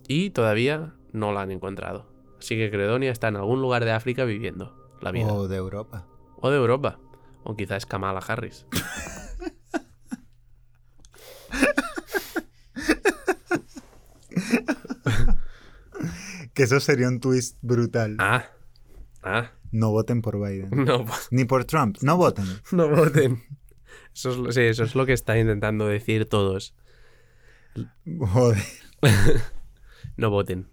Y 0.08 0.32
todavía 0.32 0.96
no 1.12 1.32
la 1.32 1.42
han 1.42 1.52
encontrado. 1.52 2.10
Así 2.40 2.58
que 2.58 2.72
Credonia 2.72 3.12
está 3.12 3.28
en 3.28 3.36
algún 3.36 3.62
lugar 3.62 3.86
de 3.86 3.92
África 3.92 4.26
viviendo 4.26 4.76
la 5.02 5.12
vida. 5.12 5.28
O 5.28 5.48
de 5.48 5.58
Europa. 5.58 6.08
O 6.38 6.50
de 6.50 6.58
Europa. 6.58 7.00
O 7.44 7.56
quizás 7.56 7.86
Kamala 7.86 8.20
Harris. 8.20 8.66
que 16.54 16.64
eso 16.64 16.80
sería 16.80 17.08
un 17.08 17.20
twist 17.20 17.58
brutal. 17.62 18.16
Ah. 18.20 18.46
Ah. 19.24 19.52
No 19.72 19.92
voten 19.92 20.22
por 20.22 20.40
Biden. 20.40 20.70
No. 20.86 21.06
Ni 21.32 21.46
por 21.46 21.66
Trump. 21.66 21.98
No 22.02 22.18
voten. 22.18 22.46
No 22.72 22.90
voten. 22.90 23.44
Eso 24.14 24.48
es, 24.48 24.56
sí, 24.56 24.62
eso 24.62 24.84
es 24.84 24.96
lo 24.96 25.06
que 25.06 25.14
está 25.14 25.38
intentando 25.38 25.88
decir 25.88 26.28
todos. 26.28 26.76
Joder. 28.20 28.62
No 30.22 30.30
voten. 30.30 30.68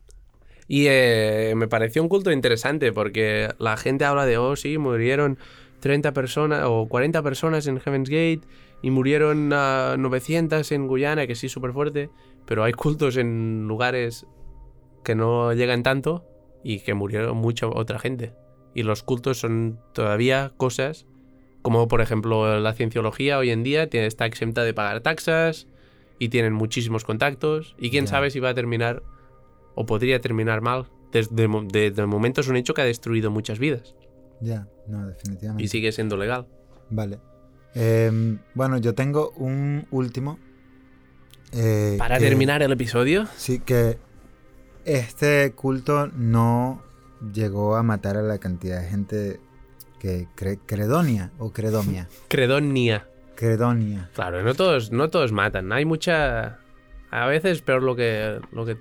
Y 0.69 0.87
eh, 0.89 1.55
me 1.57 1.67
pareció 1.67 2.03
un 2.03 2.09
culto 2.09 2.31
interesante 2.31 2.93
porque 2.93 3.49
la 3.59 3.77
gente 3.77 4.05
habla 4.05 4.27
de, 4.27 4.39
oh, 4.39 4.55
sí, 4.55 4.79
murieron 4.79 5.39
30 5.81 6.13
personas 6.13 6.65
o 6.67 6.87
40 6.87 7.23
personas 7.23 7.67
en 7.67 7.81
Heaven's 7.81 8.11
Gate 8.11 8.43
y 8.83 8.91
murieron 8.91 9.49
900 9.49 10.71
en 10.73 10.87
Guyana, 10.87 11.27
que 11.27 11.35
sí, 11.35 11.49
súper 11.49 11.73
fuerte, 11.73 12.11
pero 12.47 12.65
hay 12.65 12.73
cultos 12.73 13.17
en 13.17 13.67
lugares 13.67 14.27
que 15.03 15.15
no 15.15 15.53
llegan 15.55 15.83
tanto 15.83 16.25
y 16.63 16.81
que 16.81 16.95
murieron 16.95 17.37
mucha 17.37 17.67
otra 17.67 17.99
gente. 17.99 18.35
Y 18.75 18.83
los 18.83 19.03
cultos 19.03 19.39
son 19.39 19.81
todavía 19.95 20.53
cosas 20.57 21.07
como 21.63 21.89
por 21.89 22.01
ejemplo 22.01 22.61
la 22.61 22.73
cienciología 22.73 23.39
hoy 23.39 23.51
en 23.51 23.63
día 23.63 23.89
está 23.91 24.27
exenta 24.27 24.65
de 24.65 24.75
pagar 24.75 25.01
taxas 25.01 25.67
y 26.19 26.29
tienen 26.29 26.53
muchísimos 26.53 27.05
contactos 27.05 27.75
y 27.79 27.91
quién 27.91 28.07
sabe 28.07 28.31
si 28.31 28.41
va 28.41 28.51
a 28.51 28.55
terminar 28.55 29.03
o 29.81 29.87
podría 29.87 30.21
terminar 30.21 30.61
mal. 30.61 30.87
Desde, 31.13 31.45
el 31.45 32.07
momento 32.07 32.41
es 32.41 32.49
un 32.49 32.57
hecho 32.57 32.75
que 32.75 32.83
ha 32.83 32.85
destruido 32.85 33.31
muchas 33.31 33.59
vidas. 33.59 33.95
Ya, 34.41 34.67
no, 34.87 35.07
definitivamente. 35.07 35.63
Y 35.65 35.69
sigue 35.69 35.91
siendo 35.93 36.17
legal. 36.17 36.47
Vale. 36.91 37.19
Em, 37.75 38.39
bueno, 38.55 38.79
yo 38.79 38.95
tengo 38.95 39.31
un 39.37 39.87
último. 39.91 40.39
eh, 41.53 41.97
Para 41.99 42.19
que- 42.19 42.25
terminar 42.27 42.63
el 42.63 42.73
episodio, 42.73 43.27
Sí, 43.37 43.61
que 43.61 43.99
este 44.85 45.53
culto 45.55 46.09
no 46.09 46.83
llegó 47.33 47.77
a 47.77 47.83
matar 47.83 48.17
a 48.17 48.23
la 48.23 48.39
cantidad 48.39 48.81
de 48.83 48.89
gente 48.89 49.41
que 49.99 50.27
cre- 50.37 50.61
Credonia 50.67 51.33
o 51.39 51.53
Credomia. 51.53 52.09
Credonia. 52.29 53.09
Credonia. 53.35 54.11
Claro, 54.15 54.43
no 54.43 54.55
todos, 54.55 54.91
no 54.93 55.09
todos 55.11 55.33
matan. 55.33 55.73
Hay 55.73 55.85
mucha. 55.85 56.59
A 57.11 57.27
veces 57.27 57.63
peor 57.63 57.83
lo 57.83 57.95
que. 57.97 58.41
lo 58.53 58.67
que. 58.67 58.77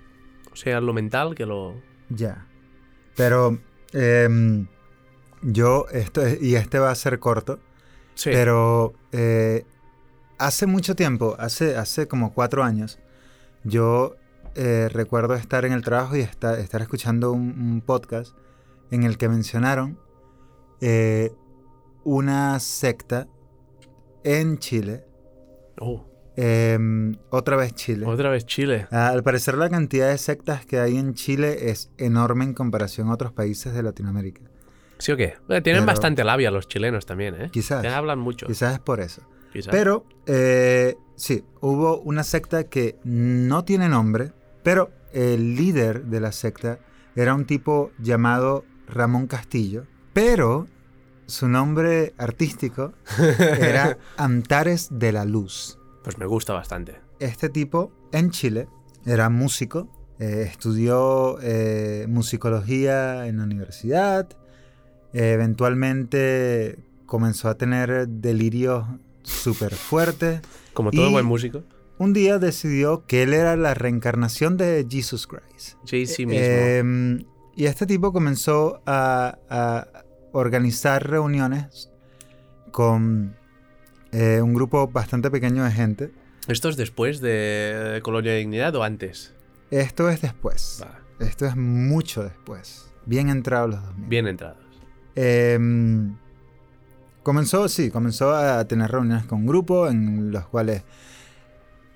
Sea, 0.57 0.81
lo 0.81 0.93
mental 0.93 1.35
que 1.35 1.45
lo. 1.45 1.75
Ya. 2.09 2.47
Pero 3.15 3.59
em, 3.93 4.67
yo, 5.41 5.85
esto 5.91 6.21
es- 6.25 6.41
y 6.41 6.55
este 6.55 6.79
va 6.79 6.89
a 6.91 6.95
ser 6.95 7.19
corto, 7.19 7.59
Sí. 8.15 8.31
pero 8.31 8.93
eh, 9.11 9.65
hace 10.39 10.65
mucho 10.65 10.95
tiempo, 10.95 11.35
hace, 11.39 11.77
hace 11.77 12.07
como 12.07 12.33
cuatro 12.33 12.63
años, 12.63 12.99
yo 13.63 14.15
eh, 14.55 14.89
recuerdo 14.91 15.35
estar 15.35 15.65
en 15.65 15.73
el 15.73 15.83
trabajo 15.83 16.15
y 16.15 16.21
esta- 16.21 16.59
estar 16.59 16.81
escuchando 16.81 17.31
un, 17.31 17.59
un 17.61 17.81
podcast 17.81 18.35
en 18.89 19.03
el 19.03 19.17
que 19.19 19.29
mencionaron 19.29 19.99
eh, 20.81 21.31
una 22.03 22.59
secta 22.59 23.27
en 24.23 24.57
Chile, 24.57 25.05
Oh, 25.79 26.07
em, 26.37 27.17
otra 27.29 27.57
vez 27.57 27.73
Chile. 27.75 28.05
otra 28.05 28.29
vez 28.29 28.45
Chile. 28.45 28.87
Ah, 28.91 29.09
Al 29.09 29.23
parecer 29.23 29.57
la 29.57 29.69
cantidad 29.69 30.07
de 30.09 30.17
sectas 30.17 30.65
que 30.65 30.79
hay 30.79 30.95
en 30.97 31.13
Chile 31.15 31.69
es 31.69 31.91
enorme 31.97 32.45
en 32.45 32.53
comparación 32.53 33.09
a 33.09 33.13
otros 33.13 33.33
países 33.33 33.73
de 33.73 33.83
Latinoamérica. 33.83 34.41
¿Sí 34.99 35.11
o 35.11 35.17
qué? 35.17 35.35
Tienen 35.47 35.63
Pero- 35.63 35.85
bastante 35.85 36.23
labia 36.23 36.49
los 36.51 36.67
chilenos 36.67 37.05
también, 37.05 37.35
¿eh? 37.35 37.49
Quizás. 37.51 37.81
Que 37.81 37.87
hablan 37.89 38.19
mucho. 38.19 38.47
Quizás 38.47 38.73
es 38.73 38.79
por 38.79 38.99
eso. 39.01 39.21
quizás. 39.51 39.71
Pero, 39.71 40.05
eh, 40.25 40.95
sí, 41.15 41.43
hubo 41.61 41.99
una 42.01 42.23
secta 42.23 42.63
que 42.65 42.97
no 43.03 43.63
tiene 43.65 43.89
nombre, 43.89 44.31
pero 44.63 44.91
el 45.13 45.55
líder 45.55 46.05
de 46.05 46.19
la 46.19 46.31
secta 46.31 46.79
era 47.15 47.33
un 47.33 47.45
tipo 47.45 47.91
llamado 47.99 48.63
Ramón 48.87 49.27
Castillo, 49.27 49.85
pero 50.13 50.67
su 51.27 51.47
nombre 51.47 52.13
artístico 52.17 52.93
era 53.59 53.97
Antares 54.17 54.87
de 54.91 55.11
la 55.11 55.25
Luz. 55.25 55.77
Pues 56.07 56.17
me 56.17 56.25
gusta 56.25 56.53
bastante. 56.53 57.01
Este 57.19 57.49
tipo 57.49 57.91
en 58.13 58.31
Chile 58.31 58.69
era 59.05 59.29
músico, 59.29 59.89
eh, 60.19 60.47
estudió 60.49 61.37
eh, 61.41 62.05
musicología 62.07 63.27
en 63.27 63.39
la 63.39 63.43
universidad, 63.43 64.29
eh, 65.11 65.33
eventualmente 65.33 66.79
comenzó 67.05 67.49
a 67.49 67.57
tener 67.57 68.07
delirios 68.07 68.85
súper 69.21 69.75
fuertes. 69.75 70.39
Como 70.71 70.91
todo 70.91 71.11
buen 71.11 71.25
músico. 71.25 71.63
Un 71.97 72.13
día 72.13 72.39
decidió 72.39 73.05
que 73.05 73.23
él 73.23 73.33
era 73.33 73.57
la 73.57 73.73
reencarnación 73.73 74.55
de 74.55 74.87
Jesus 74.89 75.27
Christ. 75.27 75.77
Sí, 75.83 76.05
sí 76.05 76.25
mismo. 76.25 76.41
Eh, 76.41 77.25
y 77.53 77.65
este 77.65 77.85
tipo 77.85 78.13
comenzó 78.13 78.81
a, 78.85 79.39
a 79.49 79.87
organizar 80.31 81.05
reuniones 81.05 81.91
con 82.71 83.35
eh, 84.11 84.41
un 84.41 84.53
grupo 84.53 84.87
bastante 84.87 85.29
pequeño 85.31 85.63
de 85.63 85.71
gente. 85.71 86.11
¿Esto 86.47 86.69
es 86.69 86.77
después 86.77 87.19
de 87.19 87.99
Colonia 88.03 88.31
de 88.31 88.39
Dignidad 88.39 88.75
o 88.75 88.83
antes? 88.83 89.33
Esto 89.69 90.09
es 90.09 90.21
después. 90.21 90.83
Esto 91.19 91.45
es 91.45 91.55
mucho 91.55 92.23
después. 92.23 92.91
Bien 93.05 93.29
entrados 93.29 93.71
los 93.71 93.83
2000. 93.83 94.09
bien 94.09 94.27
entrados. 94.27 94.63
Em, 95.15 96.15
comenzó, 97.23 97.67
sí, 97.67 97.89
comenzó 97.89 98.35
a 98.35 98.63
tener 98.65 98.91
reuniones 98.91 99.25
con 99.25 99.39
un 99.39 99.47
grupo 99.47 99.87
en 99.89 100.31
los 100.31 100.45
cuales 100.47 100.83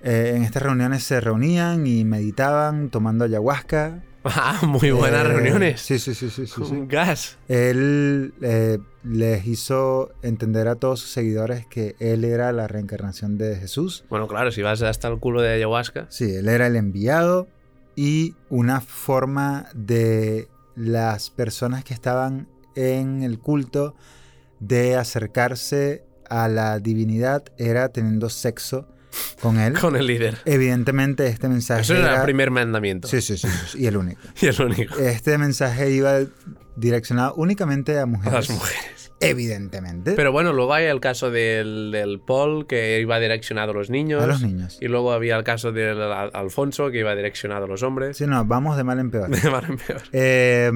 eh, 0.02 0.34
en 0.36 0.42
estas 0.42 0.62
reuniones 0.64 1.04
se 1.04 1.20
reunían 1.20 1.86
y 1.86 2.04
meditaban 2.04 2.90
tomando 2.90 3.24
ayahuasca. 3.24 4.02
Ah, 4.34 4.60
muy 4.66 4.90
buenas 4.92 5.24
Eh, 5.24 5.28
reuniones. 5.28 5.80
Sí, 5.80 5.98
sí, 5.98 6.14
sí, 6.14 6.30
sí, 6.30 6.46
sí, 6.46 6.60
gas. 6.86 7.38
Él 7.48 8.32
eh, 8.40 8.78
les 9.02 9.46
hizo 9.46 10.12
entender 10.22 10.68
a 10.68 10.76
todos 10.76 11.00
sus 11.00 11.10
seguidores 11.10 11.66
que 11.66 11.96
él 11.98 12.24
era 12.24 12.52
la 12.52 12.68
reencarnación 12.68 13.36
de 13.38 13.56
Jesús. 13.56 14.04
Bueno, 14.08 14.28
claro, 14.28 14.52
si 14.52 14.62
vas 14.62 14.80
hasta 14.82 15.08
el 15.08 15.18
culo 15.18 15.42
de 15.42 15.54
ayahuasca. 15.54 16.06
Sí, 16.08 16.34
él 16.36 16.48
era 16.48 16.66
el 16.68 16.76
enviado 16.76 17.48
y 17.96 18.34
una 18.48 18.80
forma 18.80 19.66
de 19.74 20.48
las 20.76 21.30
personas 21.30 21.84
que 21.84 21.92
estaban 21.94 22.48
en 22.76 23.22
el 23.22 23.38
culto 23.38 23.94
de 24.60 24.96
acercarse 24.96 26.04
a 26.30 26.48
la 26.48 26.78
divinidad 26.78 27.44
era 27.58 27.88
teniendo 27.90 28.30
sexo 28.30 28.86
con 29.40 29.58
él. 29.58 29.78
Con 29.78 29.96
el 29.96 30.06
líder. 30.06 30.38
Evidentemente 30.44 31.26
este 31.26 31.48
mensaje 31.48 31.82
Eso 31.82 31.94
era 31.96 32.16
el 32.18 32.22
primer 32.22 32.50
mandamiento. 32.50 33.08
Sí, 33.08 33.20
sí, 33.20 33.36
sí, 33.36 33.48
sí, 33.68 33.78
y 33.80 33.86
el 33.86 33.96
único. 33.96 34.20
Y 34.40 34.46
el 34.46 34.60
único. 34.62 34.96
Este 34.98 35.36
mensaje 35.38 35.90
iba 35.90 36.20
direccionado 36.76 37.34
únicamente 37.34 37.98
a 37.98 38.02
A 38.02 38.06
mujeres. 38.06 38.32
las 38.32 38.50
mujeres. 38.50 39.12
Evidentemente. 39.20 40.14
Pero 40.14 40.32
bueno, 40.32 40.52
luego 40.52 40.74
hay 40.74 40.86
el 40.86 40.98
caso 41.00 41.30
del, 41.30 41.90
del 41.92 42.18
Paul, 42.20 42.66
que 42.66 43.00
iba 43.00 43.20
direccionado 43.20 43.70
a 43.70 43.74
los 43.74 43.88
niños. 43.88 44.22
a 44.22 44.26
los 44.26 44.42
niños. 44.42 44.78
Y 44.80 44.88
luego 44.88 45.12
había 45.12 45.36
el 45.36 45.44
caso 45.44 45.70
del 45.72 46.00
Al- 46.02 46.30
Alfonso, 46.34 46.90
que 46.90 46.98
iba 46.98 47.14
direccionado 47.14 47.66
a 47.66 47.68
los 47.68 47.82
hombres. 47.84 48.16
Sí, 48.16 48.26
no, 48.26 48.44
vamos 48.44 48.76
de 48.76 48.84
mal 48.84 48.98
en 48.98 49.10
peor. 49.10 49.28
De 49.42 49.50
mal 49.50 49.64
en 49.68 49.76
peor. 49.76 50.02
Eh, 50.12 50.70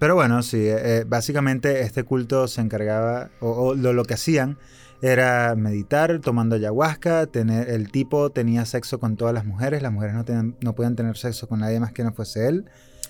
pero 0.00 0.14
bueno, 0.16 0.42
sí, 0.42 0.58
eh, 0.66 1.04
básicamente 1.06 1.82
este 1.82 2.02
culto 2.02 2.48
se 2.48 2.60
encargaba, 2.60 3.30
o, 3.40 3.50
o 3.68 3.74
lo, 3.74 3.92
lo 3.92 4.04
que 4.04 4.14
hacían 4.14 4.58
era 5.02 5.54
meditar 5.56 6.18
tomando 6.20 6.56
ayahuasca, 6.56 7.26
tener, 7.26 7.68
el 7.70 7.90
tipo 7.90 8.30
tenía 8.30 8.64
sexo 8.64 8.98
con 8.98 9.16
todas 9.16 9.34
las 9.34 9.44
mujeres, 9.44 9.82
las 9.82 9.92
mujeres 9.92 10.14
no, 10.14 10.24
tenían- 10.24 10.56
no 10.60 10.74
podían 10.74 10.96
tener 10.96 11.16
sexo 11.16 11.46
con 11.48 11.60
nadie 11.60 11.78
más 11.80 11.92
que 11.92 12.04
no 12.04 12.12
fuese 12.12 12.48
él. 12.48 12.64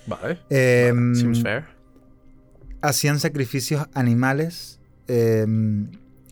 Vale. 0.07 0.39
Eh, 0.51 0.93
Seems 1.14 1.43
fair. 1.43 1.64
hacían 2.82 3.18
sacrificios 3.20 3.87
animales 3.95 4.80
eh, 5.09 5.47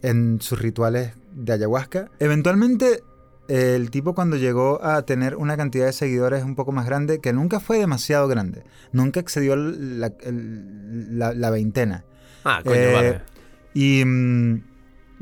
en 0.02 0.40
sus 0.40 0.58
rituales 0.60 1.12
de 1.34 1.52
ayahuasca. 1.52 2.10
Eventualmente, 2.18 3.02
el 3.48 3.90
tipo 3.90 4.14
cuando 4.14 4.36
llegó 4.36 4.82
a 4.84 5.02
tener 5.02 5.36
una 5.36 5.56
cantidad 5.56 5.86
de 5.86 5.92
seguidores 5.92 6.42
un 6.44 6.54
poco 6.54 6.72
más 6.72 6.86
grande, 6.86 7.20
que 7.20 7.32
nunca 7.32 7.60
fue 7.60 7.78
demasiado 7.78 8.28
grande, 8.28 8.64
nunca 8.92 9.20
excedió 9.20 9.56
la- 9.56 11.34
la 11.34 11.50
veintena. 11.50 12.04
Ah, 12.44 12.60
coño, 12.64 12.76
eh, 12.76 12.92
vale. 12.92 13.20
Y 13.74 14.04
mm, 14.04 14.62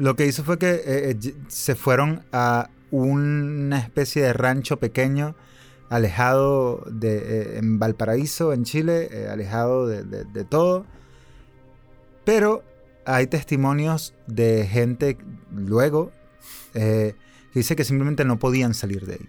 lo 0.01 0.17
que 0.17 0.25
hizo 0.27 0.45
fue 0.45 0.59
que 0.59 0.71
eh, 0.71 1.11
eh, 1.11 1.35
se 1.49 1.75
fueron 1.75 2.25
a 2.33 2.71
una 2.91 3.79
especie 3.79 4.23
de 4.23 4.33
rancho 4.33 4.79
pequeño, 4.79 5.37
alejado 5.91 6.83
de, 6.91 7.19
eh, 7.19 7.59
en 7.59 7.79
Valparaíso, 7.79 8.55
en 8.55 8.65
Chile, 8.65 9.29
alejado 9.31 9.87
de, 9.87 10.05
de- 10.05 10.45
todo. 10.45 10.87
Pero 12.25 12.65
hay 13.05 13.27
testimonios 13.27 14.15
de 14.27 14.67
gente 14.67 15.19
luego 15.55 16.13
que 16.73 17.15
dice 17.53 17.77
que 17.77 17.85
simplemente 17.85 18.25
no 18.25 18.39
podían 18.39 18.73
salir 18.73 19.05
de 19.05 19.15
ahí. 19.15 19.29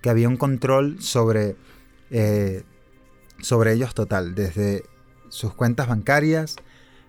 Que 0.00 0.10
había 0.10 0.28
un 0.28 0.36
control 0.36 1.00
sobre, 1.02 1.56
sobre 3.40 3.72
ellos 3.72 3.94
total, 3.94 4.34
desde 4.36 4.84
sus 5.28 5.54
cuentas 5.54 5.88
bancarias, 5.88 6.56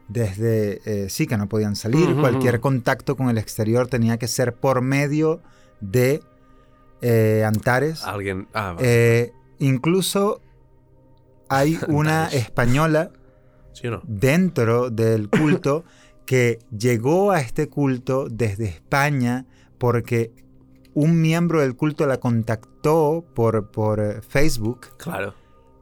desde 0.07 0.81
eh, 0.85 1.09
sí 1.09 1.27
que 1.27 1.37
no 1.37 1.47
podían 1.47 1.75
salir, 1.75 2.15
cualquier 2.15 2.59
contacto 2.59 3.15
con 3.15 3.29
el 3.29 3.37
exterior 3.37 3.87
tenía 3.87 4.17
que 4.17 4.27
ser 4.27 4.53
por 4.53 4.81
medio 4.81 5.41
de 5.81 6.21
eh, 7.01 7.43
Antares. 7.45 8.03
Alguien. 8.03 8.47
Ah. 8.53 8.75
Eh, 8.79 9.33
incluso 9.59 10.41
hay 11.49 11.79
una 11.87 12.27
española 12.27 13.11
¿Sí 13.73 13.87
o 13.87 13.91
no? 13.91 14.01
dentro 14.05 14.89
del 14.89 15.29
culto 15.29 15.83
que 16.25 16.59
llegó 16.75 17.31
a 17.31 17.39
este 17.39 17.67
culto 17.69 18.27
desde 18.29 18.65
España 18.65 19.45
porque 19.77 20.31
un 20.93 21.21
miembro 21.21 21.61
del 21.61 21.75
culto 21.75 22.07
la 22.07 22.17
contactó 22.19 23.25
por, 23.33 23.69
por 23.69 24.23
Facebook 24.23 24.87
Claro. 24.97 25.35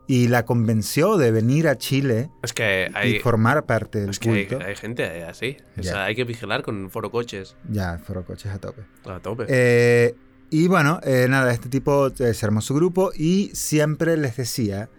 Y 0.08 0.28
la 0.28 0.45
convenció 0.45 1.18
de 1.18 1.32
venir 1.32 1.68
a 1.68 1.78
Chile 1.78 2.30
Es 2.41 2.54
que 2.54 2.91
y 3.06 3.20
formar 3.20 3.66
parte 3.66 4.01
del 4.01 4.10
Es 4.10 4.20
que 4.20 4.30
hay, 4.30 4.45
culto. 4.47 4.66
hay 4.66 4.76
gente 4.76 5.24
así. 5.24 5.58
O 5.78 5.84
sea, 5.84 6.06
hay 6.06 6.16
que 6.16 6.24
vigilar 6.24 6.62
con 6.64 6.89
foro 6.89 7.10
coches. 7.10 7.56
Ya, 7.70 7.97
fueron 7.99 8.24
coches 8.24 8.51
a 8.51 8.60
tope. 8.60 8.84
A 9.06 9.20
tope. 9.20 9.45
Eh, 9.47 10.16
y 10.49 10.68
bueno, 10.68 10.99
eh, 11.04 11.28
nada, 11.30 11.51
este 11.54 11.70
tipo 11.70 12.08
eh, 12.08 12.34
se 12.34 12.45
armó 12.45 12.62
su 12.62 12.76
grupo 12.76 13.12
y 13.16 13.49
siempre 13.54 14.18
les 14.18 14.38
decía 14.38 14.89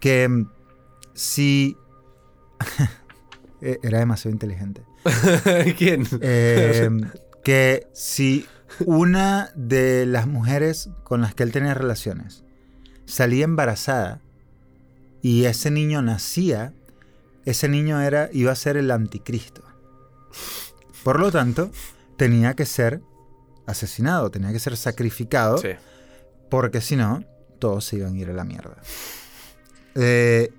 que 0.00 0.28
mm, 0.28 0.50
si... 1.14 1.76
Eh, 3.64 3.78
Era 3.84 4.00
demasiado 4.00 4.32
inteligente. 4.32 4.82
¿Quién? 5.78 6.04
Eh, 6.20 6.90
que 7.44 7.86
si 7.92 8.44
una 8.84 9.50
de 9.54 10.04
las 10.04 10.26
mujeres 10.26 10.90
con 11.04 11.20
las 11.20 11.32
que 11.36 11.44
él 11.44 11.52
tenía 11.52 11.72
relaciones 11.72 12.42
salía 13.06 13.44
embarazada 13.44 14.20
y 15.22 15.44
ese 15.44 15.70
niño 15.70 16.02
nacía, 16.02 16.74
ese 17.44 17.68
niño 17.68 18.00
era, 18.00 18.28
iba 18.32 18.52
a 18.52 18.56
ser 18.56 18.76
el 18.76 18.90
anticristo. 18.90 19.62
Por 21.04 21.18
lo 21.20 21.30
tanto, 21.32 21.70
tenía 22.16 22.54
que 22.54 22.66
ser 22.66 23.00
asesinado, 23.66 24.30
tenía 24.30 24.52
que 24.52 24.58
ser 24.58 24.76
sacrificado, 24.76 25.58
Sí. 25.58 25.68
porque 26.50 26.80
si 26.80 26.96
no, 26.96 27.24
todos 27.58 27.84
se 27.84 27.96
iban 27.96 28.14
a 28.14 28.18
ir 28.18 28.30
a 28.30 28.32
la 28.32 28.44
mierda. 28.44 28.76
Eh, 29.94 30.52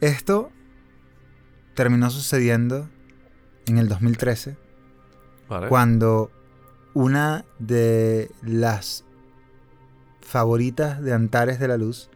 esto 0.00 0.50
terminó 1.74 2.10
sucediendo 2.10 2.88
en 3.66 3.78
el 3.78 3.88
2013, 3.88 4.56
Vale. 5.48 5.68
cuando 5.68 6.30
una 6.94 7.44
de 7.58 8.30
las 8.42 9.04
favoritas 10.20 11.00
de 11.02 11.12
Antares 11.12 11.58
de 11.58 11.68
la 11.68 11.76
Luz 11.76 12.10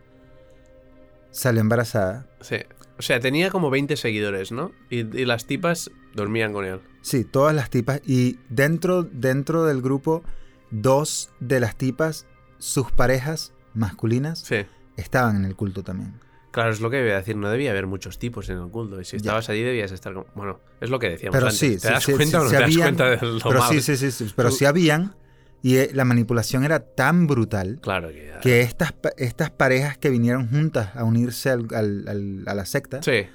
salió 1.33 1.61
embarazada. 1.61 2.27
Sí. 2.41 2.57
O 2.99 3.03
sea, 3.03 3.19
tenía 3.19 3.51
como 3.51 3.69
20 3.71 3.97
seguidores, 3.97 4.53
¿no? 4.53 4.71
Y, 4.89 4.99
y 4.99 5.25
las 5.25 5.47
tipas 5.47 5.91
dormían 6.15 6.53
con 6.53 6.65
él. 6.65 6.81
Sí, 7.01 7.25
todas 7.25 7.55
las 7.55 7.69
tipas. 7.71 8.01
Y 8.07 8.39
dentro, 8.49 9.03
dentro 9.03 9.65
del 9.65 9.83
grupo, 9.83 10.23
dos 10.71 11.31
de 11.41 11.59
las 11.59 11.75
tipas, 11.77 12.27
sus 12.59 12.93
parejas 12.93 13.53
masculinas, 13.75 14.39
Sí. 14.41 14.67
estaban 14.97 15.37
en 15.37 15.45
el 15.47 15.57
culto 15.57 15.83
también. 15.83 16.21
Claro, 16.53 16.71
es 16.71 16.81
lo 16.81 16.91
que 16.91 17.03
iba 17.05 17.15
a 17.15 17.17
decir. 17.19 17.35
No 17.35 17.49
debía 17.51 17.71
haber 17.71 17.87
muchos 17.87 18.19
tipos 18.19 18.49
en 18.51 18.59
el 18.59 18.69
culto. 18.69 19.01
Y 19.01 19.05
si 19.07 19.13
Ya. 19.13 19.17
estabas 19.17 19.49
allí 19.49 19.63
debías 19.63 19.91
estar... 19.91 20.13
Bueno, 20.35 20.61
es 20.83 20.91
lo 20.91 20.99
que 20.99 21.09
decíamos 21.09 21.35
Pero 21.35 21.47
antes. 21.47 21.59
sí, 21.59 21.71
¿Te 21.77 21.81
sí, 21.81 21.89
das 21.89 22.05
sí, 22.05 22.13
cuenta 22.13 22.31
sí, 22.31 22.37
o 22.37 22.41
no 22.45 22.51
sí 22.51 22.57
te 22.57 22.61
das 22.63 22.77
cuenta 22.77 23.05
de 23.11 23.17
lo 23.23 23.39
Pero 23.49 23.59
mal? 23.61 23.71
sí, 23.73 23.81
sí, 23.81 23.97
sí, 23.97 24.11
sí, 24.11 24.33
Pero 24.37 24.51
Tú- 24.51 24.57
sí 24.57 24.65
habían. 24.67 25.17
Y 25.63 25.77
eh, 25.77 25.91
la 25.95 26.05
manipulación 26.05 26.65
era 26.65 26.81
tan 26.81 27.27
brutal 27.29 27.79
Claro 27.81 28.09
que... 28.09 28.33
que 28.43 28.61
estas, 28.63 28.95
estas 29.17 29.51
parejas 29.51 29.97
que 29.97 30.11
vinieron 30.11 30.49
juntas 30.49 30.91
a 30.97 31.05
unirse 31.05 31.51
al- 31.51 31.69
al- 31.75 32.09
al- 32.09 32.45
a 32.47 32.55
la 32.55 32.67
secta, 32.67 33.01
Sí. 33.03 33.27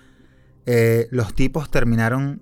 eh, 0.65 1.07
los 1.11 1.33
tipos 1.33 1.71
terminaron 1.71 2.41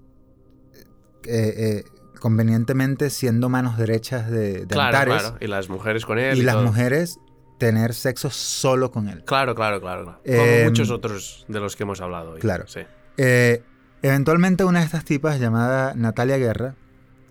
eh, 1.28 1.54
eh, 1.58 1.84
convenientemente 2.20 3.10
siendo 3.12 3.50
manos 3.50 3.78
derechas 3.78 4.30
de, 4.30 4.62
de 4.62 4.68
Claro, 4.68 4.98
Antares. 4.98 5.22
claro. 5.22 5.38
Y 5.42 5.48
las 5.48 5.70
mujeres 5.70 6.06
con 6.06 6.18
él. 6.18 6.38
Y 6.38 6.42
las 6.42 6.56
todo. 6.56 6.66
mujeres 6.66 7.20
tener 7.60 7.94
sexo 7.94 8.30
solo 8.32 8.92
con 8.92 9.08
él. 9.08 9.24
Claro, 9.24 9.54
claro, 9.56 9.80
claro. 9.82 10.04
claro. 10.04 10.20
Como 10.26 10.64
muchos 10.66 10.90
otros 10.92 11.46
de 11.48 11.60
los 11.60 11.76
que 11.76 11.84
hemos 11.84 12.02
hablado 12.02 12.32
hoy. 12.32 12.40
claro. 12.42 12.66
Sí. 12.68 12.82
Eventualmente 14.02 14.64
una 14.64 14.80
de 14.80 14.86
estas 14.86 15.06
tipas 15.06 15.40
llamada 15.40 15.94
Natalia 15.96 16.38
Guerra 16.38 16.76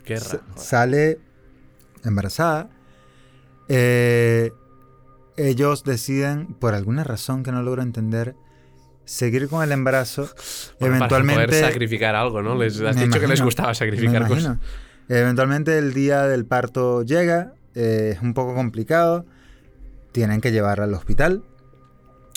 Guerra. 0.07 0.41
sale 0.57 1.21
embarazada. 2.05 2.71
Eh, 3.69 4.53
ellos 5.37 5.85
deciden, 5.85 6.55
por 6.55 6.75
alguna 6.75 7.05
razón 7.05 7.43
que 7.43 7.53
no 7.53 7.63
logro 7.63 7.83
entender, 7.83 8.37
seguir 9.05 9.49
con 9.49 9.63
el 9.63 9.73
embarazo. 9.73 10.23
Bueno, 10.81 10.95
Para 10.95 10.97
eventualmente... 10.97 11.47
poder 11.47 11.65
sacrificar 11.65 12.15
algo, 12.15 12.43
¿no? 12.43 12.57
Les 12.57 12.81
has 12.81 12.97
dicho 12.97 13.21
que 13.21 13.27
les 13.27 13.43
gustaba 13.43 13.75
sacrificar 13.75 14.27
cosas. 14.29 14.59
Eventualmente 15.09 15.77
el 15.77 15.93
día 15.93 16.27
del 16.27 16.47
parto 16.47 17.03
llega, 17.03 17.55
eh, 17.75 18.13
es 18.17 18.23
un 18.23 18.33
poco 18.33 18.55
complicado, 18.55 19.27
tienen 20.13 20.41
que 20.41 20.53
llevarla 20.53 20.85
al 20.85 20.95
hospital. 20.95 21.45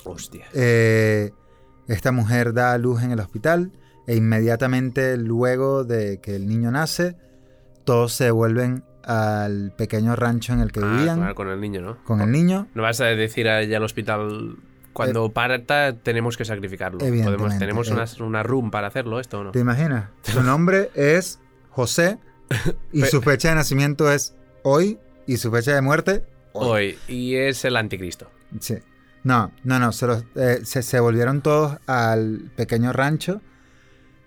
Hostia. 0.04 0.46
Eh, 0.54 1.32
esta 1.88 2.12
mujer 2.12 2.54
da 2.54 2.74
a 2.74 2.78
luz 2.78 3.04
en 3.04 3.12
el 3.12 3.20
hospital 3.20 3.72
e 4.06 4.16
inmediatamente 4.16 5.18
luego 5.18 5.84
de 5.84 6.20
que 6.20 6.36
el 6.36 6.48
niño 6.48 6.72
nace, 6.72 7.16
todos 7.86 8.14
se 8.14 8.26
devuelven 8.26 8.84
al 9.08 9.72
pequeño 9.78 10.16
rancho 10.16 10.54
en 10.54 10.60
el 10.60 10.72
que 10.72 10.82
Ah, 10.84 10.92
vivían 10.98 11.18
claro, 11.20 11.34
con 11.36 11.48
el 11.50 11.60
niño, 11.62 11.82
¿no? 11.82 12.04
con 12.04 12.22
el 12.22 12.30
niño. 12.32 12.68
No 12.76 12.84
vas 12.84 13.00
a 13.02 13.06
decir 13.06 13.48
a 13.48 13.62
ella 13.62 13.78
al 13.78 13.84
hospital 13.84 14.58
cuando 14.94 15.32
parta 15.32 15.94
tenemos 15.94 16.36
que 16.38 16.44
sacrificarlo. 16.46 17.00
Podemos, 17.00 17.58
tenemos 17.58 17.90
eh. 17.90 17.94
una, 17.94 18.06
una 18.26 18.44
room 18.44 18.70
para 18.70 18.88
hacerlo, 18.88 19.20
esto 19.20 19.40
o 19.40 19.44
no. 19.46 19.52
¿Te 19.52 19.60
imaginas? 19.60 20.10
Su 20.24 20.44
nombre 20.44 20.90
es 20.94 21.40
José 21.70 22.18
y 22.92 23.04
su 23.04 23.22
fecha 23.22 23.50
de 23.50 23.56
nacimiento 23.56 24.12
es 24.12 24.36
hoy 24.64 25.00
y 25.26 25.38
su 25.38 25.52
fecha 25.52 25.74
de 25.74 25.82
muerte 25.82 26.24
Hoy. 26.54 26.98
Y 27.08 27.36
es 27.36 27.64
el 27.66 27.76
anticristo. 27.78 28.32
Sí. 28.60 28.78
No, 29.24 29.52
no, 29.64 29.78
no. 29.80 29.92
Se, 29.92 30.08
los- 30.08 30.24
eh, 30.36 30.62
se, 30.64 30.82
se 30.82 31.00
volvieron 31.00 31.42
todos 31.42 31.78
al 31.86 32.50
pequeño 32.56 32.92
rancho. 32.94 33.42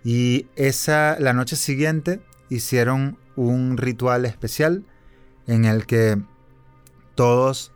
Y 0.05 0.47
esa, 0.57 1.17
la 1.19 1.33
noche 1.33 1.57
siguiente 1.57 2.21
hicieron 2.49 3.19
un 3.37 3.77
ritual 3.77 4.25
especial 4.27 4.85
en 5.47 5.65
el 5.65 5.87
que 5.87 6.19
todos 7.15 7.73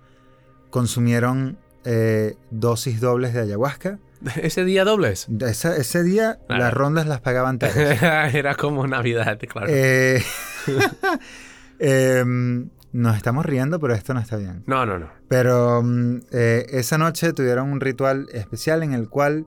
consumieron 0.71 1.59
eh, 1.85 2.37
dosis 2.51 3.01
dobles 3.01 3.35
de 3.35 3.41
ayahuasca. 3.41 3.99
¿Ese 4.37 4.65
día 4.65 4.85
dobles? 4.85 5.27
Ese 5.29 6.03
día 6.03 6.39
Claro. 6.47 6.63
las 6.65 6.73
rondas 6.75 7.07
las 7.07 7.21
pagaban 7.21 7.59
todos. 7.59 7.75
Era 7.77 8.55
como 8.55 8.87
Navidad, 8.87 9.39
claro. 9.49 9.67
Eh, 9.71 10.23
em, 11.79 12.71
nos 12.93 13.17
estamos 13.17 13.45
riendo, 13.45 13.81
pero 13.81 13.95
esto 13.95 14.15
no 14.15 14.21
está 14.21 14.37
bien. 14.37 14.63
no, 14.67 14.87
no, 14.87 14.99
no. 14.99 15.11
Pero 15.29 15.83
mm, 15.83 16.21
eh, 16.33 16.67
esa 16.71 16.97
noche 16.99 17.33
tuvieron 17.33 17.71
un 17.73 17.81
ritual 17.81 18.29
especial 18.33 18.83
en 18.83 18.93
el 18.95 19.09
cual 19.09 19.47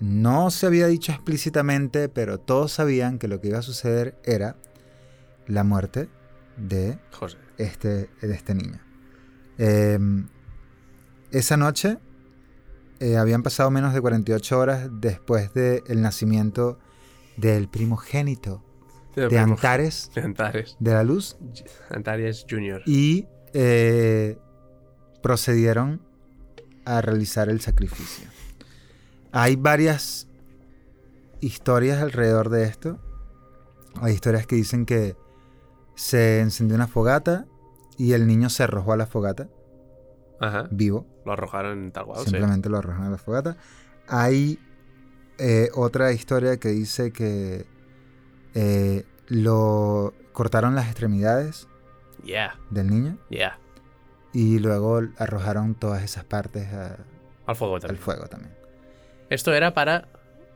no 0.00 0.50
se 0.50 0.66
había 0.66 0.86
dicho 0.86 1.12
explícitamente, 1.12 2.08
pero 2.08 2.38
todos 2.38 2.72
sabían 2.72 3.18
que 3.18 3.28
lo 3.28 3.40
que 3.40 3.48
iba 3.48 3.58
a 3.58 3.62
suceder 3.62 4.16
era 4.24 4.56
la 5.46 5.64
muerte 5.64 6.08
de 6.56 6.98
José. 7.12 7.36
este, 7.58 8.10
de 8.20 8.34
este 8.34 8.54
niño. 8.54 8.80
Eh, 9.58 9.98
esa 11.30 11.56
noche 11.56 11.98
eh, 13.00 13.16
habían 13.16 13.42
pasado 13.42 13.70
menos 13.70 13.92
de 13.92 14.00
48 14.00 14.58
horas 14.58 14.88
después 14.92 15.52
del 15.52 16.00
nacimiento 16.00 16.78
del 17.36 17.68
primogénito 17.68 18.62
de 19.16 19.38
Antares 19.38 20.10
De 20.14 20.22
Antares. 20.22 20.76
de 20.78 20.92
la 20.92 21.04
Luz 21.04 21.36
Antares 21.90 22.46
Junior. 22.48 22.82
y 22.86 23.26
eh, 23.52 24.38
procedieron 25.22 26.00
a 26.84 27.00
realizar 27.00 27.48
el 27.48 27.60
sacrificio. 27.60 28.28
Hay 29.32 29.56
varias 29.56 30.28
historias 31.40 32.00
alrededor 32.00 32.50
de 32.50 32.64
esto. 32.64 32.98
Hay 34.00 34.14
historias 34.14 34.46
que 34.46 34.56
dicen 34.56 34.86
que 34.86 35.16
se 35.94 36.40
encendió 36.40 36.76
una 36.76 36.86
fogata 36.86 37.46
y 37.96 38.12
el 38.12 38.26
niño 38.26 38.50
se 38.50 38.62
arrojó 38.64 38.92
a 38.92 38.96
la 38.96 39.06
fogata 39.06 39.48
Ajá. 40.40 40.68
vivo. 40.70 41.06
Lo 41.24 41.32
arrojaron 41.32 41.84
en 41.84 41.92
tal 41.92 42.06
cual, 42.06 42.18
sí. 42.24 42.30
Simplemente 42.30 42.68
lo 42.68 42.78
arrojaron 42.78 43.06
a 43.06 43.10
la 43.10 43.18
fogata. 43.18 43.56
Hay 44.08 44.58
eh, 45.38 45.70
otra 45.74 46.12
historia 46.12 46.58
que 46.58 46.68
dice 46.68 47.12
que 47.12 47.66
eh, 48.54 49.04
lo 49.28 50.12
cortaron 50.32 50.74
las 50.74 50.86
extremidades 50.86 51.68
Yeah, 52.24 52.58
del 52.70 52.88
niño 52.88 53.18
yeah. 53.28 53.58
y 54.32 54.58
luego 54.58 55.02
arrojaron 55.18 55.74
todas 55.74 56.02
esas 56.02 56.24
partes 56.24 56.72
a- 56.72 56.96
Al 57.46 57.54
fuego 57.56 57.74
al 57.76 57.80
también. 57.82 58.02
fuego 58.02 58.26
también. 58.28 58.54
Esto 59.28 59.52
era 59.52 59.74
para... 59.74 60.08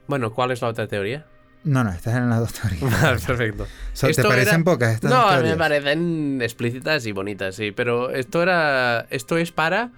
Bueno, 0.06 0.32
¿cuál 0.32 0.50
es 0.50 0.62
la 0.62 0.68
otra 0.68 0.86
teoría? 0.88 1.26
No, 1.64 1.84
no, 1.84 1.90
estas 1.90 2.14
eran 2.14 2.30
las 2.30 2.40
dos 2.40 2.52
teorías. 2.54 2.80
Vale, 3.02 3.18
Perfecto. 3.18 3.66
So, 3.92 4.06
¿Te 4.06 4.12
Esto 4.12 4.28
parecen 4.28 4.54
era- 4.56 4.64
pocas 4.64 4.94
estas 4.94 5.10
dos 5.10 5.20
No, 5.36 5.42
me 5.42 5.56
parecen 5.56 6.40
explícitas 6.42 7.04
y 7.06 7.12
bonitas, 7.12 7.54
sí. 7.56 7.72
Pero 7.72 8.10
esto 8.10 8.42
era. 8.42 9.06
Esto 9.10 9.36
es 9.36 9.52
para. 9.52 9.90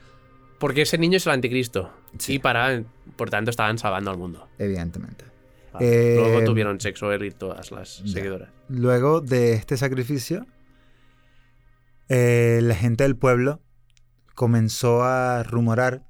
Porque 0.58 0.82
ese 0.82 0.98
niño 0.98 1.16
es 1.18 1.26
el 1.26 1.32
anticristo. 1.32 1.92
Sí. 2.18 2.34
Y 2.34 2.38
para. 2.38 2.82
Por 3.16 3.30
tanto, 3.30 3.50
estaban 3.50 3.78
salvando 3.78 4.10
al 4.10 4.16
mundo. 4.18 4.48
Evidentemente. 4.58 5.24
Vale. 5.72 6.14
Eh, 6.14 6.16
Luego 6.16 6.44
tuvieron 6.44 6.80
sexo 6.80 7.12
él 7.12 7.24
y 7.24 7.30
todas 7.30 7.70
las 7.70 8.02
ya. 8.04 8.12
seguidoras. 8.14 8.48
Luego 8.68 9.20
de 9.20 9.52
este 9.52 9.76
sacrificio, 9.76 10.46
eh, 12.08 12.60
la 12.62 12.74
gente 12.74 13.04
del 13.04 13.16
pueblo 13.16 13.60
comenzó 14.34 15.02
a 15.04 15.42
rumorar 15.44 16.02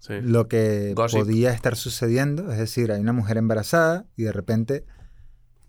Sí. 0.00 0.14
lo 0.22 0.46
que 0.48 0.92
Gossip. 0.94 1.20
podía 1.20 1.52
estar 1.52 1.76
sucediendo. 1.76 2.50
Es 2.52 2.58
decir, 2.58 2.92
hay 2.92 3.00
una 3.00 3.12
mujer 3.12 3.36
embarazada 3.36 4.06
y 4.16 4.22
de 4.24 4.32
repente 4.32 4.84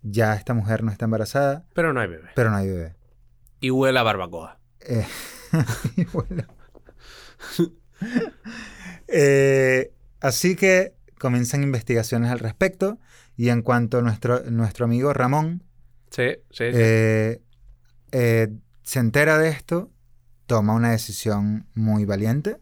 ya 0.02 0.34
esta 0.34 0.54
mujer 0.54 0.82
no 0.82 0.90
está 0.92 1.04
embarazada, 1.06 1.64
Pero 1.74 1.92
no 1.92 2.00
hay 2.00 2.08
bebé. 2.08 2.28
pero 2.34 2.50
no 2.50 2.56
hay 2.56 2.68
bebé. 2.68 2.96
Y 3.60 3.70
huele 3.70 3.98
a 3.98 4.02
barbacoa. 4.02 4.58
Eh, 4.80 5.06
y 5.96 6.04
bueno. 6.06 6.44
Eh, 9.08 9.92
así 10.20 10.56
que 10.56 10.94
comienzan 11.18 11.62
investigaciones 11.62 12.30
al 12.30 12.38
respecto 12.38 12.98
y 13.36 13.48
en 13.48 13.62
cuanto 13.62 13.98
a 13.98 14.02
nuestro, 14.02 14.42
nuestro 14.50 14.84
amigo 14.84 15.12
Ramón 15.12 15.62
Sí, 16.10 16.28
sí. 16.50 16.64
sí. 16.72 16.78
eh, 18.12 18.48
se 18.82 18.98
entera 18.98 19.38
de 19.38 19.48
esto, 19.50 19.90
toma 20.46 20.74
una 20.74 20.90
decisión 20.90 21.66
muy 21.74 22.04
valiente 22.04 22.56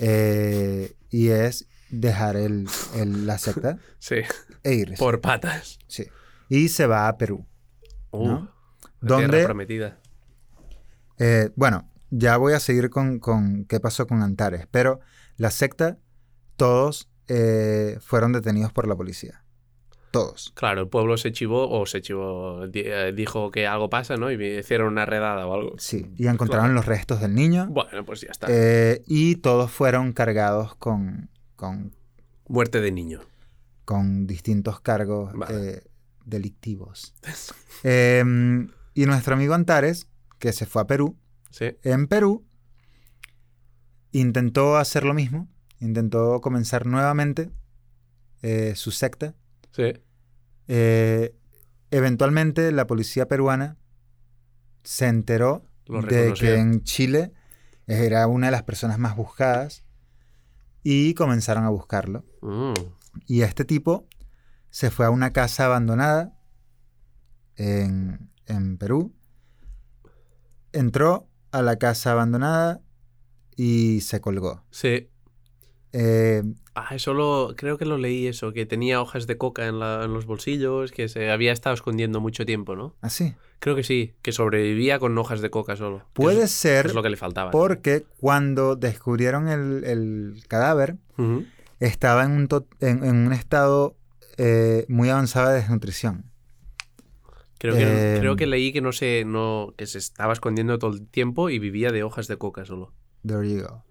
eh, 0.00 0.94
y 1.10 1.28
es 1.28 1.68
dejar 1.90 2.36
el, 2.36 2.68
el- 2.94 3.26
la 3.26 3.38
secta 3.38 3.78
sí. 3.98 4.16
e 4.62 4.74
irse. 4.74 4.96
Por 4.96 5.20
patas. 5.20 5.78
Sí. 5.88 6.06
Y 6.48 6.68
se 6.68 6.86
va 6.86 7.08
a 7.08 7.16
Perú. 7.16 7.46
Uh, 8.10 8.26
¿No? 8.28 8.38
tierra 9.00 9.20
¿Dónde? 9.22 9.44
prometida. 9.44 10.00
Eh, 11.18 11.50
bueno, 11.56 11.90
ya 12.10 12.36
voy 12.36 12.52
a 12.52 12.60
seguir 12.60 12.90
con, 12.90 13.18
con 13.18 13.64
qué 13.64 13.80
pasó 13.80 14.06
con 14.06 14.22
Antares, 14.22 14.66
pero 14.70 15.00
la 15.36 15.50
secta, 15.50 15.98
todos 16.56 17.10
eh, 17.28 17.98
fueron 18.00 18.32
detenidos 18.32 18.72
por 18.72 18.86
la 18.86 18.94
policía. 18.96 19.42
Todos. 20.16 20.52
Claro, 20.54 20.80
el 20.82 20.88
pueblo 20.88 21.16
se 21.16 21.32
chivó 21.32 21.68
o 21.68 21.84
se 21.86 22.00
chivó, 22.00 22.64
eh, 22.72 23.12
dijo 23.14 23.50
que 23.50 23.66
algo 23.66 23.90
pasa, 23.90 24.16
¿no? 24.16 24.30
Y 24.30 24.42
hicieron 24.58 24.88
una 24.92 25.04
redada 25.06 25.46
o 25.46 25.54
algo. 25.54 25.74
Sí, 25.78 26.10
y 26.16 26.26
encontraron 26.26 26.74
los 26.74 26.86
restos 26.86 27.20
del 27.20 27.34
niño 27.34 27.66
Bueno, 27.68 28.04
pues 28.04 28.22
ya 28.22 28.28
está. 28.30 28.46
eh, 28.50 29.02
y 29.06 29.36
todos 29.36 29.70
fueron 29.70 30.12
cargados 30.12 30.74
con, 30.76 31.28
con, 31.56 31.94
Muerte 32.48 32.80
de 32.80 32.92
niño. 32.92 33.20
con 33.84 34.26
distintos 34.26 34.80
cargos 34.80 35.32
Vale. 35.34 35.70
eh, 35.70 35.82
delictivos. 36.24 37.14
Eh, 37.84 38.24
y 38.94 39.04
nuestro 39.04 39.34
amigo 39.34 39.52
Antares, 39.52 40.08
que 40.38 40.52
se 40.54 40.64
fue 40.64 40.80
a 40.82 40.86
Perú, 40.86 41.16
Sí. 41.50 41.76
en 41.82 42.06
Perú 42.08 42.44
intentó 44.12 44.76
hacer 44.78 45.04
lo 45.04 45.14
mismo, 45.14 45.48
intentó 45.80 46.40
comenzar 46.40 46.86
nuevamente 46.86 47.50
eh, 48.42 48.72
su 48.76 48.90
secta. 48.90 49.34
Sí. 49.72 49.92
Eh, 50.68 51.34
eventualmente 51.90 52.72
la 52.72 52.86
policía 52.86 53.28
peruana 53.28 53.76
se 54.82 55.06
enteró 55.06 55.66
de 55.86 56.34
que 56.34 56.56
en 56.56 56.82
Chile 56.82 57.32
era 57.86 58.26
una 58.26 58.46
de 58.46 58.52
las 58.52 58.64
personas 58.64 58.98
más 58.98 59.16
buscadas 59.16 59.84
y 60.82 61.14
comenzaron 61.14 61.64
a 61.64 61.70
buscarlo. 61.70 62.24
Mm. 62.42 62.72
Y 63.26 63.42
este 63.42 63.64
tipo 63.64 64.06
se 64.70 64.90
fue 64.90 65.06
a 65.06 65.10
una 65.10 65.32
casa 65.32 65.66
abandonada 65.66 66.38
en, 67.56 68.30
en 68.46 68.78
Perú. 68.78 69.14
Entró 70.72 71.28
a 71.50 71.62
la 71.62 71.76
casa 71.76 72.12
abandonada 72.12 72.82
y 73.56 74.00
se 74.02 74.20
colgó. 74.20 74.64
Sí. 74.70 75.08
Eh, 75.98 76.42
Ah, 76.78 76.94
eso 76.94 77.14
lo, 77.14 77.54
creo 77.56 77.78
que 77.78 77.86
lo 77.86 77.96
leí 77.96 78.26
eso, 78.26 78.52
que 78.52 78.66
tenía 78.66 79.00
hojas 79.00 79.26
de 79.26 79.38
coca 79.38 79.66
en, 79.66 79.78
la- 79.78 80.04
en 80.04 80.12
los 80.12 80.26
bolsillos, 80.26 80.92
que 80.92 81.08
se 81.08 81.30
había 81.30 81.50
estado 81.52 81.72
escondiendo 81.74 82.20
mucho 82.20 82.44
tiempo, 82.44 82.76
¿no? 82.76 82.94
así. 83.00 83.34
Creo 83.60 83.74
que 83.74 83.82
sí, 83.82 84.12
que 84.20 84.32
sobrevivía 84.32 84.98
con 84.98 85.16
hojas 85.16 85.40
de 85.40 85.48
coca 85.48 85.76
solo. 85.76 86.02
Puede 86.12 86.42
es- 86.44 86.50
ser 86.50 86.84
Es 86.86 86.94
lo 86.94 87.02
que 87.02 87.08
le 87.08 87.16
faltaba. 87.16 87.50
porque 87.50 88.04
cuando 88.18 88.76
descubrieron 88.76 89.48
el, 89.48 89.84
el 89.84 90.42
cadáver 90.48 90.96
estaba 91.80 92.24
en 92.24 92.32
un, 92.32 92.48
en, 92.80 93.02
en 93.02 93.16
un 93.26 93.32
estado 93.32 93.96
eh, 94.36 94.84
muy 94.88 95.08
avanzado 95.08 95.48
de 95.48 95.54
desnutrición. 95.60 96.26
Creo 97.58 97.74
que, 97.74 97.82
Eh, 97.84 98.16
creo 98.20 98.36
que 98.36 98.46
leí 98.46 98.70
que 98.74 98.82
no 98.82 98.92
se, 98.92 99.24
no, 99.24 99.72
que 99.78 99.86
se 99.86 99.96
estaba 99.96 100.34
escondiendo 100.34 100.78
todo 100.78 100.92
el 100.92 101.06
tiempo 101.08 101.48
y 101.48 101.58
vivía 101.58 101.90
de 101.90 102.02
hojas 102.02 102.28
de 102.28 102.36
coca 102.36 102.66
solo. 102.66 102.92
There 103.26 103.48
you 103.50 103.62
go. 103.62 103.82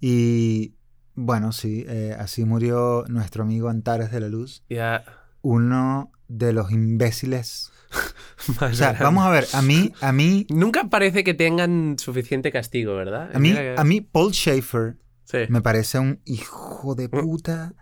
Y 0.00 0.74
bueno, 1.20 1.52
sí, 1.52 1.84
eh, 1.88 2.16
así 2.18 2.44
murió 2.44 3.04
nuestro 3.08 3.42
amigo 3.44 3.68
Antares 3.68 4.10
de 4.10 4.20
la 4.20 4.28
Luz, 4.28 4.64
Ya. 4.68 5.04
uno 5.42 6.10
de 6.28 6.52
los 6.52 6.70
imbéciles. 6.70 7.70
O 8.62 8.72
sea, 8.72 8.92
vamos 8.98 9.24
a 9.26 9.30
ver, 9.30 9.46
a 9.52 9.60
mí, 9.60 9.92
a 10.00 10.12
mí, 10.12 10.46
Nunca 10.48 10.84
parece 10.88 11.24
que 11.24 11.34
tengan 11.34 11.96
suficiente 11.98 12.50
castigo, 12.50 12.94
¿verdad? 12.96 13.30
a 13.34 13.38
mí, 13.38 13.52
que- 13.52 13.74
a 13.76 13.84
mí 13.84 14.00
Paul 14.00 14.32
Schaefer 14.32 14.96
Sí. 15.24 15.38
me 15.50 15.60
parece 15.60 15.98
un 15.98 16.20
hijo 16.24 16.94
de 16.94 17.08
puta 17.10 17.74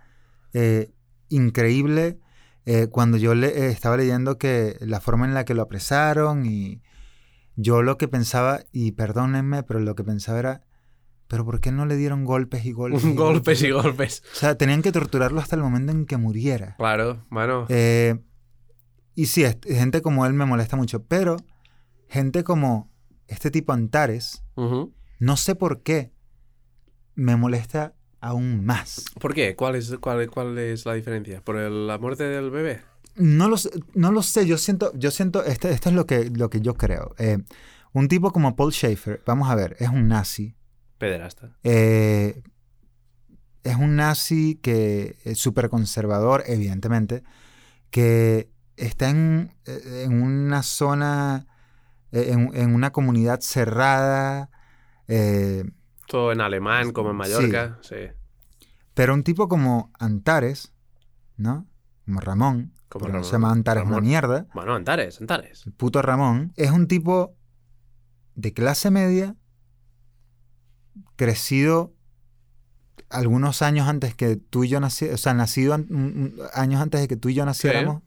eh, 0.54 0.90
increíble. 1.28 2.18
Eh, 2.66 2.88
cuando 2.90 3.16
yo 3.18 3.34
le, 3.34 3.68
estaba 3.68 3.96
leyendo 3.96 4.36
que 4.36 4.76
la 4.80 5.00
forma 5.00 5.26
en 5.26 5.34
la 5.34 5.44
que 5.44 5.54
lo 5.54 5.62
apresaron 5.62 6.44
y 6.44 6.82
yo 7.56 7.82
lo 7.82 7.96
que 7.96 8.08
pensaba, 8.08 8.60
y 8.72 8.92
perdónenme, 8.92 9.62
pero 9.62 9.78
lo 9.80 9.94
que 9.94 10.04
pensaba 10.04 10.38
era, 10.40 10.62
pero 11.28 11.44
¿por 11.44 11.60
qué 11.60 11.70
no 11.70 11.86
le 11.86 11.96
dieron 11.96 12.24
golpes 12.24 12.64
y 12.64 12.72
golpes? 12.72 13.04
y 13.04 13.12
golpes 13.14 13.62
y 13.62 13.70
golpes. 13.70 14.22
O 14.32 14.36
sea, 14.36 14.56
tenían 14.56 14.82
que 14.82 14.90
torturarlo 14.92 15.40
hasta 15.40 15.54
el 15.56 15.62
momento 15.62 15.92
en 15.92 16.04
que 16.06 16.16
muriera. 16.16 16.74
Claro, 16.78 17.24
bueno. 17.30 17.66
Eh, 17.68 18.18
y 19.14 19.26
sí, 19.26 19.44
gente 19.66 20.02
como 20.02 20.26
él 20.26 20.32
me 20.32 20.46
molesta 20.46 20.76
mucho, 20.76 21.04
pero 21.04 21.36
gente 22.08 22.42
como 22.44 22.90
este 23.26 23.50
tipo 23.50 23.72
Antares, 23.72 24.42
no 25.20 25.36
sé 25.36 25.54
por 25.54 25.82
qué, 25.82 26.12
me 27.14 27.36
molesta 27.36 27.94
aún 28.20 28.64
más. 28.64 29.04
¿Por 29.20 29.34
qué? 29.34 29.54
¿Cuál 29.56 29.76
es, 29.76 29.94
cuál, 30.00 30.28
¿Cuál 30.30 30.56
es 30.58 30.86
la 30.86 30.94
diferencia? 30.94 31.42
¿Por 31.42 31.56
el- 31.58 31.86
la 31.86 31.98
muerte 31.98 32.24
del 32.24 32.50
bebé? 32.50 32.80
No 33.16 33.48
lo, 33.48 33.56
sé- 33.56 33.70
no 33.94 34.12
lo 34.12 34.22
sé, 34.22 34.46
yo 34.46 34.56
siento, 34.58 34.92
yo 34.96 35.10
siento, 35.10 35.44
este- 35.44 35.70
esto 35.72 35.88
es 35.88 35.94
lo 35.94 36.06
que, 36.06 36.30
lo 36.30 36.48
que 36.50 36.60
yo 36.60 36.74
creo. 36.74 37.14
Eh, 37.18 37.38
un 37.92 38.06
tipo 38.08 38.32
como 38.32 38.54
Paul 38.54 38.72
Schaefer, 38.72 39.22
vamos 39.26 39.50
a 39.50 39.54
ver, 39.56 39.76
es 39.80 39.88
un 39.88 40.06
nazi. 40.08 40.54
Pederasta. 40.98 41.56
Eh, 41.62 42.42
es 43.64 43.76
un 43.76 43.96
nazi 43.96 44.58
que 44.62 45.16
es 45.24 45.38
súper 45.38 45.68
conservador, 45.68 46.42
evidentemente, 46.46 47.22
que 47.90 48.50
está 48.76 49.10
en, 49.10 49.54
eh, 49.66 50.04
en 50.06 50.22
una 50.22 50.62
zona, 50.62 51.46
eh, 52.12 52.28
en, 52.32 52.50
en 52.54 52.74
una 52.74 52.90
comunidad 52.92 53.40
cerrada, 53.40 54.50
eh, 55.08 55.64
Todo 56.06 56.32
en 56.32 56.40
alemán, 56.40 56.92
como 56.92 57.10
en 57.10 57.16
Mallorca. 57.16 57.78
Sí. 57.82 57.96
pero 58.94 59.14
un 59.14 59.22
tipo 59.22 59.48
como 59.48 59.90
Antares, 59.98 60.72
¿no? 61.36 61.66
Como 62.04 62.20
Ramón, 62.20 62.72
Como 62.88 63.06
Ramón. 63.06 63.24
se 63.24 63.32
llama 63.32 63.50
Antares 63.52 63.82
una 63.84 63.92
Ramón. 63.96 64.04
mierda. 64.08 64.46
Bueno, 64.54 64.74
Antares, 64.74 65.20
Antares. 65.20 65.66
el 65.66 65.72
puto 65.72 66.00
Ramón, 66.02 66.52
es 66.56 66.70
un 66.70 66.86
tipo 66.88 67.36
de 68.34 68.52
clase 68.54 68.90
media, 68.90 69.36
crecido 71.18 71.92
algunos 73.10 73.60
años 73.60 73.86
antes 73.88 74.14
que 74.14 74.36
tú 74.36 74.64
y 74.64 74.68
yo 74.68 74.80
nací, 74.80 75.06
o 75.08 75.16
sea, 75.18 75.34
nacido 75.34 75.74
an- 75.74 76.32
años 76.54 76.80
antes 76.80 77.00
de 77.02 77.08
que 77.08 77.16
tú 77.16 77.28
y 77.28 77.34
yo 77.34 77.44
naciéramos, 77.44 78.02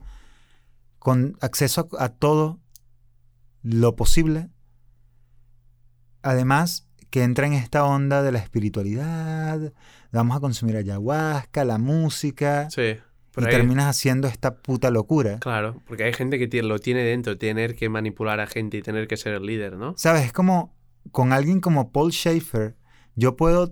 con 0.98 1.38
acceso 1.42 1.88
a, 2.00 2.06
a 2.06 2.10
todo 2.10 2.60
lo 3.64 3.96
posible. 3.96 4.50
Además, 6.24 6.88
que 7.10 7.24
entra 7.24 7.48
en 7.48 7.54
esta 7.54 7.84
onda 7.84 8.22
de 8.22 8.32
la 8.32 8.40
espiritualidad, 8.40 9.74
vamos 10.12 10.38
a 10.38 10.40
consumir 10.40 10.78
ayahuasca, 10.78 11.66
la 11.66 11.78
música, 11.78 12.70
Sí. 12.70 12.82
y 12.82 12.98
Pero 13.34 13.48
hay- 13.48 13.54
terminas 13.54 13.86
haciendo 13.88 14.28
esta 14.28 14.56
puta 14.62 14.92
locura. 14.92 15.40
Claro, 15.40 15.82
porque 15.88 16.04
hay 16.04 16.14
gente 16.14 16.38
que 16.38 16.62
lo 16.64 16.78
tiene 16.80 17.04
dentro, 17.04 17.38
tener 17.38 17.76
que 17.76 17.90
manipular 17.90 18.40
a 18.40 18.48
gente 18.48 18.78
y 18.78 18.82
tener 18.82 19.08
que 19.08 19.18
ser 19.18 19.34
el 19.34 19.46
líder, 19.46 19.78
¿no? 19.78 19.96
¿Sabes? 19.98 20.26
Es 20.26 20.34
como 20.34 20.76
con 21.12 21.34
alguien 21.34 21.60
como 21.60 21.92
Paul 21.92 22.12
Schaefer, 22.12 22.76
yo 23.22 23.36
puedo. 23.38 23.70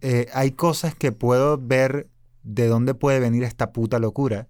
eh, 0.00 0.26
hay 0.32 0.52
cosas 0.52 0.94
que 0.94 1.12
puedo 1.12 1.58
ver 1.58 2.08
de 2.42 2.66
dónde 2.66 2.94
puede 2.94 3.20
venir 3.20 3.44
esta 3.44 3.72
puta 3.72 3.98
locura. 3.98 4.48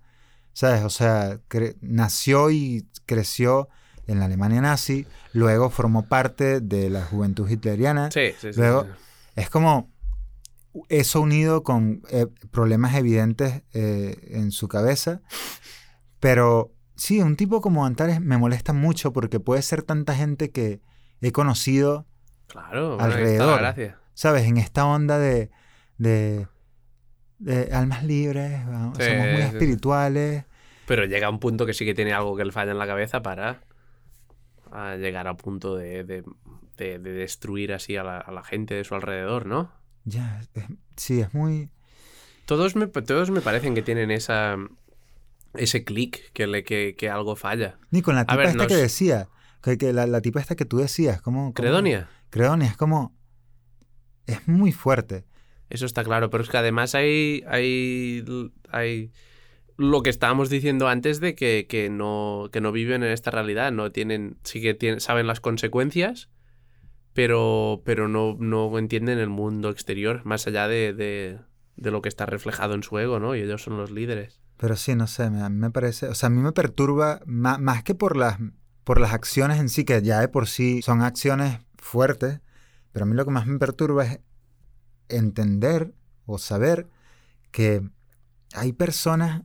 ¿Sabes? 0.54 0.82
O 0.84 0.90
sea, 0.90 1.40
nació 1.80 2.50
y 2.50 2.86
creció 3.06 3.68
en 4.06 4.18
la 4.18 4.26
Alemania 4.26 4.60
nazi, 4.60 5.06
luego 5.32 5.70
formó 5.70 6.06
parte 6.06 6.60
de 6.60 6.90
la 6.90 7.04
juventud 7.04 7.48
hitleriana. 7.48 8.10
Sí, 8.10 8.32
sí, 8.38 8.52
sí. 8.52 8.60
Luego-. 8.60 8.86
Es 9.34 9.50
como 9.50 9.90
eso 10.88 11.20
unido 11.20 11.62
con 11.62 12.02
eh, 12.10 12.26
problemas 12.50 12.94
evidentes 12.94 13.62
eh, 13.72 14.16
en 14.30 14.52
su 14.52 14.68
cabeza. 14.68 15.22
Pero 16.20 16.72
sí, 16.96 17.20
un 17.20 17.36
tipo 17.36 17.60
como 17.60 17.84
Antares 17.84 18.20
me 18.20 18.38
molesta 18.38 18.72
mucho 18.72 19.12
porque 19.12 19.40
puede 19.40 19.62
ser 19.62 19.82
tanta 19.82 20.14
gente 20.14 20.50
que 20.50 20.80
he 21.20 21.32
conocido, 21.32 22.06
Claro, 22.52 23.00
alrededor. 23.00 23.58
gracia. 23.60 23.98
¿sabes? 24.14 24.44
En 24.46 24.58
esta 24.58 24.84
onda 24.84 25.18
de, 25.18 25.50
de, 25.96 26.46
de 27.38 27.70
almas 27.72 28.04
libres, 28.04 28.66
vamos, 28.66 28.98
Sí, 28.98 29.04
somos 29.04 29.26
muy 29.28 29.40
sí, 29.42 29.48
espirituales. 29.48 30.44
Pero 30.86 31.06
llega 31.06 31.28
a 31.28 31.30
un 31.30 31.38
punto 31.40 31.64
que 31.64 31.72
sí 31.72 31.84
que 31.86 31.94
tiene 31.94 32.12
algo 32.12 32.36
que 32.36 32.44
le 32.44 32.52
falla 32.52 32.72
en 32.72 32.78
la 32.78 32.86
cabeza 32.86 33.22
para 33.22 33.60
a 34.70 34.96
llegar 34.96 35.28
a 35.28 35.34
punto 35.36 35.76
de, 35.76 36.04
de- 36.04 36.24
de- 36.76 36.98
de 36.98 37.12
destruir 37.12 37.72
así 37.72 37.96
a 37.96 38.02
la, 38.04 38.18
a 38.18 38.32
la 38.32 38.42
gente 38.42 38.74
de 38.74 38.84
su 38.84 38.94
alrededor, 38.94 39.46
¿no? 39.46 39.70
Ya, 40.04 40.40
es- 40.54 40.64
sí, 40.96 41.20
es 41.20 41.32
muy... 41.32 41.70
Todos 42.46 42.74
me, 42.76 42.86
todos 42.86 43.30
me 43.30 43.40
parecen 43.40 43.74
que 43.74 43.82
tienen 43.82 44.10
esa 44.10 44.56
ese 45.54 45.84
clic 45.84 46.32
que, 46.32 46.46
le, 46.46 46.64
que, 46.64 46.96
que 46.96 47.08
algo 47.10 47.36
falla. 47.36 47.78
Ni 47.90 48.02
con 48.02 48.14
la 48.14 48.24
tipa 48.24 48.36
ver, 48.36 48.46
esta 48.48 48.58
nos- 48.64 48.68
que 48.68 48.76
decía, 48.76 49.28
que, 49.62 49.76
que 49.78 49.92
la, 49.92 50.06
la 50.06 50.20
tipa 50.20 50.40
esta 50.40 50.54
que 50.56 50.64
tú 50.64 50.78
decías, 50.78 51.20
como... 51.22 51.52
Credonia, 51.54 52.08
Credonia, 52.32 52.68
es 52.68 52.76
como... 52.76 53.14
Es 54.26 54.48
muy 54.48 54.72
fuerte. 54.72 55.24
eso 55.70 55.86
está 55.86 56.02
claro, 56.02 56.30
pero 56.30 56.42
es 56.42 56.48
que 56.50 56.56
además 56.56 56.94
hay, 56.94 57.44
hay, 57.46 58.24
hay 58.70 59.10
lo 59.76 60.02
que 60.02 60.10
estábamos 60.10 60.48
diciendo 60.48 60.88
antes 60.88 61.20
de 61.20 61.34
que, 61.34 61.66
que 61.68 61.90
no, 61.90 62.48
que 62.52 62.60
no 62.60 62.72
viven 62.72 63.02
en 63.02 63.10
esta 63.12 63.30
realidad, 63.30 63.70
no 63.72 63.90
tienen, 63.92 64.38
sí 64.44 64.60
que 64.62 64.74
tienen, 64.74 65.00
saben 65.00 65.26
las 65.26 65.40
consecuencias, 65.40 66.28
pero, 67.12 67.82
pero 67.84 68.08
no, 68.08 68.36
no 68.38 68.78
entienden 68.78 69.18
el 69.18 69.28
mundo 69.28 69.70
exterior, 69.70 70.22
más 70.24 70.46
allá 70.46 70.68
de, 70.68 70.94
de, 70.94 71.38
de 71.76 71.90
lo 71.90 72.00
que 72.00 72.08
está 72.08 72.24
reflejado 72.26 72.74
en 72.74 72.82
su 72.82 72.98
ego, 72.98 73.18
¿no? 73.20 73.34
Y 73.36 73.40
ellos 73.42 73.62
son 73.62 73.76
los 73.76 73.90
líderes. 73.90 74.40
Pero 74.56 74.76
sí, 74.76 74.94
no 74.94 75.06
sé, 75.06 75.28
me, 75.30 75.42
a 75.42 75.48
mí 75.48 75.56
me 75.58 75.70
parece, 75.70 76.06
o 76.06 76.14
sea, 76.14 76.28
a 76.28 76.30
mí 76.30 76.40
me 76.40 76.52
perturba 76.52 77.20
ma- 77.26 77.58
más, 77.58 77.82
que 77.82 77.94
por 77.94 78.16
las, 78.16 78.38
por 78.84 79.00
las 79.00 79.12
acciones 79.12 79.58
en 79.58 79.68
sí, 79.68 79.84
que 79.84 80.00
ya 80.02 80.20
de 80.20 80.28
por 80.28 80.46
sí 80.48 80.80
son 80.82 81.02
acciones 81.02 81.58
fuertes, 81.82 82.40
pero 82.92 83.04
a 83.04 83.06
mí 83.06 83.14
lo 83.14 83.24
que 83.24 83.30
más 83.30 83.46
me 83.46 83.58
perturba 83.58 84.04
es 84.04 84.20
entender 85.08 85.92
o 86.24 86.38
saber 86.38 86.88
que 87.50 87.82
hay 88.54 88.72
personas 88.72 89.42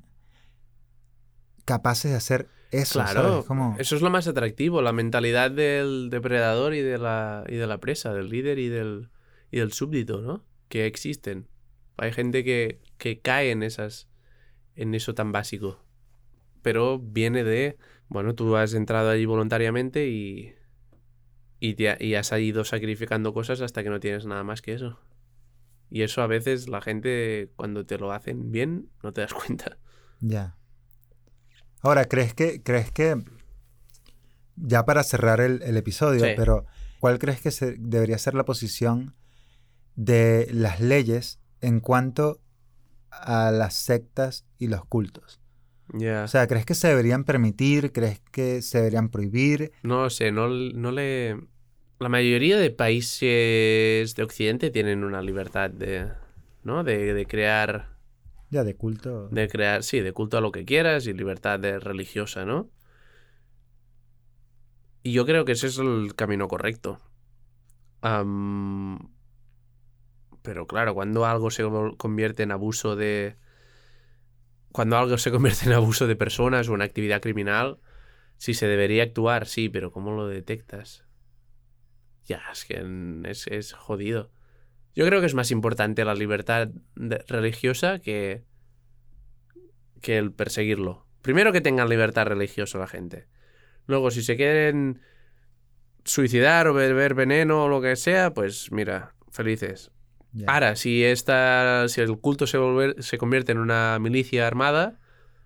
capaces 1.65 2.11
de 2.11 2.17
hacer 2.17 2.47
eso. 2.71 2.99
Claro, 2.99 3.45
eso 3.79 3.95
es 3.95 4.01
lo 4.01 4.09
más 4.09 4.27
atractivo, 4.27 4.81
la 4.81 4.93
mentalidad 4.93 5.51
del 5.51 6.09
depredador 6.09 6.73
y 6.73 6.81
de 6.81 6.97
la, 6.97 7.43
y 7.47 7.55
de 7.55 7.67
la 7.67 7.79
presa, 7.79 8.13
del 8.13 8.29
líder 8.29 8.59
y 8.59 8.69
del, 8.69 9.09
y 9.51 9.59
del 9.59 9.73
súbdito, 9.73 10.21
¿no? 10.21 10.45
Que 10.69 10.85
existen. 10.85 11.47
Hay 11.97 12.13
gente 12.13 12.43
que, 12.43 12.79
que 12.97 13.19
cae 13.19 13.51
en 13.51 13.63
esas 13.63 14.07
en 14.75 14.93
eso 14.93 15.15
tan 15.15 15.31
básico. 15.31 15.83
Pero 16.61 16.99
viene 16.99 17.43
de, 17.43 17.77
bueno, 18.07 18.35
tú 18.35 18.55
has 18.55 18.73
entrado 18.73 19.09
allí 19.09 19.25
voluntariamente 19.25 20.07
y, 20.07 20.53
y, 21.59 22.13
has 22.15 22.31
ido 22.33 22.63
sacrificando 22.63 23.33
cosas 23.33 23.61
hasta 23.61 23.83
que 23.83 23.89
no 23.89 23.99
tienes 23.99 24.25
nada 24.25 24.43
más 24.43 24.61
que 24.61 24.73
eso. 24.73 24.99
Y 25.89 26.01
eso 26.01 26.21
a 26.21 26.27
veces 26.27 26.67
la 26.67 26.81
gente, 26.81 27.51
cuando 27.55 27.85
te 27.85 27.97
lo 27.97 28.11
hacen 28.11 28.51
bien, 28.51 28.89
no 29.03 29.13
te 29.13 29.21
das 29.21 29.33
cuenta. 29.45 29.77
Ya. 30.19 30.55
Ahora, 31.81 32.05
¿crees 32.05 32.33
que, 32.33 32.61
crees 32.61 32.91
que, 32.91 33.23
ya 34.55 34.85
para 34.85 35.03
cerrar 35.03 35.39
el, 35.41 35.61
episodio, 35.77 36.25
pero 36.35 36.65
¿cuál 36.99 37.19
crees 37.19 37.41
que 37.41 37.51
se, 37.51 37.75
debería 37.77 38.17
ser 38.17 38.33
la 38.33 38.45
posición 38.45 39.15
de 39.95 40.47
las 40.51 40.79
leyes 40.79 41.39
en 41.61 41.79
cuanto 41.79 42.41
a 43.11 43.51
las 43.51 43.75
sectas 43.75 44.45
y 44.57 44.67
los 44.67 44.83
cultos? 44.85 45.39
O 45.93 46.27
sea, 46.27 46.47
¿crees 46.47 46.65
que 46.65 46.75
se 46.75 46.89
deberían 46.89 47.23
permitir? 47.23 47.91
¿Crees 47.91 48.19
que 48.31 48.61
se 48.61 48.79
deberían 48.79 49.09
prohibir? 49.09 49.71
No 49.83 50.09
sé, 50.09 50.31
no, 50.31 50.49
no 50.49 50.91
le... 50.91 51.39
La 51.99 52.09
mayoría 52.09 52.57
de 52.57 52.69
países 52.69 54.13
de 54.15 54.23
Occidente 54.23 54.69
tienen 54.69 55.03
una 55.03 55.21
libertad 55.21 55.69
de, 55.69 56.11
¿no? 56.63 56.83
De, 56.83 57.13
de 57.13 57.25
crear... 57.25 57.97
Ya, 58.49 58.63
de 58.63 58.75
culto. 58.75 59.29
De 59.29 59.47
crear, 59.47 59.83
sí, 59.83 59.99
de 60.01 60.13
culto 60.13 60.37
a 60.37 60.41
lo 60.41 60.51
que 60.51 60.65
quieras 60.65 61.07
y 61.07 61.13
libertad 61.13 61.59
de 61.59 61.79
religiosa, 61.79 62.45
¿no? 62.45 62.69
Y 65.03 65.13
yo 65.13 65.25
creo 65.25 65.45
que 65.45 65.53
ese 65.53 65.67
es 65.67 65.77
el 65.77 66.15
camino 66.15 66.47
correcto. 66.47 66.99
pero 70.41 70.67
claro, 70.67 70.93
cuando 70.93 71.25
algo 71.25 71.49
se 71.49 71.63
convierte 71.97 72.43
en 72.43 72.51
abuso 72.51 72.95
de 72.95 73.37
cuando 74.77 74.95
algo 74.95 75.17
se 75.17 75.31
convierte 75.31 75.65
en 75.65 75.73
abuso 75.73 76.05
de 76.05 76.15
personas 76.15 76.69
o 76.69 76.75
en 76.75 76.83
actividad 76.83 77.19
criminal, 77.19 77.79
si 78.37 78.53
se 78.53 78.67
debería 78.67 79.01
actuar, 79.01 79.47
sí, 79.47 79.69
pero 79.69 79.91
¿cómo 79.91 80.11
lo 80.11 80.27
detectas? 80.27 81.03
Ya, 82.25 82.43
es 82.51 82.63
que 82.63 82.85
es, 83.25 83.73
jodido. 83.73 84.29
Yo 84.93 85.07
creo 85.07 85.19
que 85.19 85.25
es 85.25 85.33
más 85.33 85.49
importante 85.49 86.05
la 86.05 86.13
libertad 86.13 86.69
religiosa 86.95 87.97
que, 87.97 88.43
que 89.99 90.19
el 90.19 90.31
perseguirlo. 90.31 91.07
Primero 91.23 91.51
que 91.51 91.61
tengan 91.61 91.89
libertad 91.89 92.27
religiosa 92.27 92.77
la 92.77 92.85
gente. 92.85 93.25
Luego, 93.87 94.11
si 94.11 94.21
se 94.21 94.35
quieren 94.35 95.01
suicidar 96.05 96.67
o 96.67 96.75
beber 96.75 97.15
veneno 97.15 97.63
o 97.63 97.67
lo 97.67 97.81
que 97.81 97.95
sea, 97.95 98.31
pues 98.31 98.71
mira, 98.71 99.15
felices. 99.31 99.91
Ahora, 100.45 100.75
si, 100.75 101.03
esta, 101.03 101.87
si 101.87 102.01
el 102.01 102.17
culto 102.19 102.45
se, 102.45 102.57
se 102.99 103.17
convierte 103.17 103.53
en 103.53 103.57
una 103.57 103.97
milicia 103.99 104.45
armada, 104.45 104.99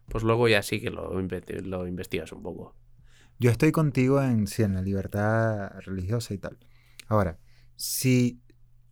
pues 0.08 0.24
luego 0.24 0.48
ya 0.48 0.62
sí 0.62 0.82
que 0.82 0.90
lo, 0.90 1.14
lo 1.14 1.88
investigas 1.88 2.32
un 2.32 2.44
poco. 2.44 2.76
Yo 3.40 3.50
estoy 3.50 3.72
contigo 3.72 4.22
en, 4.22 4.48
sí, 4.48 4.64
en 4.64 4.74
la 4.76 4.82
libertad 4.82 5.72
religiosa 5.86 6.34
y 6.34 6.38
tal. 6.38 6.58
Ahora, 7.08 7.40
si 7.76 8.42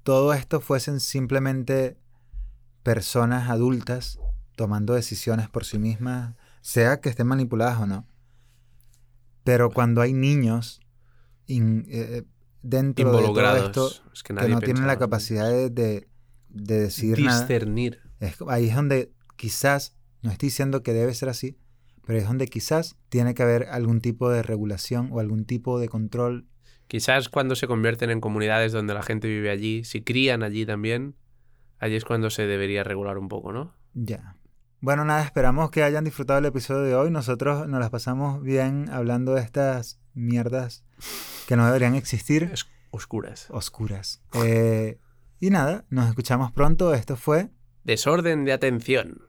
todo 0.03 0.33
esto 0.33 0.61
fuesen 0.61 0.99
simplemente 0.99 1.97
personas 2.83 3.49
adultas 3.49 4.19
tomando 4.55 4.93
decisiones 4.93 5.49
por 5.49 5.65
sí 5.65 5.77
mismas, 5.77 6.35
sea 6.61 6.99
que 6.99 7.09
estén 7.09 7.27
manipuladas 7.27 7.79
o 7.79 7.85
no, 7.85 8.07
pero 9.43 9.69
cuando 9.69 10.01
hay 10.01 10.13
niños 10.13 10.81
eh, 11.47 12.23
dentro 12.61 13.11
de 13.11 13.23
todo 13.23 13.55
esto 13.57 13.91
que, 14.23 14.33
no 14.33 14.59
tienen 14.59 14.87
la 14.87 14.97
capacidad 14.97 15.49
de, 15.49 15.69
de, 15.69 16.07
decir 16.49 17.15
discernir. 17.15 18.01
ahí 18.47 18.69
es 18.69 18.75
donde 18.75 19.11
quizás, 19.35 19.97
no 20.21 20.31
estoy 20.31 20.47
diciendo 20.47 20.83
que 20.83 20.93
debe 20.93 21.13
ser 21.13 21.29
así, 21.29 21.57
pero 22.05 22.19
es 22.19 22.25
donde 22.25 22.47
quizás 22.47 22.97
tiene 23.09 23.33
que 23.33 23.43
haber 23.43 23.65
algún 23.65 24.01
tipo 24.01 24.29
de 24.29 24.41
regulación 24.41 25.09
o 25.11 25.19
algún 25.19 25.45
tipo 25.45 25.79
de 25.79 25.87
control. 25.87 26.47
Quizás 26.87 27.29
cuando 27.29 27.55
se 27.55 27.67
convierten 27.67 28.09
en 28.09 28.19
comunidades 28.19 28.71
donde 28.71 28.95
la 28.95 29.03
gente 29.03 29.27
vive 29.27 29.51
allí, 29.51 29.83
si 29.83 30.01
crían 30.01 30.41
allí 30.41 30.65
también, 30.65 31.15
allí 31.77 31.95
es 31.95 32.05
cuando 32.05 32.31
se 32.31 32.47
debería 32.47 32.83
regular 32.83 33.17
un 33.17 33.29
poco, 33.29 33.53
¿no? 33.53 33.75
Ya. 33.93 34.38
Bueno, 34.81 35.03
nada, 35.03 35.23
esperamos 35.23 35.71
que 35.71 35.83
hayan 35.83 36.05
disfrutado 36.05 36.39
el 36.39 36.45
episodio 36.45 36.83
de 36.83 36.95
hoy. 36.95 37.11
Nosotros 37.11 37.67
nos 37.67 37.81
las 37.81 37.89
pasamos 37.89 38.41
bien 38.41 38.89
hablando 38.89 39.33
de 39.33 39.41
estas 39.41 39.99
mierdas 40.13 40.85
que 41.47 41.57
no 41.57 41.65
deberían 41.65 41.95
existir. 41.95 42.53
oscuras. 42.91 43.47
Oscuras. 43.49 44.21
Eh, 44.45 44.97
y 45.41 45.49
nada, 45.49 45.83
nos 45.89 46.07
escuchamos 46.07 46.53
pronto. 46.53 46.93
Esto 46.93 47.17
fue... 47.17 47.49
Desorden 47.83 48.45
de 48.45 48.53
atención. 48.53 49.21